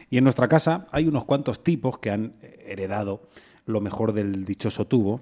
Y 0.09 0.17
en 0.17 0.25
nuestra 0.25 0.49
casa 0.49 0.87
hay 0.91 1.07
unos 1.07 1.27
cuantos 1.27 1.63
tipos 1.63 1.99
que 1.99 2.11
han 2.11 2.33
heredado 2.65 3.29
lo 3.67 3.83
mejor 3.83 4.15
del 4.15 4.47
dichoso 4.47 4.87
tubo 4.87 5.21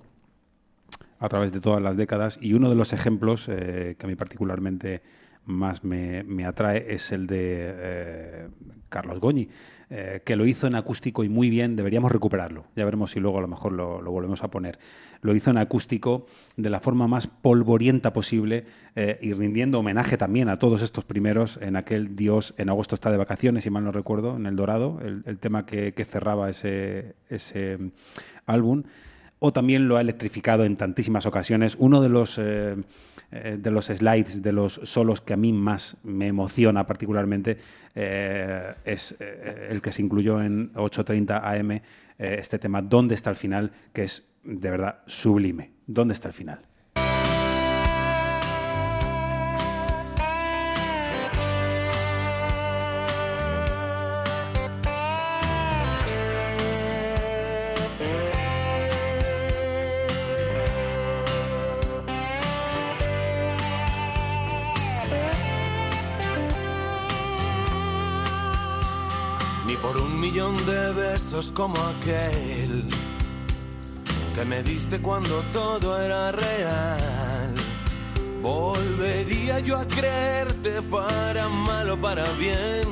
a 1.19 1.29
través 1.29 1.51
de 1.51 1.61
todas 1.61 1.83
las 1.83 1.97
décadas 1.97 2.39
y 2.41 2.53
uno 2.53 2.71
de 2.71 2.77
los 2.77 2.93
ejemplos 2.93 3.49
eh, 3.49 3.97
que 3.99 4.07
a 4.07 4.09
mí 4.09 4.15
particularmente 4.15 5.03
más 5.45 5.83
me, 5.83 6.23
me 6.23 6.45
atrae 6.45 6.95
es 6.95 7.11
el 7.11 7.27
de 7.27 7.39
eh, 7.41 8.49
Carlos 8.89 9.19
Goñi, 9.19 9.49
eh, 9.93 10.23
que 10.25 10.37
lo 10.37 10.47
hizo 10.47 10.69
en 10.69 10.77
acústico 10.77 11.25
y 11.25 11.29
muy 11.29 11.51
bien, 11.51 11.75
deberíamos 11.75 12.13
recuperarlo. 12.13 12.65
Ya 12.77 12.85
veremos 12.85 13.11
si 13.11 13.19
luego 13.19 13.39
a 13.39 13.41
lo 13.41 13.49
mejor 13.49 13.73
lo, 13.73 14.01
volvemos 14.03 14.45
a 14.45 14.49
poner. 14.49 14.79
Lo 15.21 15.35
hizo 15.35 15.51
en 15.51 15.59
acústico 15.59 16.27
de 16.57 16.71
la 16.71 16.79
forma 16.79 17.09
más 17.09 17.27
polvorienta 17.27 18.13
posible 18.13 18.67
eh, 18.95 19.19
y 19.21 19.33
rindiendo 19.33 19.81
homenaje 19.81 20.17
también 20.17 20.49
a 20.49 20.61
todos 20.61 20.83
estos 20.83 21.05
primeros 21.05 21.59
en 21.61 21.75
aquel 21.75 22.15
Dios 22.15 22.55
en 22.57 22.69
agosto 22.69 22.95
está 22.95 23.11
de 23.11 23.17
vacaciones, 23.17 23.65
si 23.65 23.71
mal 23.71 23.83
no 23.83 23.91
recuerdo, 23.91 24.37
en 24.37 24.47
El 24.47 24.55
Dorado, 24.55 25.01
el, 25.05 25.25
el 25.27 25.39
tema 25.39 25.67
que, 25.67 25.93
que 25.93 26.05
cerraba 26.05 26.51
ese, 26.51 27.17
ese 27.29 27.77
mm, 27.77 27.91
álbum 28.47 28.85
o 29.41 29.53
también 29.53 29.89
lo 29.89 29.97
ha 29.97 30.03
electrificado 30.03 30.65
en 30.65 30.77
tantísimas 30.77 31.27
ocasiones. 31.27 31.75
Uno 31.79 32.01
de 32.01 32.09
los, 32.11 32.39
eh, 32.39 32.77
eh, 33.33 33.57
de 33.61 33.71
los 33.71 33.87
slides, 33.87 34.43
de 34.43 34.53
los 34.53 34.81
solos 34.85 35.21
que 35.21 35.35
a 35.35 35.37
mí 35.37 35.53
más 35.53 35.97
me 36.03 36.27
emociona 36.27 36.87
particularmente, 36.87 37.59
eh, 37.95 38.75
es 38.85 39.15
eh, 39.21 39.69
el 39.71 39.81
que 39.81 39.93
se 39.93 40.03
incluyó 40.03 40.43
en 40.43 40.73
8.30 40.75 41.41
AM, 41.43 41.81
este 42.19 42.59
tema 42.59 42.83
¿Dónde 42.83 43.15
está 43.15 43.31
el 43.31 43.37
final? 43.37 43.73
que 43.93 44.03
es 44.03 44.29
de 44.45 44.71
verdad 44.71 44.99
sublime. 45.07 45.71
¿Dónde 45.87 46.15
está 46.15 46.29
el 46.29 46.35
final? 46.35 46.70
Como 71.61 71.77
aquel 71.79 72.87
que 74.35 74.45
me 74.47 74.63
diste 74.63 74.99
cuando 74.99 75.43
todo 75.53 76.01
era 76.01 76.33
real. 76.33 77.53
Volvería 78.41 79.61
yo 79.61 79.77
a 79.77 79.87
creerte 79.87 80.81
para 80.91 81.51
mal 81.51 81.91
o 81.91 81.99
para 81.99 82.25
bien. 82.39 82.89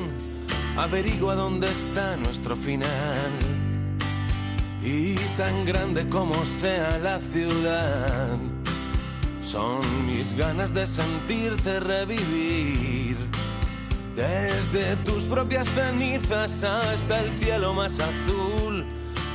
Averigua 0.77 1.33
dónde 1.33 1.65
está 1.65 2.15
nuestro 2.17 2.55
final. 2.55 3.31
Y 4.83 5.15
tan 5.35 5.65
grande 5.65 6.05
como 6.05 6.35
sea 6.45 6.99
la 6.99 7.17
ciudad, 7.17 8.37
son 9.41 9.79
mis 10.05 10.35
ganas 10.35 10.71
de 10.75 10.85
sentirte 10.85 11.79
revivir. 11.79 13.17
Desde 14.15 14.95
tus 15.05 15.23
propias 15.23 15.67
cenizas 15.69 16.63
hasta 16.63 17.21
el 17.21 17.31
cielo 17.39 17.73
más 17.73 17.99
azul. 17.99 18.58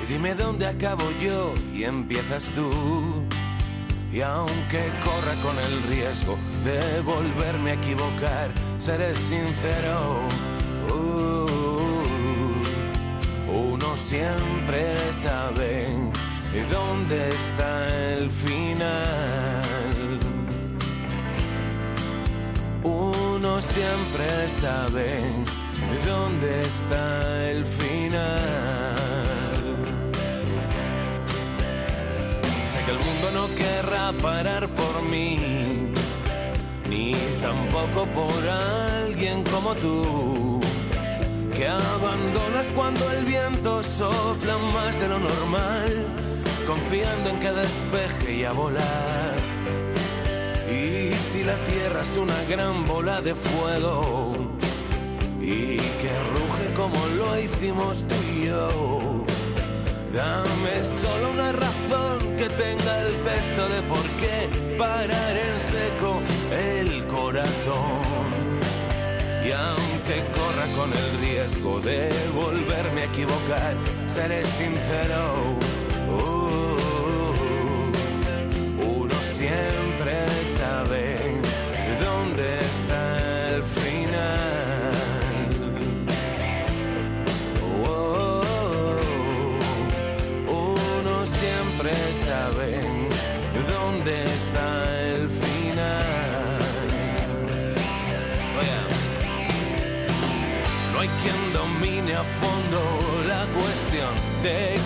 Dime 0.08 0.34
dónde 0.34 0.66
acabo 0.66 1.02
yo 1.20 1.54
y 1.72 1.84
empiezas 1.84 2.50
tú. 2.50 2.70
Y 4.12 4.20
aunque 4.20 4.92
corra 5.02 5.34
con 5.42 5.58
el 5.58 5.82
riesgo 5.84 6.36
de 6.62 7.00
volverme 7.00 7.72
a 7.72 7.74
equivocar, 7.74 8.50
seré 8.78 9.14
sincero. 9.14 10.20
uh, 10.90 11.46
uno 13.50 13.96
siempre 13.96 14.94
sabe 15.20 15.88
dónde 16.70 17.30
está 17.30 17.88
el 18.12 18.30
final. 18.30 19.62
Uno 22.84 23.60
siempre 23.60 24.48
sabe 24.48 25.20
dónde 26.06 26.60
está 26.60 27.50
el 27.50 27.64
final. 27.66 29.13
Sé 32.74 32.84
que 32.84 32.90
el 32.90 32.98
mundo 32.98 33.30
no 33.32 33.46
querrá 33.54 34.10
parar 34.20 34.68
por 34.68 35.02
mí, 35.08 35.38
ni 36.88 37.14
tampoco 37.40 38.04
por 38.06 38.48
alguien 38.48 39.44
como 39.44 39.76
tú, 39.76 40.60
que 41.54 41.68
abandonas 41.68 42.72
cuando 42.74 43.08
el 43.12 43.24
viento 43.26 43.80
sopla 43.84 44.58
más 44.58 44.98
de 44.98 45.06
lo 45.06 45.20
normal, 45.20 46.04
confiando 46.66 47.30
en 47.30 47.38
que 47.38 47.52
despeje 47.52 48.38
y 48.38 48.44
a 48.44 48.50
volar. 48.50 49.36
Y 50.68 51.12
si 51.12 51.44
la 51.44 51.56
tierra 51.62 52.02
es 52.02 52.16
una 52.16 52.42
gran 52.48 52.84
bola 52.84 53.20
de 53.20 53.36
fuego 53.36 54.34
y 55.40 55.76
que 55.76 56.12
ruge 56.34 56.74
como 56.74 57.06
lo 57.18 57.38
hicimos 57.38 58.04
tú 58.08 58.16
y 58.36 58.46
yo, 58.46 59.03
dame 60.14 60.84
solo 60.84 61.30
una 61.30 61.50
razón 61.52 62.36
que 62.36 62.48
tenga 62.48 63.00
el 63.00 63.14
peso 63.28 63.68
de 63.68 63.82
por 63.82 64.04
qué 64.20 64.48
parar 64.78 65.36
en 65.36 65.60
seco 65.60 66.22
el 66.52 67.04
corazón. 67.06 68.54
Y 69.44 69.50
aunque 69.50 70.16
corra 70.32 70.66
con 70.78 70.90
el 70.92 71.20
riesgo 71.20 71.80
de 71.80 72.08
volverme 72.34 73.02
a 73.02 73.04
equivocar, 73.04 73.74
seré 74.06 74.44
sincero. 74.46 75.58
Uh, 76.08 76.73
cuestión 104.44 104.83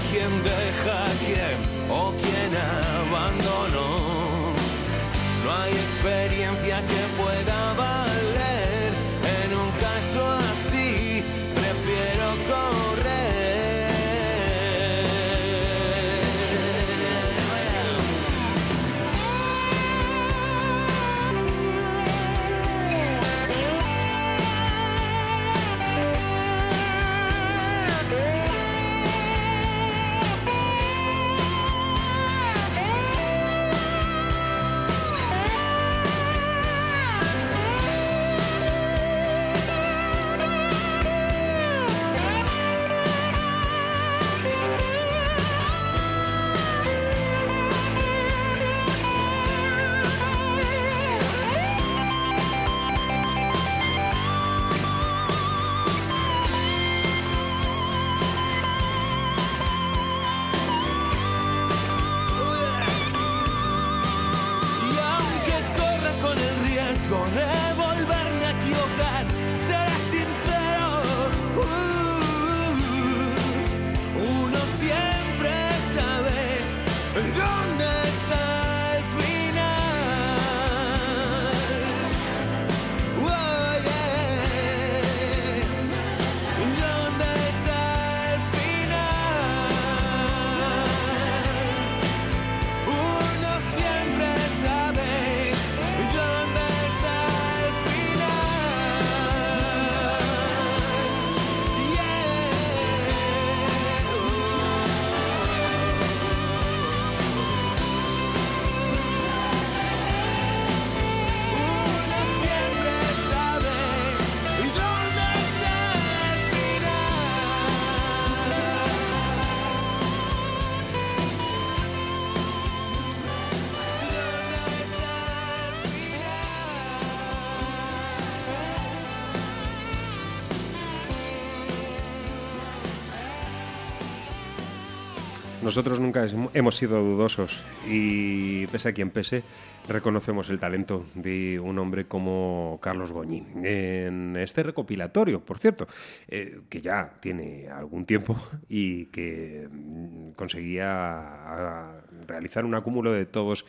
Nosotros 135.78 136.00
nunca 136.00 136.26
hemos 136.54 136.74
sido 136.74 137.00
dudosos 137.00 137.64
y 137.88 138.66
pese 138.66 138.88
a 138.88 138.92
quien 138.92 139.10
pese, 139.10 139.44
reconocemos 139.88 140.50
el 140.50 140.58
talento 140.58 141.06
de 141.14 141.60
un 141.60 141.78
hombre 141.78 142.08
como 142.08 142.80
Carlos 142.82 143.12
Goñi. 143.12 143.46
En 143.62 144.36
este 144.36 144.64
recopilatorio, 144.64 145.40
por 145.40 145.60
cierto, 145.60 145.86
eh, 146.26 146.62
que 146.68 146.80
ya 146.80 147.12
tiene 147.20 147.68
algún 147.68 148.06
tiempo 148.06 148.36
y 148.68 149.04
que 149.04 149.68
mm, 149.70 150.30
conseguía 150.32 150.88
ah, 150.90 152.00
realizar 152.26 152.64
un 152.64 152.74
acúmulo 152.74 153.12
de 153.12 153.26
todos 153.26 153.64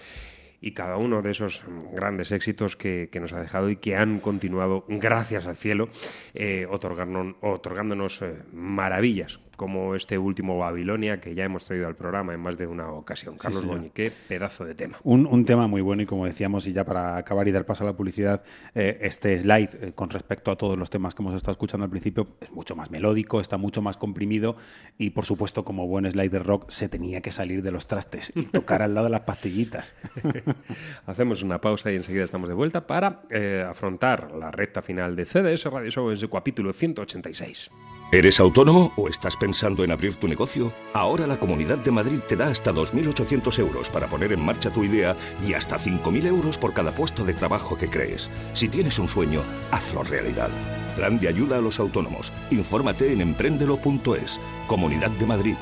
y 0.62 0.72
cada 0.72 0.98
uno 0.98 1.22
de 1.22 1.30
esos 1.30 1.64
grandes 1.94 2.32
éxitos 2.32 2.76
que, 2.76 3.08
nos 3.22 3.34
ha 3.34 3.40
dejado 3.40 3.70
y 3.70 3.76
que 3.76 3.96
han 3.96 4.20
continuado, 4.20 4.84
gracias 4.88 5.46
al 5.46 5.58
cielo, 5.58 5.90
eh, 6.34 6.66
otorgándonos 6.68 8.24
eh, 8.24 8.34
maravillas, 8.52 9.40
como 9.60 9.94
este 9.94 10.18
último 10.18 10.58
Babilonia 10.58 11.20
que 11.20 11.36
ya 11.36 11.44
hemos 11.44 11.66
traído 11.66 11.86
al 11.88 11.96
programa 11.98 12.34
en 12.34 12.40
más 12.40 12.58
de 12.58 12.66
una 12.66 12.94
ocasión. 12.94 13.38
Carlos. 13.38 13.66
Goñi, 13.66 13.90
qué 13.90 14.10
pedazo 14.10 14.64
de 14.64 14.74
tema. 14.74 14.98
Un, 15.04 15.26
un 15.26 15.44
tema 15.44 15.68
muy 15.68 15.82
bueno 15.82 16.02
y 16.02 16.06
como 16.06 16.26
decíamos, 16.26 16.66
y 16.66 16.72
ya 16.72 16.86
para 16.86 17.18
acabar 17.18 17.46
y 17.46 17.52
dar 17.52 17.66
paso 17.66 17.84
a 17.84 17.88
la 17.88 17.98
publicidad, 17.98 18.42
eh, 18.74 19.00
este 19.02 19.38
slide 19.38 19.70
eh, 19.82 19.92
con 19.94 20.12
respecto 20.12 20.50
a 20.52 20.56
todos 20.56 20.80
los 20.80 20.90
temas 20.90 21.14
que 21.14 21.22
hemos 21.22 21.36
estado 21.36 21.52
escuchando 21.52 21.84
al 21.84 21.90
principio 21.90 22.26
es 22.40 22.50
mucho 22.52 22.74
más 22.78 22.90
melódico, 22.90 23.42
está 23.42 23.58
mucho 23.58 23.82
más 23.82 23.98
comprimido 23.98 24.56
y 24.98 25.10
por 25.10 25.26
supuesto 25.26 25.66
como 25.66 25.88
buen 25.88 26.10
slide 26.10 26.32
de 26.32 26.40
rock 26.40 26.70
se 26.70 26.88
tenía 26.88 27.20
que 27.20 27.32
salir 27.32 27.62
de 27.62 27.72
los 27.72 27.86
trastes 27.86 28.32
y 28.36 28.44
tocar 28.46 28.82
al 28.82 28.94
lado 28.94 29.08
de 29.08 29.12
las 29.12 29.22
pastillitas. 29.22 29.94
Hacemos 31.06 31.44
una 31.44 31.60
pausa 31.60 31.92
y 31.92 31.98
enseguida 31.98 32.24
estamos 32.24 32.48
de 32.48 32.56
vuelta 32.56 32.88
para 32.88 33.24
eh, 33.30 33.66
afrontar 33.70 34.32
la 34.32 34.52
recta 34.52 34.82
final 34.82 35.18
de 35.18 35.26
CDS 35.26 35.66
Radio 35.66 35.92
Show 35.92 36.12
en 36.12 36.18
su 36.18 36.30
capítulo 36.30 36.72
186. 36.72 37.72
¿Eres 38.12 38.40
autónomo 38.40 38.92
o 38.96 39.08
estás 39.08 39.38
pensando 39.38 39.84
en 39.84 39.92
abrir 39.92 40.16
tu 40.16 40.28
negocio? 40.28 40.74
Ahora 40.94 41.28
la 41.28 41.40
Comunidad 41.40 41.78
de 41.78 41.92
Madrid 41.92 42.18
te 42.28 42.36
da 42.36 42.48
hasta 42.48 42.74
2.800 42.74 43.60
euros 43.60 43.92
para 43.92 44.08
poner 44.08 44.34
en 44.34 44.44
marcha 44.44 44.72
tu 44.72 44.84
idea 44.84 45.16
y 45.46 45.54
hasta 45.54 45.78
5.000 45.78 46.26
euros 46.26 46.58
por 46.58 46.74
cada 46.74 46.92
puesto 46.92 47.24
de 47.24 47.36
trabajo 47.36 47.78
que 47.78 47.88
crees. 47.88 48.32
Si 48.56 48.68
tienes 48.68 48.98
un 48.98 49.08
sueño, 49.08 49.44
hazlo 49.70 50.02
realidad. 50.02 50.50
Plan 50.96 51.20
de 51.20 51.28
ayuda 51.28 51.60
a 51.60 51.62
los 51.62 51.80
autónomos. 51.80 52.34
Infórmate 52.50 53.14
en 53.14 53.22
emprendelo.es. 53.22 54.40
Comunidad 54.66 55.12
de 55.12 55.26
Madrid. 55.28 55.56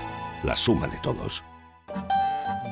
La 0.43 0.55
suma 0.55 0.87
de 0.87 0.99
todos. 0.99 1.43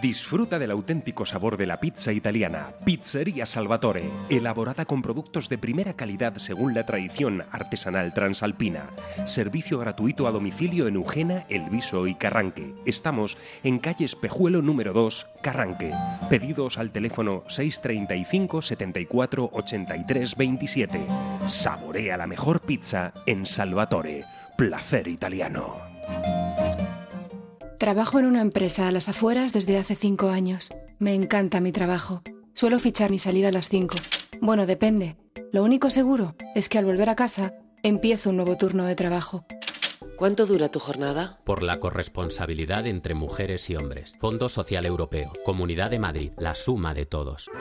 Disfruta 0.01 0.59
del 0.59 0.71
auténtico 0.71 1.25
sabor 1.25 1.57
de 1.57 1.65
la 1.65 1.79
pizza 1.79 2.11
italiana. 2.11 2.73
Pizzería 2.83 3.45
Salvatore, 3.45 4.03
elaborada 4.29 4.85
con 4.85 5.01
productos 5.01 5.49
de 5.49 5.57
primera 5.57 5.93
calidad 5.93 6.35
según 6.37 6.73
la 6.73 6.85
tradición 6.85 7.43
artesanal 7.51 8.13
transalpina. 8.13 8.89
Servicio 9.25 9.79
gratuito 9.79 10.27
a 10.27 10.31
domicilio 10.31 10.87
en 10.87 10.95
Eugena, 10.95 11.45
Elviso 11.49 12.07
y 12.07 12.15
Carranque. 12.15 12.73
Estamos 12.85 13.37
en 13.63 13.79
calle 13.79 14.05
Espejuelo 14.05 14.61
número 14.61 14.93
2, 14.93 15.27
Carranque. 15.41 15.91
Pedidos 16.29 16.77
al 16.77 16.91
teléfono 16.91 17.43
635 17.47 18.61
74 18.61 19.49
83 19.53 20.35
27. 20.35 21.05
Saborea 21.45 22.17
la 22.17 22.27
mejor 22.27 22.61
pizza 22.61 23.13
en 23.25 23.45
Salvatore. 23.45 24.23
Placer 24.57 25.07
italiano. 25.07 25.95
Trabajo 27.79 28.19
en 28.19 28.25
una 28.25 28.41
empresa 28.41 28.87
a 28.87 28.91
las 28.91 29.09
afueras 29.09 29.51
desde 29.51 29.77
hace 29.77 29.95
cinco 29.95 30.29
años. 30.29 30.69
Me 30.97 31.13
encanta 31.13 31.59
mi 31.59 31.71
trabajo. 31.71 32.21
Suelo 32.53 32.79
fichar 32.79 33.11
mi 33.11 33.19
salida 33.19 33.49
a 33.49 33.51
las 33.51 33.67
cinco. 33.67 33.95
Bueno, 34.39 34.65
depende. 34.65 35.17
Lo 35.51 35.63
único 35.63 35.89
seguro 35.89 36.35
es 36.55 36.69
que 36.69 36.77
al 36.77 36.85
volver 36.85 37.09
a 37.09 37.15
casa 37.15 37.53
empiezo 37.83 38.29
un 38.29 38.37
nuevo 38.37 38.55
turno 38.55 38.85
de 38.85 38.95
trabajo. 38.95 39.45
¿Cuánto 40.15 40.45
dura 40.45 40.69
tu 40.69 40.79
jornada? 40.79 41.39
Por 41.43 41.61
la 41.63 41.81
corresponsabilidad 41.81 42.87
entre 42.87 43.13
mujeres 43.13 43.69
y 43.69 43.75
hombres. 43.75 44.15
Fondo 44.19 44.47
Social 44.47 44.85
Europeo. 44.85 45.33
Comunidad 45.43 45.91
de 45.91 45.99
Madrid. 45.99 46.31
La 46.37 46.55
suma 46.55 46.93
de 46.93 47.05
todos. 47.05 47.51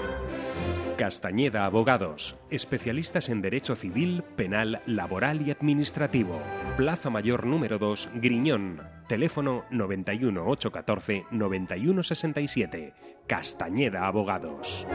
Castañeda 0.97 1.65
Abogados, 1.65 2.37
especialistas 2.51 3.29
en 3.29 3.43
Derecho 3.43 3.75
Civil, 3.75 4.23
Penal, 4.37 4.81
Laboral 4.87 5.43
y 5.47 5.51
Administrativo. 5.51 6.41
Plaza 6.77 7.11
Mayor 7.11 7.47
número 7.47 7.81
2, 7.81 8.11
Griñón. 8.15 8.94
Teléfono 9.07 9.65
91 9.71 10.47
814 10.47 11.27
9167. 11.31 12.95
Castañeda 13.27 14.07
Abogados. 14.07 14.87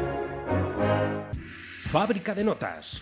Fábrica 1.86 2.34
de 2.36 2.44
Notas. 2.44 3.02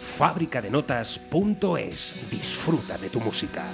Fábricadenotas.es. 0.00 2.14
Disfruta 2.30 2.96
de 2.98 3.10
tu 3.10 3.20
música. 3.20 3.64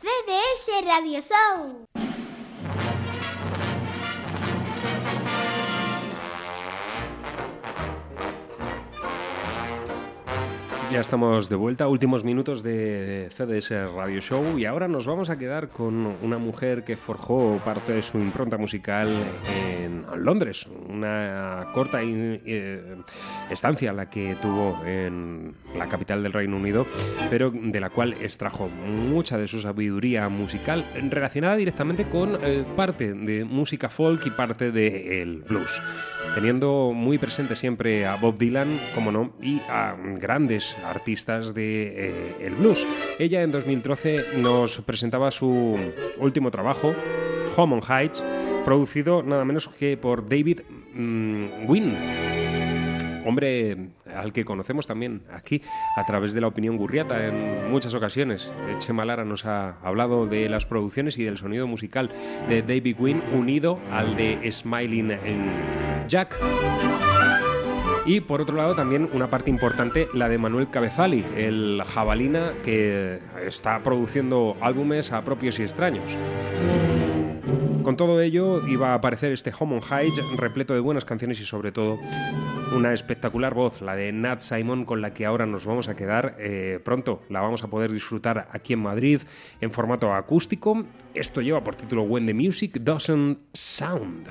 CDS 0.00 0.84
Radio 0.84 1.20
Show. 1.20 1.84
Ya 10.96 11.00
estamos 11.00 11.50
de 11.50 11.56
vuelta, 11.56 11.88
últimos 11.88 12.24
minutos 12.24 12.62
de 12.62 13.28
CDS 13.30 13.92
Radio 13.94 14.18
Show 14.22 14.58
y 14.58 14.64
ahora 14.64 14.88
nos 14.88 15.04
vamos 15.04 15.28
a 15.28 15.36
quedar 15.36 15.68
con 15.68 16.16
una 16.22 16.38
mujer 16.38 16.84
que 16.84 16.96
forjó 16.96 17.60
parte 17.62 17.92
de 17.92 18.00
su 18.00 18.16
impronta 18.16 18.56
musical 18.56 19.06
en 19.54 20.06
Londres, 20.24 20.66
una 20.88 21.66
corta 21.74 21.98
eh, 22.02 22.96
estancia 23.50 23.92
la 23.92 24.08
que 24.08 24.36
tuvo 24.40 24.82
en 24.86 25.54
la 25.76 25.86
capital 25.86 26.22
del 26.22 26.32
Reino 26.32 26.56
Unido, 26.56 26.86
pero 27.28 27.50
de 27.50 27.78
la 27.78 27.90
cual 27.90 28.14
extrajo 28.14 28.70
mucha 28.70 29.36
de 29.36 29.48
su 29.48 29.60
sabiduría 29.60 30.30
musical 30.30 30.86
relacionada 31.10 31.56
directamente 31.56 32.08
con 32.08 32.38
eh, 32.42 32.64
parte 32.74 33.12
de 33.12 33.44
música 33.44 33.90
folk 33.90 34.24
y 34.24 34.30
parte 34.30 34.72
del 34.72 35.42
blues, 35.42 35.82
teniendo 36.34 36.92
muy 36.94 37.18
presente 37.18 37.54
siempre 37.54 38.06
a 38.06 38.16
Bob 38.16 38.38
Dylan, 38.38 38.80
como 38.94 39.12
no, 39.12 39.34
y 39.42 39.60
a 39.68 39.94
grandes 40.18 40.74
artistas 40.90 41.54
de 41.54 42.08
eh, 42.08 42.36
el 42.40 42.54
blues. 42.54 42.86
Ella 43.18 43.42
en 43.42 43.50
2013 43.50 44.38
nos 44.38 44.78
presentaba 44.80 45.30
su 45.30 45.76
último 46.18 46.50
trabajo, 46.50 46.94
Home 47.56 47.74
on 47.74 47.82
Heights, 47.82 48.24
producido 48.64 49.22
nada 49.22 49.44
menos 49.44 49.68
que 49.68 49.96
por 49.96 50.28
David 50.28 50.60
mm, 50.94 51.68
Wynn 51.68 51.96
hombre 53.26 53.76
al 54.14 54.32
que 54.32 54.44
conocemos 54.44 54.86
también 54.86 55.22
aquí 55.32 55.62
a 55.96 56.04
través 56.04 56.32
de 56.32 56.40
la 56.40 56.46
opinión 56.46 56.76
gurriata 56.76 57.26
en 57.26 57.70
muchas 57.70 57.94
ocasiones. 57.94 58.52
Chema 58.78 59.04
Lara 59.04 59.24
nos 59.24 59.44
ha 59.44 59.78
hablado 59.82 60.26
de 60.26 60.48
las 60.48 60.64
producciones 60.64 61.18
y 61.18 61.24
del 61.24 61.36
sonido 61.36 61.66
musical 61.66 62.10
de 62.48 62.62
David 62.62 62.96
Quinn 62.96 63.22
unido 63.32 63.78
al 63.90 64.16
de 64.16 64.50
Smiling 64.50 65.10
en 65.10 66.08
Jack. 66.08 66.36
Y 68.06 68.20
por 68.20 68.40
otro 68.40 68.56
lado 68.56 68.76
también 68.76 69.08
una 69.12 69.28
parte 69.28 69.50
importante, 69.50 70.08
la 70.14 70.28
de 70.28 70.38
Manuel 70.38 70.70
Cabezali, 70.70 71.24
el 71.36 71.82
jabalina 71.84 72.52
que 72.62 73.18
está 73.44 73.82
produciendo 73.82 74.56
álbumes 74.60 75.10
a 75.10 75.24
propios 75.24 75.58
y 75.58 75.64
extraños. 75.64 76.16
Con 77.82 77.96
todo 77.96 78.20
ello 78.20 78.66
iba 78.66 78.90
a 78.90 78.94
aparecer 78.94 79.32
este 79.32 79.52
Home 79.58 79.76
on 79.76 79.80
High 79.80 80.12
repleto 80.36 80.74
de 80.74 80.80
buenas 80.80 81.04
canciones 81.04 81.40
y 81.40 81.46
sobre 81.46 81.72
todo 81.72 81.98
una 82.76 82.92
espectacular 82.92 83.54
voz, 83.54 83.80
la 83.80 83.96
de 83.96 84.12
Nat 84.12 84.38
Simon, 84.38 84.84
con 84.84 85.00
la 85.00 85.12
que 85.12 85.26
ahora 85.26 85.46
nos 85.46 85.66
vamos 85.66 85.88
a 85.88 85.96
quedar 85.96 86.36
eh, 86.38 86.80
pronto. 86.84 87.22
La 87.28 87.40
vamos 87.40 87.64
a 87.64 87.68
poder 87.68 87.92
disfrutar 87.92 88.48
aquí 88.52 88.72
en 88.72 88.80
Madrid 88.80 89.20
en 89.60 89.72
formato 89.72 90.14
acústico. 90.14 90.84
Esto 91.12 91.40
lleva 91.40 91.62
por 91.62 91.74
título 91.74 92.02
When 92.02 92.26
the 92.26 92.34
Music 92.34 92.78
Doesn't 92.80 93.38
Sound. 93.52 94.28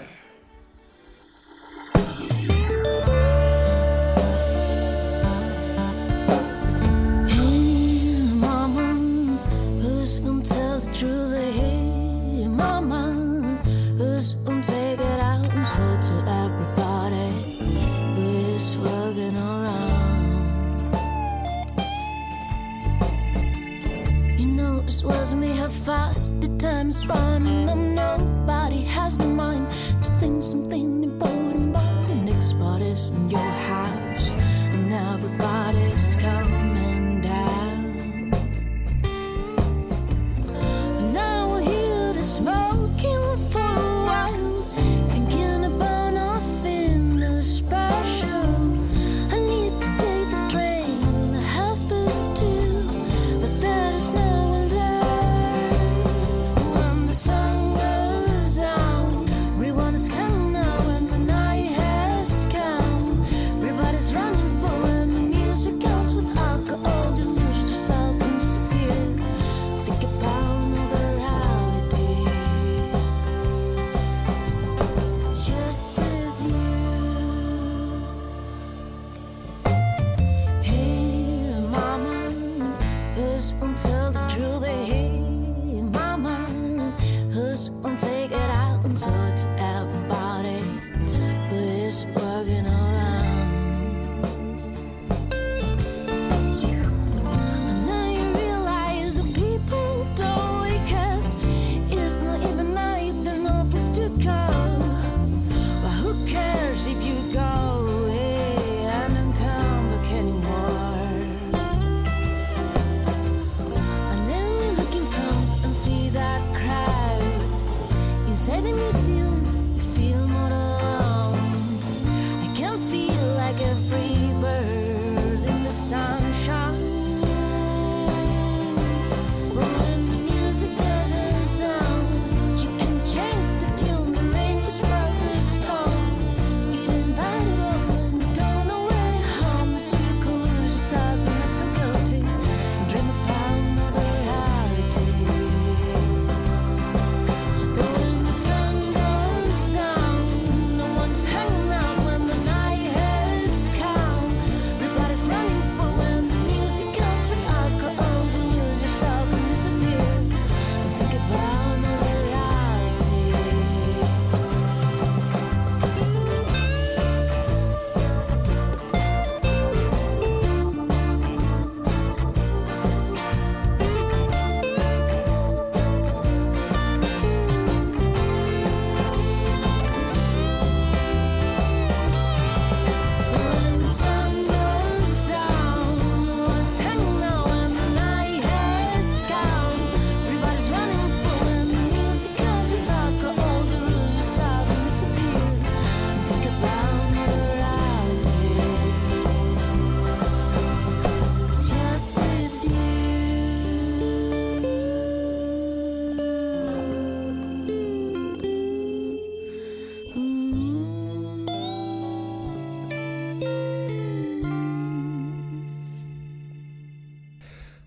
How 25.65 25.71
fast 25.71 26.39
the 26.41 26.47
time's 26.59 27.07
running, 27.07 27.67
and 27.67 27.95
nobody 27.95 28.83
has 28.83 29.17
the 29.17 29.25
mind 29.25 29.67
to 30.03 30.11
think 30.19 30.43
something 30.43 31.03
important 31.03 31.69
about 31.69 32.07
the 32.07 32.15
next 32.15 32.53
party's 32.59 33.09
in 33.09 33.31
your 33.31 33.51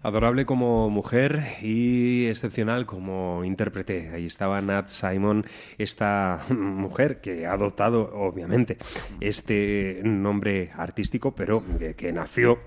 Adorable 0.09 0.47
como 0.47 0.89
mujer 0.89 1.59
y 1.61 2.27
excepcional 2.27 2.87
como 2.87 3.45
intérprete. 3.45 4.11
Ahí 4.15 4.25
estaba 4.25 4.61
Nat 4.63 4.89
Simon, 4.89 5.45
esta 5.77 6.41
mujer 6.49 7.21
que 7.21 7.47
ha 7.47 7.53
adoptado, 7.53 8.11
obviamente, 8.15 8.79
este 9.21 10.01
nombre 10.03 10.71
artístico, 10.77 11.35
pero 11.35 11.63
que, 11.79 11.95
que 11.95 12.11
nació 12.11 12.59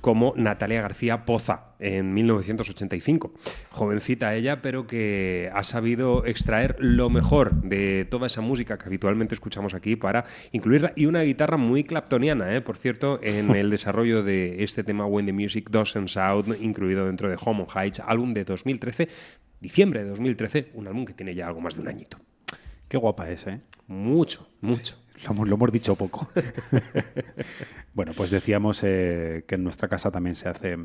como 0.00 0.34
Natalia 0.36 0.82
García 0.82 1.24
Poza 1.24 1.74
en 1.78 2.14
1985. 2.14 3.32
Jovencita 3.70 4.34
ella, 4.34 4.62
pero 4.62 4.86
que 4.86 5.50
ha 5.54 5.64
sabido 5.64 6.24
extraer 6.26 6.76
lo 6.78 7.10
mejor 7.10 7.54
de 7.62 8.06
toda 8.10 8.26
esa 8.26 8.40
música 8.40 8.78
que 8.78 8.86
habitualmente 8.86 9.34
escuchamos 9.34 9.74
aquí 9.74 9.96
para 9.96 10.24
incluirla. 10.52 10.92
Y 10.96 11.06
una 11.06 11.22
guitarra 11.22 11.56
muy 11.56 11.84
claptoniana, 11.84 12.54
¿eh? 12.54 12.60
por 12.60 12.76
cierto, 12.76 13.20
en 13.22 13.50
el 13.54 13.70
desarrollo 13.70 14.22
de 14.22 14.62
este 14.62 14.84
tema 14.84 15.06
When 15.06 15.26
the 15.26 15.32
Music 15.32 15.70
Doesn't 15.70 16.08
Sound, 16.08 16.56
incluido 16.60 17.06
dentro 17.06 17.28
de 17.28 17.36
Home 17.40 17.62
on 17.62 17.68
Heights, 17.74 18.00
álbum 18.00 18.34
de 18.34 18.44
2013, 18.44 19.08
diciembre 19.60 20.02
de 20.02 20.10
2013, 20.10 20.70
un 20.74 20.86
álbum 20.86 21.04
que 21.04 21.14
tiene 21.14 21.34
ya 21.34 21.46
algo 21.46 21.60
más 21.60 21.76
de 21.76 21.82
un 21.82 21.88
añito. 21.88 22.18
Qué 22.88 22.96
guapa 22.96 23.30
es, 23.30 23.46
¿eh? 23.46 23.60
Mucho, 23.86 24.48
mucho. 24.60 24.96
Lo, 25.24 25.44
lo 25.44 25.54
hemos 25.54 25.72
dicho 25.72 25.94
poco. 25.96 26.28
bueno, 27.94 28.12
pues 28.16 28.30
decíamos 28.30 28.80
eh, 28.82 29.44
que 29.46 29.56
en 29.56 29.64
nuestra 29.64 29.88
casa 29.88 30.10
también 30.10 30.36
se 30.36 30.48
hace 30.48 30.78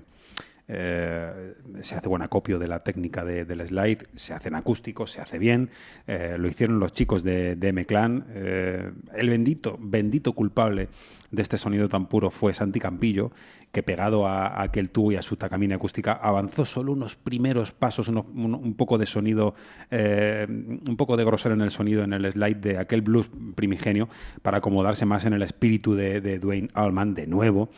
eh, 0.68 1.54
se 1.82 1.96
hace 1.96 2.08
buen 2.08 2.22
acopio 2.22 2.58
de 2.60 2.68
la 2.68 2.84
técnica 2.84 3.24
de- 3.26 3.46
del 3.46 3.68
slide, 3.68 4.08
se 4.16 4.34
hace 4.34 4.48
en 4.50 4.56
acústico, 4.56 5.08
se 5.08 5.20
hace 5.22 5.38
bien. 5.38 5.70
Eh, 6.08 6.36
lo 6.40 6.48
hicieron 6.48 6.80
los 6.80 6.94
chicos 6.94 7.24
de, 7.24 7.58
M-Clan. 7.62 8.26
Eh, 8.30 8.92
el 9.16 9.30
bendito, 9.30 9.78
bendito 9.80 10.34
culpable 10.34 10.88
de 11.32 11.42
este 11.42 11.58
sonido 11.58 11.90
tan 11.90 12.08
puro 12.08 12.30
fue 12.30 12.54
Santi 12.54 12.80
Campillo, 12.80 13.32
que 13.72 13.82
pegado 13.82 14.28
a, 14.28 14.62
aquel 14.62 14.92
tubo 14.92 15.12
y 15.12 15.16
a 15.16 15.22
su 15.24 15.36
tacamina 15.36 15.76
acústica 15.76 16.14
avanzó 16.14 16.64
solo 16.64 16.92
unos 16.94 17.16
primeros 17.16 17.72
pasos, 17.72 18.08
uno- 18.08 18.26
un, 18.36 18.54
un 18.54 18.74
poco 18.76 18.98
de 19.00 19.08
sonido, 19.08 19.56
un 19.92 20.96
poco 20.98 21.18
de 21.18 21.24
grosor 21.26 21.52
en 21.54 21.62
el 21.62 21.72
sonido 21.72 22.04
en 22.04 22.14
el 22.14 22.32
slide 22.32 22.56
de 22.62 22.78
aquel 22.78 23.02
blues 23.02 23.30
primigenio 23.56 24.10
para 24.44 24.60
acomodarse 24.60 25.06
más 25.06 25.26
en 25.26 25.34
el 25.34 25.42
espíritu 25.42 25.96
de, 25.96 26.22
de 26.22 26.40
Dwayne 26.40 26.70
Allman 26.74 27.16
de 27.16 27.26
nuevo. 27.28 27.70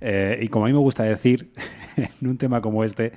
Eh, 0.00 0.38
y 0.42 0.48
como 0.48 0.66
a 0.66 0.68
mí 0.68 0.72
me 0.72 0.80
gusta 0.80 1.04
decir, 1.04 1.52
en 1.96 2.28
un 2.28 2.38
tema 2.38 2.60
como 2.60 2.84
este, 2.84 3.12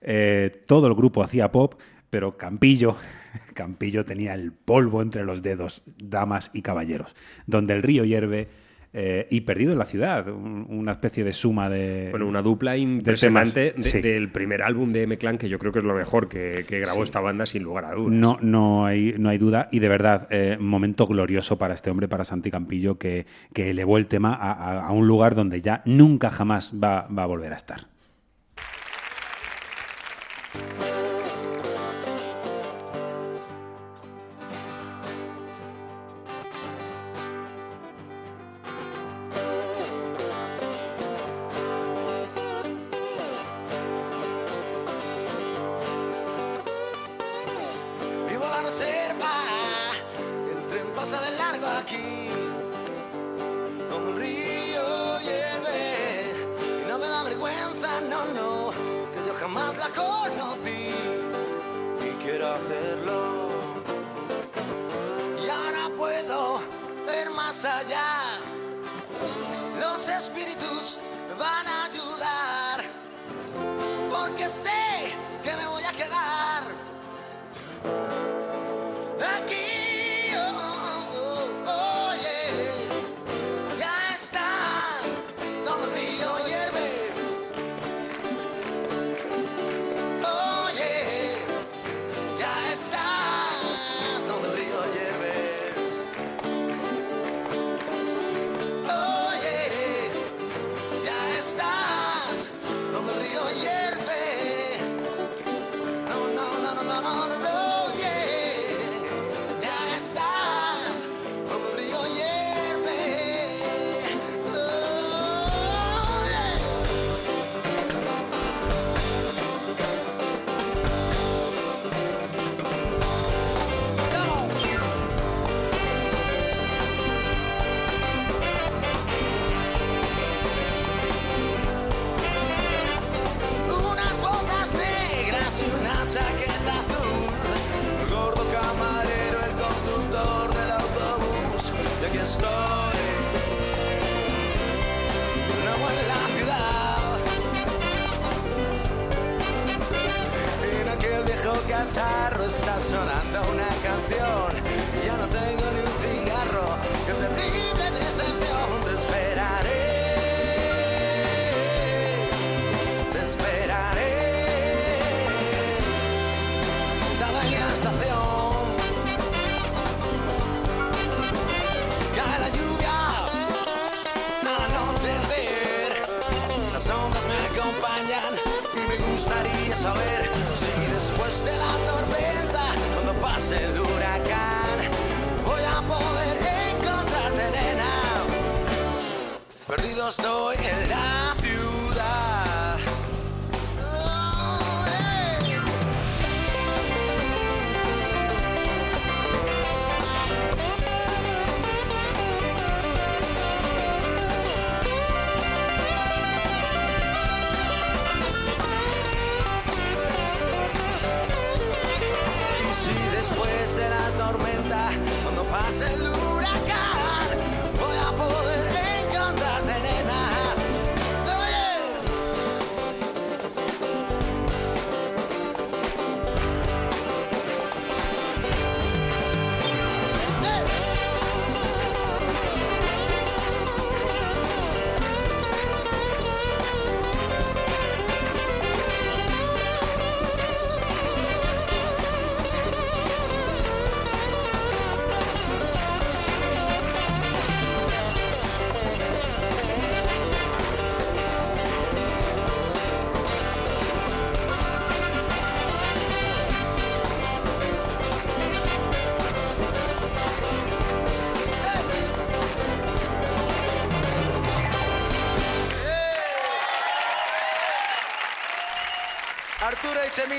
eh, 0.00 0.64
todo 0.66 0.86
el 0.86 0.94
grupo 0.94 1.22
hacía 1.22 1.50
pop, 1.50 1.74
pero 2.10 2.36
Campillo, 2.36 2.96
Campillo 3.54 4.04
tenía 4.04 4.34
el 4.34 4.52
polvo 4.52 5.02
entre 5.02 5.24
los 5.24 5.42
dedos, 5.42 5.82
damas 5.98 6.50
y 6.52 6.62
caballeros, 6.62 7.14
donde 7.46 7.74
el 7.74 7.82
río 7.82 8.04
hierve 8.04 8.48
eh, 8.92 9.26
y 9.30 9.42
perdido 9.42 9.72
en 9.72 9.78
la 9.78 9.84
ciudad, 9.84 10.28
un- 10.28 10.66
una 10.68 10.92
especie 10.92 11.22
de 11.24 11.32
suma 11.32 11.68
de... 11.68 12.08
Bueno, 12.10 12.26
una 12.26 12.40
dupla 12.42 12.72
de 12.72 12.78
impresionante 12.78 13.74
de- 13.76 13.82
Sí. 13.82 14.00
del 14.00 14.30
primer 14.30 14.62
álbum 14.62 14.92
de 14.92 15.02
M-Clan, 15.02 15.36
que 15.38 15.48
yo 15.48 15.58
creo 15.58 15.72
que 15.72 15.80
es 15.80 15.84
lo 15.84 15.94
mejor 15.94 16.28
que, 16.28 16.64
que 16.66 16.80
grabó 16.80 16.98
Sí. 16.98 17.02
esta 17.04 17.20
banda, 17.20 17.44
sin 17.46 17.62
lugar 17.62 17.84
a 17.84 17.92
dudas. 17.92 18.12
No, 18.14 18.38
no, 18.40 18.86
hay, 18.86 19.14
no 19.18 19.28
hay 19.28 19.38
duda. 19.38 19.68
Y 19.70 19.80
de 19.80 19.88
verdad, 19.88 20.26
eh, 20.30 20.56
momento 20.58 21.06
glorioso 21.06 21.58
para 21.58 21.74
este 21.74 21.90
hombre, 21.90 22.08
para 22.08 22.24
Santi 22.24 22.50
Campillo, 22.50 22.98
que, 22.98 23.26
que 23.52 23.70
elevó 23.70 23.98
el 23.98 24.06
tema 24.06 24.34
a, 24.34 24.52
a- 24.52 24.86
a 24.86 24.92
un 24.92 25.06
lugar 25.06 25.34
donde 25.34 25.60
ya 25.60 25.82
nunca 25.84 26.30
jamás 26.30 26.72
va, 26.82 27.06
va 27.08 27.24
a 27.24 27.26
volver 27.26 27.52
a 27.52 27.56
estar. 27.56 27.86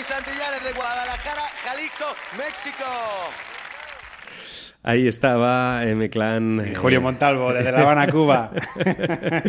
Santillanes 0.10 0.64
de 0.64 0.74
Guadalajara, 0.74 1.44
Jalisco, 1.64 2.06
México. 2.36 2.84
Ahí 4.82 5.08
estaba 5.08 5.84
M-Clan. 5.86 6.68
Y 6.72 6.74
Julio 6.74 7.00
Montalvo, 7.00 7.54
desde 7.54 7.72
La 7.72 7.82
Habana, 7.82 8.08
Cuba. 8.08 8.52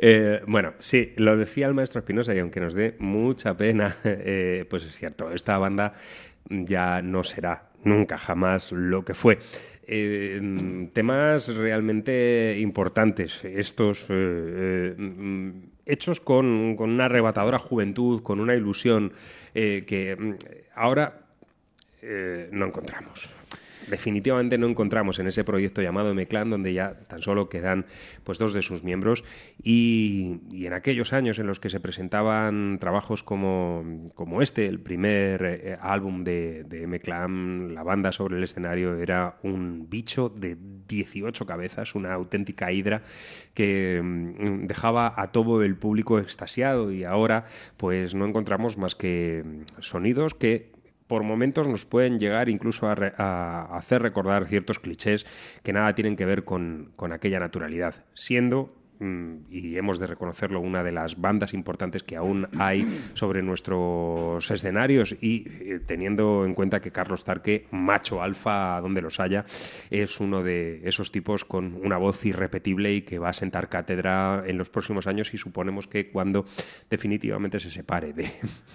Eh, 0.00 0.40
bueno, 0.46 0.74
sí, 0.78 1.14
lo 1.16 1.36
decía 1.36 1.66
el 1.66 1.74
maestro 1.74 1.98
Espinosa 1.98 2.32
y 2.32 2.38
aunque 2.38 2.60
nos 2.60 2.74
dé 2.74 2.94
mucha 3.00 3.56
pena, 3.56 3.96
eh, 4.04 4.64
pues 4.70 4.84
es 4.84 4.96
cierto, 4.96 5.32
esta 5.32 5.58
banda 5.58 5.94
ya 6.48 7.02
no 7.02 7.24
será 7.24 7.70
nunca 7.82 8.18
jamás 8.18 8.70
lo 8.70 9.04
que 9.04 9.14
fue. 9.14 9.40
Eh, 9.90 10.88
temas 10.92 11.48
realmente 11.56 12.56
importantes, 12.60 13.44
estos 13.44 14.06
eh, 14.10 14.94
eh, 14.96 15.52
hechos 15.88 16.20
con, 16.20 16.76
con 16.76 16.90
una 16.90 17.06
arrebatadora 17.06 17.58
juventud, 17.58 18.22
con 18.22 18.38
una 18.38 18.54
ilusión 18.54 19.12
eh, 19.54 19.84
que 19.86 20.14
mm, 20.14 20.34
ahora 20.76 21.26
eh, 22.02 22.48
no 22.52 22.66
encontramos. 22.66 23.37
Definitivamente 23.90 24.58
no 24.58 24.66
encontramos 24.66 25.18
en 25.18 25.26
ese 25.26 25.44
proyecto 25.44 25.82
llamado 25.82 26.10
M-Clan, 26.10 26.50
donde 26.50 26.72
ya 26.72 26.94
tan 27.08 27.22
solo 27.22 27.48
quedan 27.48 27.86
pues, 28.24 28.38
dos 28.38 28.52
de 28.52 28.62
sus 28.62 28.82
miembros. 28.82 29.24
Y, 29.62 30.40
en 30.52 30.72
aquellos 30.72 31.12
años 31.12 31.38
en 31.38 31.46
los 31.46 31.60
que 31.60 31.70
se 31.70 31.80
presentaban 31.80 32.78
trabajos 32.80 33.22
como, 33.22 34.04
como 34.14 34.42
este, 34.42 34.66
el 34.66 34.80
primer 34.80 35.42
eh, 35.44 35.78
álbum 35.80 36.24
de, 36.24 36.64
de 36.64 36.82
M-Clan, 36.82 37.74
la 37.74 37.82
banda 37.82 38.12
sobre 38.12 38.36
el 38.36 38.44
escenario 38.44 38.96
era 38.98 39.38
un 39.42 39.88
bicho 39.88 40.28
de 40.28 40.56
18 40.88 41.46
cabezas, 41.46 41.94
una 41.94 42.14
auténtica 42.14 42.72
hidra 42.72 43.02
que 43.54 44.00
mm, 44.02 44.66
dejaba 44.66 45.14
a 45.16 45.32
todo 45.32 45.62
el 45.62 45.76
público 45.76 46.18
extasiado. 46.18 46.92
Y 46.92 47.04
ahora, 47.04 47.44
pues 47.76 48.14
no 48.14 48.26
encontramos 48.26 48.76
más 48.76 48.94
que 48.94 49.44
sonidos 49.80 50.34
que 50.34 50.77
por 51.08 51.24
momentos 51.24 51.66
nos 51.66 51.84
pueden 51.86 52.18
llegar 52.20 52.48
incluso 52.48 52.86
a, 52.86 52.94
re- 52.94 53.14
a 53.18 53.76
hacer 53.76 54.00
recordar 54.02 54.46
ciertos 54.46 54.78
clichés 54.78 55.26
que 55.64 55.72
nada 55.72 55.94
tienen 55.94 56.14
que 56.14 56.24
ver 56.24 56.44
con, 56.44 56.92
con 56.94 57.12
aquella 57.12 57.40
naturalidad, 57.40 58.04
siendo, 58.14 58.76
y 59.00 59.76
hemos 59.76 59.98
de 59.98 60.06
reconocerlo, 60.06 60.60
una 60.60 60.82
de 60.82 60.92
las 60.92 61.20
bandas 61.20 61.54
importantes 61.54 62.02
que 62.02 62.16
aún 62.16 62.48
hay 62.58 63.00
sobre 63.14 63.42
nuestros 63.42 64.50
escenarios 64.50 65.14
y 65.20 65.44
eh, 65.48 65.80
teniendo 65.86 66.44
en 66.44 66.54
cuenta 66.54 66.80
que 66.80 66.90
Carlos 66.90 67.24
Tarque, 67.24 67.66
macho 67.70 68.22
alfa 68.22 68.80
donde 68.80 69.00
los 69.02 69.20
haya, 69.20 69.44
es 69.90 70.20
uno 70.20 70.42
de 70.42 70.80
esos 70.84 71.12
tipos 71.12 71.44
con 71.44 71.74
una 71.84 71.96
voz 71.96 72.24
irrepetible 72.26 72.92
y 72.94 73.02
que 73.02 73.18
va 73.18 73.28
a 73.28 73.32
sentar 73.32 73.68
cátedra 73.68 74.42
en 74.46 74.58
los 74.58 74.70
próximos 74.70 75.06
años 75.06 75.32
y 75.34 75.38
suponemos 75.38 75.86
que 75.86 76.10
cuando 76.10 76.44
definitivamente 76.90 77.60
se 77.60 77.70
separe 77.70 78.12
de... 78.12 78.30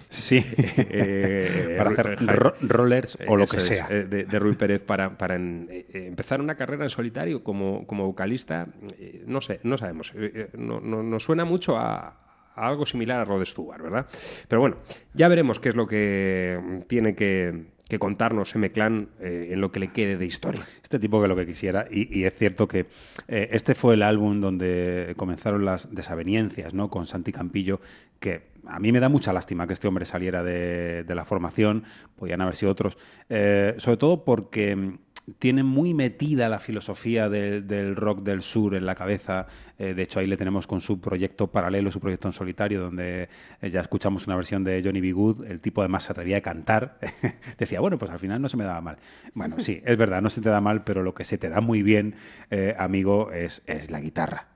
Sí. 0.08 0.44
eh, 0.76 1.74
Para 1.78 1.90
hacer 1.90 2.18
rollers 2.62 3.18
o 3.26 3.36
lo 3.36 3.46
que 3.46 3.58
es, 3.58 3.64
sea. 3.64 3.86
eh, 3.90 4.04
de, 4.04 4.24
de 4.24 4.38
Rui 4.38 4.54
Pérez 4.54 4.82
para, 4.82 5.16
para 5.18 5.36
en- 5.36 5.68
eh, 5.70 5.86
eh, 5.92 6.06
empezar 6.06 6.40
una 6.40 6.54
carrera 6.54 6.84
en 6.84 6.90
solitario 6.90 7.42
como, 7.42 7.86
como 7.86 8.06
vocalista, 8.06 8.68
eh, 8.98 9.22
no 9.26 9.40
sé, 9.40 9.60
no 9.64 9.76
sabemos. 9.76 10.13
Eh, 10.14 10.30
eh, 10.34 10.48
no, 10.56 10.80
no- 10.80 11.02
nos 11.02 11.24
suena 11.24 11.44
mucho 11.44 11.76
a, 11.76 12.16
algo 12.56 12.86
similar 12.86 13.20
a 13.20 13.24
Rod 13.24 13.44
Stewart, 13.44 13.82
¿verdad? 13.82 14.06
Pero 14.48 14.60
bueno, 14.60 14.76
ya 15.12 15.28
veremos 15.28 15.58
qué 15.58 15.70
es 15.70 15.76
lo 15.76 15.86
que 15.86 16.58
mm, 16.62 16.80
tiene 16.82 17.14
que, 17.14 17.66
que 17.88 17.98
contarnos 17.98 18.54
M-Clan 18.54 19.08
eh, 19.20 19.48
en 19.50 19.60
lo 19.60 19.72
que 19.72 19.80
le 19.80 19.88
quede 19.88 20.16
de 20.16 20.24
historia. 20.26 20.64
Este 20.82 20.98
tipo 20.98 21.20
que 21.20 21.28
lo 21.28 21.34
que 21.36 21.46
quisiera, 21.46 21.86
y, 21.90 22.16
y 22.20 22.24
es 22.24 22.34
cierto 22.34 22.68
que 22.68 22.86
este 23.26 23.74
fue 23.74 23.94
el 23.94 24.02
álbum 24.02 24.40
donde 24.40 25.14
comenzaron 25.16 25.64
las 25.64 25.92
desavenencias 25.94 26.74
¿no? 26.74 26.88
con 26.90 27.06
Santi 27.06 27.32
Campillo, 27.32 27.80
que 28.20 28.54
a 28.66 28.78
mí 28.78 28.92
me 28.92 29.00
da 29.00 29.08
mucha 29.08 29.32
lástima 29.32 29.66
que 29.66 29.72
este 29.72 29.88
hombre 29.88 30.04
saliera 30.04 30.42
de, 30.42 31.04
la 31.08 31.24
formación, 31.24 31.84
podían 32.16 32.40
haber 32.40 32.56
sido 32.56 32.72
otros, 32.72 32.96
sobre 33.28 33.96
todo 33.98 34.24
porque 34.24 34.74
mm, 34.76 34.98
tiene 35.38 35.62
muy 35.62 35.94
metida 35.94 36.48
la 36.48 36.58
filosofía 36.58 37.28
del, 37.28 37.66
del 37.66 37.96
rock 37.96 38.22
del 38.22 38.42
sur 38.42 38.74
en 38.74 38.84
la 38.84 38.94
cabeza. 38.94 39.46
Eh, 39.78 39.94
de 39.94 40.02
hecho, 40.02 40.20
ahí 40.20 40.26
le 40.26 40.36
tenemos 40.36 40.66
con 40.66 40.80
su 40.80 41.00
proyecto 41.00 41.46
paralelo, 41.50 41.90
su 41.90 41.98
proyecto 41.98 42.28
en 42.28 42.32
solitario, 42.32 42.80
donde 42.80 43.28
eh, 43.62 43.70
ya 43.70 43.80
escuchamos 43.80 44.26
una 44.26 44.36
versión 44.36 44.64
de 44.64 44.82
Johnny 44.84 45.00
B. 45.00 45.12
Good. 45.12 45.44
El 45.46 45.60
tipo 45.60 45.80
además 45.80 46.02
se 46.04 46.12
atrevía 46.12 46.36
a 46.36 46.40
cantar. 46.42 46.98
Decía, 47.58 47.80
bueno, 47.80 47.98
pues 47.98 48.10
al 48.10 48.18
final 48.18 48.42
no 48.42 48.48
se 48.48 48.56
me 48.58 48.64
daba 48.64 48.80
mal. 48.82 48.98
Bueno, 49.34 49.58
sí, 49.60 49.80
es 49.84 49.96
verdad, 49.96 50.20
no 50.20 50.28
se 50.30 50.40
te 50.42 50.50
da 50.50 50.60
mal, 50.60 50.84
pero 50.84 51.02
lo 51.02 51.14
que 51.14 51.24
se 51.24 51.38
te 51.38 51.48
da 51.48 51.60
muy 51.62 51.82
bien, 51.82 52.14
eh, 52.50 52.74
amigo, 52.78 53.32
es, 53.32 53.62
es 53.66 53.90
la 53.90 54.00
guitarra. 54.00 54.48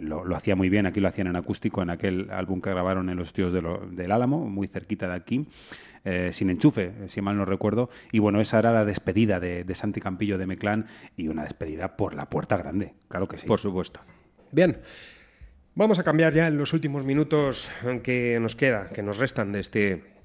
Lo, 0.00 0.24
lo 0.24 0.36
hacía 0.36 0.56
muy 0.56 0.68
bien, 0.68 0.86
aquí 0.86 1.00
lo 1.00 1.08
hacían 1.08 1.28
en 1.28 1.36
acústico, 1.36 1.82
en 1.82 1.90
aquel 1.90 2.30
álbum 2.30 2.60
que 2.60 2.70
grabaron 2.70 3.08
en 3.10 3.16
los 3.16 3.28
estudios 3.28 3.52
de 3.52 3.62
lo- 3.62 3.86
del 3.90 4.10
Álamo, 4.12 4.48
muy 4.48 4.66
cerquita 4.66 5.06
de 5.08 5.14
aquí 5.14 5.46
eh, 6.06 6.30
sin 6.32 6.48
enchufe, 6.50 6.84
eh, 6.84 7.08
si 7.08 7.20
mal 7.20 7.36
no 7.36 7.44
recuerdo. 7.44 7.90
Y 8.12 8.20
bueno, 8.20 8.40
esa 8.40 8.60
era 8.60 8.72
la 8.72 8.84
despedida 8.84 9.40
de, 9.40 9.64
de 9.64 9.74
Santi 9.74 10.00
Campillo 10.00 10.38
de 10.38 10.46
Meclán 10.46 10.86
y 11.16 11.28
una 11.28 11.42
despedida 11.42 11.96
por 11.96 12.14
la 12.14 12.30
puerta 12.30 12.56
grande, 12.56 12.94
claro 13.08 13.26
que 13.26 13.38
sí. 13.38 13.46
Por 13.46 13.58
supuesto. 13.58 14.00
Bien, 14.52 14.78
vamos 15.74 15.98
a 15.98 16.04
cambiar 16.04 16.32
ya 16.32 16.46
en 16.46 16.56
los 16.56 16.72
últimos 16.72 17.04
minutos 17.04 17.70
que 18.04 18.38
nos 18.40 18.54
queda, 18.54 18.88
que 18.90 19.02
nos 19.02 19.18
restan 19.18 19.50
de 19.50 19.60
este 19.60 20.15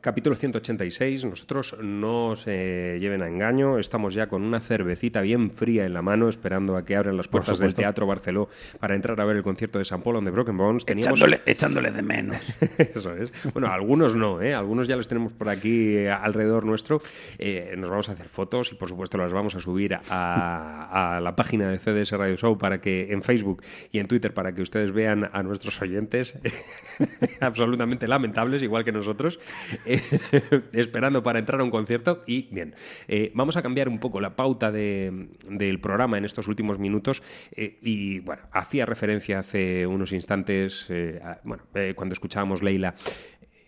capítulo 0.00 0.34
186. 0.36 1.24
Nosotros 1.24 1.76
no 1.82 2.36
se 2.36 2.98
lleven 3.00 3.22
a 3.22 3.28
engaño, 3.28 3.78
estamos 3.78 4.14
ya 4.14 4.28
con 4.28 4.42
una 4.42 4.60
cervecita 4.60 5.20
bien 5.20 5.50
fría 5.50 5.84
en 5.86 5.94
la 5.94 6.02
mano, 6.02 6.28
esperando 6.28 6.76
a 6.76 6.84
que 6.84 6.96
abran 6.96 7.16
las 7.16 7.28
puertas 7.28 7.58
del. 7.58 7.74
Teatro 7.74 8.06
Barceló 8.06 8.48
para 8.78 8.94
entrar 8.94 9.20
a 9.20 9.24
ver 9.24 9.36
el 9.36 9.42
concierto 9.42 9.78
de 9.78 9.84
San 9.84 10.02
Paul 10.02 10.16
on 10.16 10.24
the 10.24 10.30
Broken 10.30 10.56
Bones. 10.56 10.84
Teníamos- 10.84 11.18
Echándole, 11.18 11.40
echándole 11.46 11.90
de 11.90 12.02
menos. 12.02 12.36
Eso 12.78 13.14
es. 13.16 13.32
Bueno, 13.52 13.68
algunos 13.68 14.14
no, 14.16 14.42
¿eh? 14.42 14.54
Algunos 14.54 14.88
ya 14.88 14.96
los 14.96 15.06
tenemos 15.08 15.32
por 15.32 15.48
aquí 15.48 15.96
eh, 15.96 16.10
alrededor 16.10 16.64
nuestro. 16.64 17.00
Eh, 17.38 17.74
nos 17.78 17.88
vamos 17.88 18.08
a 18.08 18.12
hacer 18.12 18.28
fotos 18.28 18.72
y, 18.72 18.74
por 18.74 18.88
supuesto, 18.88 19.16
las 19.18 19.32
vamos 19.32 19.54
a 19.54 19.60
subir 19.60 19.94
a, 19.94 21.16
a 21.16 21.20
la 21.20 21.36
página 21.36 21.68
de 21.70 21.78
CDS 21.78 22.12
Radio 22.12 22.36
Show 22.36 22.58
para 22.58 22.80
que 22.80 23.12
en 23.12 23.22
Facebook 23.22 23.62
y 23.92 23.98
en 23.98 24.08
Twitter 24.08 24.34
para 24.34 24.52
que 24.54 24.62
ustedes 24.62 24.92
vean 24.92 25.28
a 25.32 25.42
nuestros 25.42 25.80
oyentes 25.80 26.38
absolutamente 27.40 28.08
lamentables, 28.08 28.62
igual 28.62 28.84
que 28.84 28.92
nosotros, 28.92 29.38
esperando 30.72 31.22
para 31.22 31.38
entrar 31.38 31.60
a 31.60 31.64
un 31.64 31.70
concierto. 31.70 32.22
Y 32.26 32.48
bien, 32.52 32.74
eh, 33.08 33.30
vamos 33.34 33.56
a 33.56 33.62
cambiar 33.62 33.88
un 33.88 33.98
poco 33.98 34.20
la 34.20 34.36
pauta 34.36 34.70
de- 34.70 35.28
del 35.48 35.80
programa 35.80 36.18
en 36.18 36.24
estos 36.24 36.48
últimos 36.48 36.78
minutos. 36.78 37.22
eh, 37.56 37.78
y 37.82 38.20
bueno, 38.20 38.42
hacía 38.52 38.86
referencia 38.86 39.38
hace 39.40 39.86
unos 39.86 40.12
instantes, 40.12 40.86
eh, 40.88 41.20
bueno, 41.44 41.64
cuando 41.94 42.12
escuchábamos 42.12 42.62
Leila, 42.62 42.94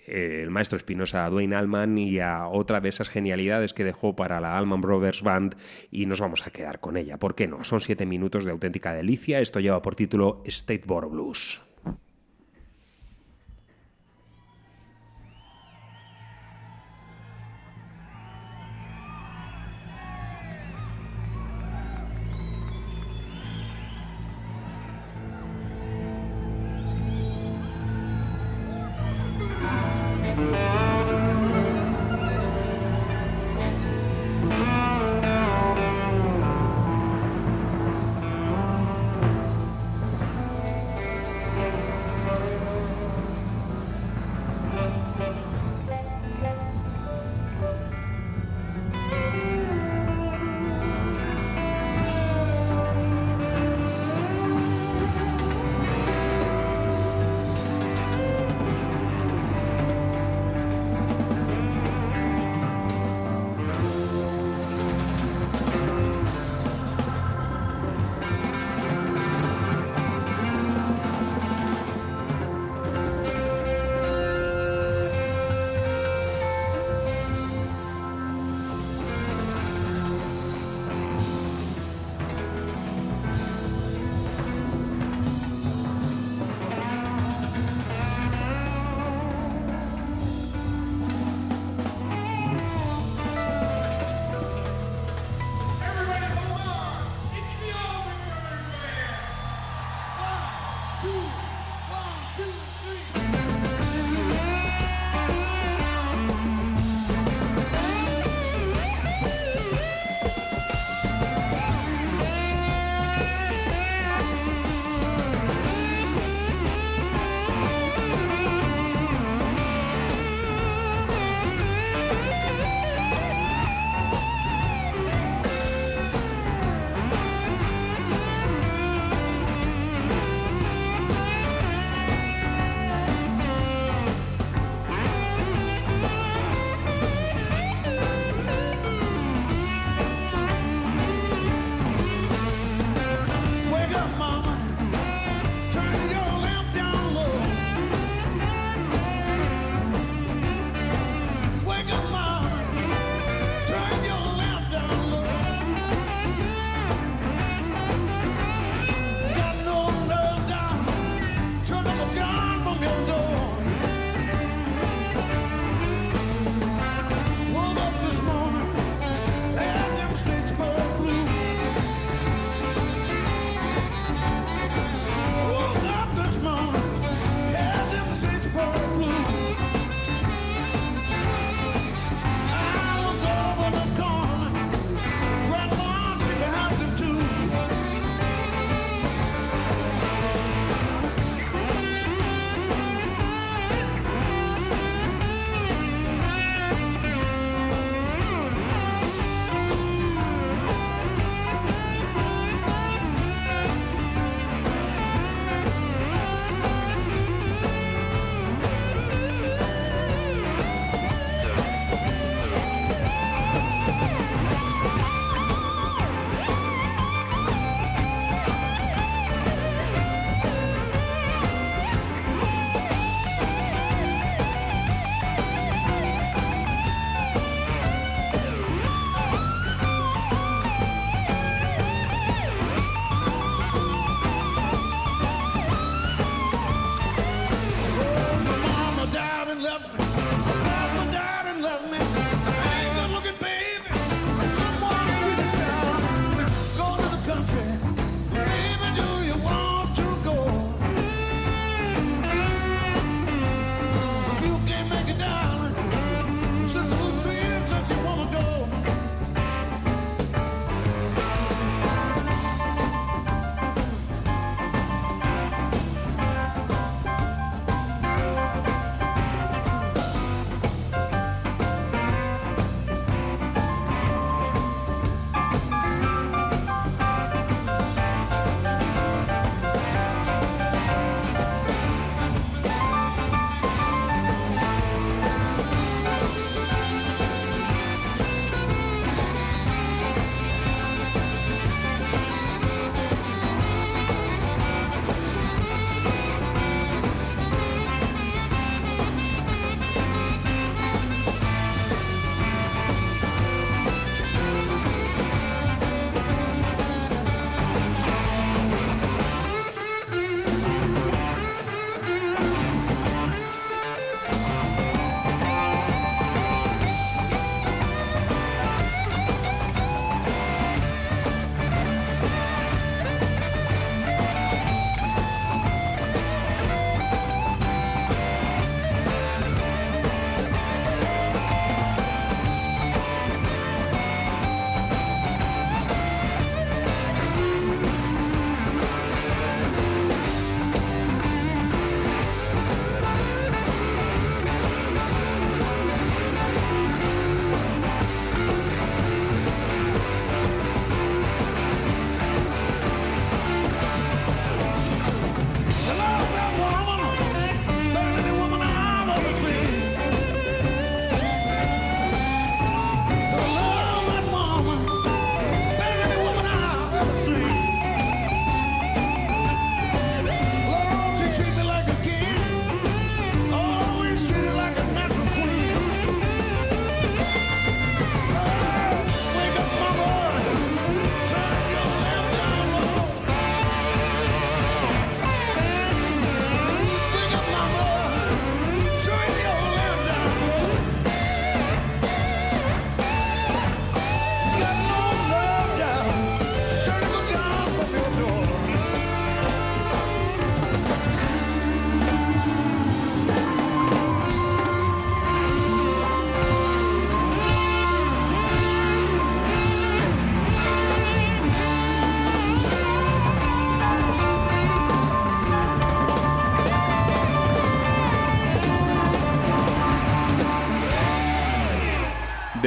el 0.06 0.50
maestro 0.50 0.76
Espinosa 0.76 1.24
a 1.24 1.30
Dwayne 1.30 1.54
Allman 1.54 1.96
y 1.96 2.18
a 2.18 2.48
otra 2.48 2.80
de 2.80 2.88
esas 2.88 3.08
genialidades 3.08 3.72
que 3.72 3.84
dejó 3.84 4.16
para 4.16 4.40
la 4.40 4.58
Allman 4.58 4.80
Brothers 4.80 5.22
Band 5.22 5.54
y 5.90 6.06
nos 6.06 6.20
vamos 6.20 6.44
a 6.46 6.50
quedar 6.50 6.80
con 6.80 6.96
ella. 6.96 7.18
¿Por 7.18 7.34
qué 7.36 7.46
no? 7.46 7.62
Son 7.64 7.80
siete 7.80 8.04
minutos 8.04 8.44
de 8.44 8.50
auténtica 8.50 8.92
delicia. 8.92 9.40
Esto 9.40 9.60
lleva 9.60 9.80
por 9.80 9.94
título 9.94 10.42
Stateboro 10.46 11.08
Blues. 11.08 11.62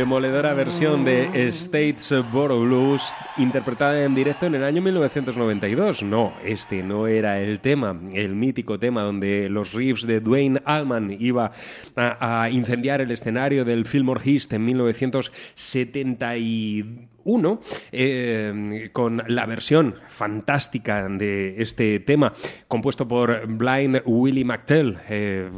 Demoledora 0.06 0.54
versión 0.54 1.04
de 1.04 1.52
Statesboro 1.52 2.62
Blues 2.62 3.02
interpretada 3.38 4.04
en 4.04 4.14
directo 4.14 4.46
en 4.46 4.54
el 4.54 4.64
año 4.64 4.80
1992. 4.80 6.04
No, 6.04 6.32
este 6.46 6.84
no 6.84 7.08
era 7.08 7.42
el 7.42 7.60
tema, 7.60 8.00
el 8.14 8.36
mítico 8.36 8.78
tema 8.78 9.02
donde 9.02 9.50
los 9.50 9.74
riffs 9.74 10.06
de 10.06 10.20
Dwayne 10.20 10.62
Allman 10.64 11.18
iba 11.20 11.52
a, 11.96 12.48
incendiar 12.52 13.02
el 13.02 13.10
escenario 13.10 13.66
del 13.66 13.88
Fillmore 13.88 14.22
East 14.24 14.54
en 14.54 14.64
1971 17.26 17.60
eh, 17.92 18.90
con 18.94 19.24
la 19.28 19.46
versión 19.46 19.96
fantástica 20.08 21.08
de 21.10 21.56
este 21.58 22.00
tema 22.00 22.34
compuesto 22.68 23.08
por 23.08 23.48
Blind 23.48 24.02
Willie 24.06 24.46
McTell 24.46 24.98
eh, 25.10 25.50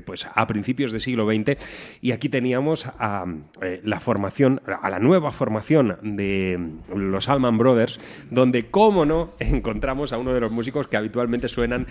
pues 0.06 0.26
a 0.32 0.46
principios 0.46 0.92
del 0.92 1.00
siglo 1.00 1.26
XX 1.26 1.56
y 2.00 2.12
aquí 2.12 2.28
teníamos 2.28 2.86
a 2.86 3.24
eh, 3.60 3.80
la 3.84 4.00
formación 4.00 4.62
a 4.66 4.88
la 4.88 4.98
nueva 4.98 5.32
formación 5.32 5.98
de 6.02 6.58
los 6.94 7.28
Allman 7.28 7.58
Brothers 7.58 8.00
donde 8.30 8.70
cómo 8.70 9.04
no 9.04 9.32
encontramos 9.38 10.12
a 10.12 10.18
uno 10.18 10.32
de 10.32 10.40
los 10.40 10.52
músicos 10.52 10.86
que 10.86 10.96
habitualmente 10.96 11.48
suenan 11.48 11.86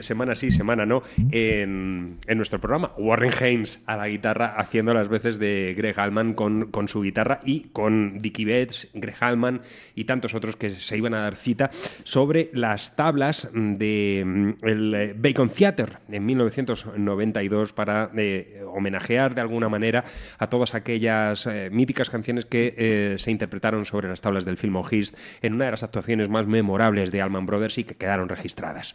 semana 0.00 0.34
sí 0.34 0.50
semana 0.50 0.86
no 0.86 1.02
en, 1.30 2.18
en 2.26 2.36
nuestro 2.36 2.60
programa 2.60 2.92
Warren 2.96 3.32
Haynes 3.40 3.82
a 3.86 3.96
la 3.96 4.08
guitarra 4.08 4.54
haciendo 4.56 4.94
las 4.94 5.08
veces 5.08 5.38
de 5.38 5.74
Greg 5.76 5.98
Allman 5.98 6.34
con, 6.34 6.70
con 6.70 6.88
su 6.88 7.02
guitarra 7.02 7.40
y 7.44 7.68
con 7.72 8.05
Dickie 8.18 8.44
Betts, 8.44 8.88
Greg 8.94 9.16
Allman 9.20 9.62
y 9.94 10.04
tantos 10.04 10.34
otros 10.34 10.56
que 10.56 10.70
se 10.70 10.96
iban 10.96 11.14
a 11.14 11.20
dar 11.20 11.36
cita 11.36 11.70
sobre 12.04 12.50
las 12.52 12.96
tablas 12.96 13.48
del 13.52 14.56
el 14.62 15.14
Bacon 15.16 15.48
Theater 15.48 15.98
en 16.10 16.26
1992 16.26 17.72
para 17.72 18.10
eh, 18.16 18.62
homenajear 18.66 19.34
de 19.34 19.40
alguna 19.40 19.68
manera 19.68 20.04
a 20.38 20.46
todas 20.48 20.74
aquellas 20.74 21.46
eh, 21.46 21.70
míticas 21.70 22.10
canciones 22.10 22.44
que 22.44 22.74
eh, 22.76 23.16
se 23.18 23.30
interpretaron 23.30 23.84
sobre 23.84 24.08
las 24.08 24.20
tablas 24.20 24.44
del 24.44 24.56
film 24.56 24.76
East 24.90 25.16
en 25.42 25.54
una 25.54 25.66
de 25.66 25.70
las 25.72 25.82
actuaciones 25.82 26.28
más 26.28 26.46
memorables 26.46 27.10
de 27.10 27.22
Allman 27.22 27.46
Brothers 27.46 27.78
y 27.78 27.84
que 27.84 27.94
quedaron 27.94 28.28
registradas. 28.28 28.94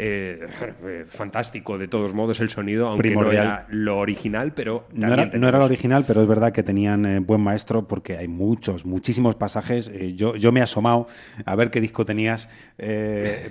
Eh, 0.00 0.46
fantástico 1.08 1.76
de 1.76 1.88
todos 1.88 2.14
modos 2.14 2.38
el 2.40 2.50
sonido, 2.50 2.88
aunque 2.88 3.10
no 3.10 3.30
era 3.30 3.66
lo 3.68 3.98
original, 3.98 4.52
pero 4.54 4.86
No 4.92 5.12
era, 5.12 5.26
no 5.26 5.48
era 5.48 5.58
lo 5.58 5.64
original, 5.64 6.04
pero 6.06 6.22
es 6.22 6.28
verdad 6.28 6.52
que 6.52 6.62
tenían 6.62 7.04
eh, 7.04 7.18
buen 7.18 7.40
maestro 7.40 7.88
porque 7.88 8.16
hay 8.16 8.28
muchos, 8.28 8.84
muchísimos 8.84 9.34
pasajes. 9.34 9.88
Eh, 9.88 10.14
yo, 10.14 10.36
yo 10.36 10.52
me 10.52 10.60
he 10.60 10.62
asomado 10.62 11.08
a 11.44 11.54
ver 11.56 11.70
qué 11.70 11.80
disco 11.80 12.04
tenías, 12.04 12.48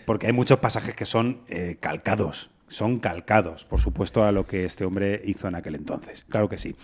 porque 0.05 0.27
hay 0.27 0.33
muchos 0.33 0.59
pasajes 0.59 0.95
que 0.95 1.05
son 1.05 1.41
eh, 1.49 1.77
calcados. 1.79 2.49
Son 2.69 2.99
calcados, 2.99 3.63
por 3.63 3.79
supuesto, 3.79 4.25
a 4.25 4.31
lo 4.33 4.45
que 4.45 4.65
este 4.65 4.83
hombre 4.83 5.21
hizo 5.23 5.47
en 5.47 5.55
aquel 5.55 5.75
entonces. 5.75 6.25
Claro 6.27 6.49
que 6.49 6.57
sí. 6.57 6.75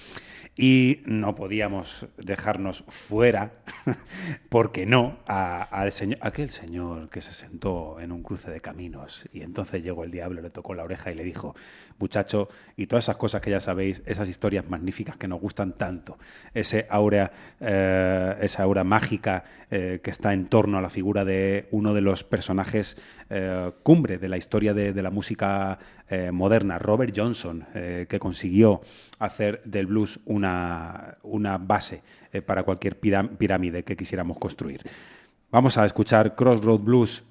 Y 0.55 1.01
no 1.05 1.33
podíamos 1.33 2.07
dejarnos 2.17 2.83
fuera, 2.87 3.53
porque 4.49 4.85
no, 4.85 5.17
a- 5.25 5.63
al 5.63 5.91
señor, 5.91 6.19
aquel 6.21 6.51
señor 6.51 7.09
que 7.09 7.21
se 7.21 7.33
sentó 7.33 7.99
en 7.99 8.11
un 8.11 8.21
cruce 8.21 8.51
de 8.51 8.61
caminos 8.61 9.27
y 9.33 9.41
entonces 9.41 9.81
llegó 9.83 10.03
el 10.03 10.11
diablo, 10.11 10.41
le 10.43 10.51
tocó 10.51 10.75
la 10.75 10.83
oreja 10.83 11.11
y 11.11 11.15
le 11.15 11.23
dijo, 11.23 11.55
muchacho, 11.99 12.49
y 12.75 12.87
todas 12.87 13.05
esas 13.05 13.17
cosas 13.17 13.41
que 13.41 13.51
ya 13.51 13.59
sabéis, 13.59 14.01
esas 14.05 14.29
historias 14.29 14.69
magníficas 14.69 15.17
que 15.17 15.27
nos 15.27 15.39
gustan 15.39 15.73
tanto, 15.73 16.17
ese 16.53 16.85
aura, 16.89 17.31
eh, 17.59 18.35
esa 18.41 18.63
aura 18.63 18.83
mágica 18.83 19.43
eh, 19.69 19.99
que 20.03 20.11
está 20.11 20.33
en 20.33 20.47
torno 20.47 20.77
a 20.77 20.81
la 20.81 20.89
figura 20.89 21.25
de 21.25 21.67
uno 21.71 21.93
de 21.93 22.01
los 22.01 22.23
personajes 22.23 22.97
eh, 23.29 23.71
cumbre 23.83 24.17
de 24.17 24.29
la 24.29 24.37
historia 24.37 24.73
de, 24.73 24.93
de 24.93 25.01
la 25.01 25.09
música 25.09 25.79
moderna, 26.31 26.77
Robert 26.77 27.11
Johnson, 27.15 27.65
que 27.73 28.19
consiguió 28.19 28.81
hacer 29.17 29.63
del 29.63 29.87
blues 29.87 30.19
una, 30.25 31.17
una 31.23 31.57
base 31.57 32.03
para 32.45 32.61
cualquier 32.61 32.99
pirámide 32.99 33.83
que 33.83 33.97
quisiéramos 33.97 34.37
construir. 34.37 34.81
Vamos 35.49 35.77
a 35.77 35.85
escuchar 35.85 36.35
Crossroad 36.35 36.79
Blues, 36.81 37.23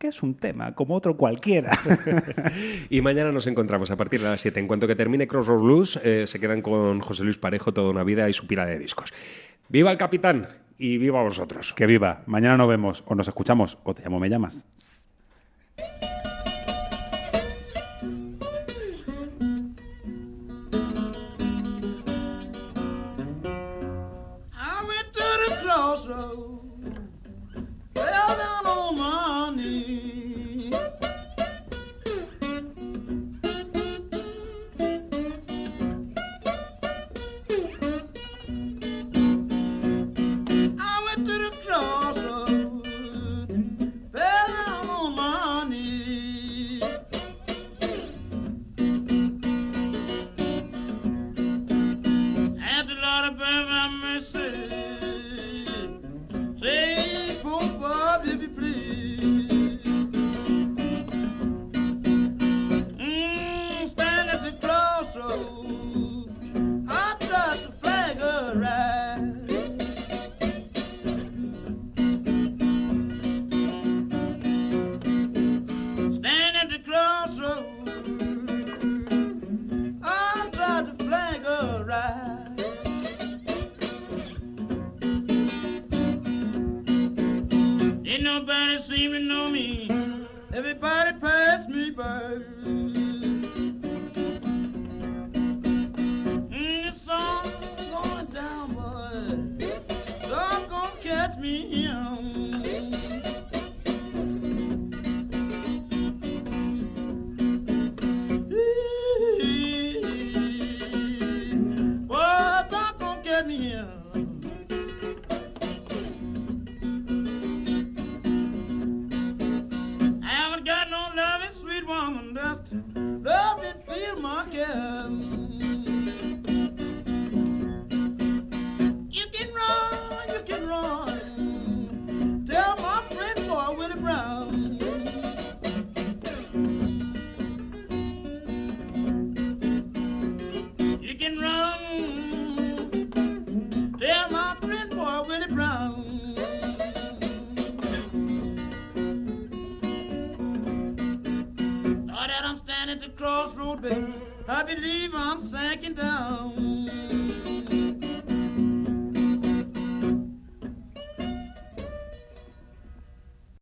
que 0.00 0.08
es 0.08 0.22
un 0.22 0.34
tema 0.34 0.74
como 0.74 0.94
otro 0.94 1.16
cualquiera. 1.16 1.78
Y 2.90 3.02
mañana 3.02 3.30
nos 3.30 3.46
encontramos 3.46 3.90
a 3.90 3.96
partir 3.96 4.20
de 4.20 4.28
las 4.28 4.40
7. 4.40 4.58
En 4.58 4.66
cuanto 4.66 4.86
que 4.86 4.96
termine 4.96 5.28
Crossroad 5.28 5.60
Blues, 5.60 6.00
eh, 6.02 6.24
se 6.26 6.40
quedan 6.40 6.62
con 6.62 7.00
José 7.00 7.22
Luis 7.22 7.36
Parejo 7.36 7.72
toda 7.72 7.90
una 7.90 8.02
vida 8.02 8.28
y 8.28 8.32
su 8.32 8.46
pila 8.46 8.64
de 8.64 8.78
discos. 8.78 9.12
¡Viva 9.68 9.92
el 9.92 9.98
capitán! 9.98 10.48
Y 10.78 10.96
viva 10.96 11.22
vosotros. 11.22 11.74
que 11.74 11.84
viva. 11.84 12.22
Mañana 12.24 12.56
nos 12.56 12.68
vemos 12.68 13.04
o 13.06 13.14
nos 13.14 13.28
escuchamos 13.28 13.76
o 13.84 13.94
te 13.94 14.02
llamo, 14.02 14.18
me 14.18 14.30
llamas. 14.30 14.66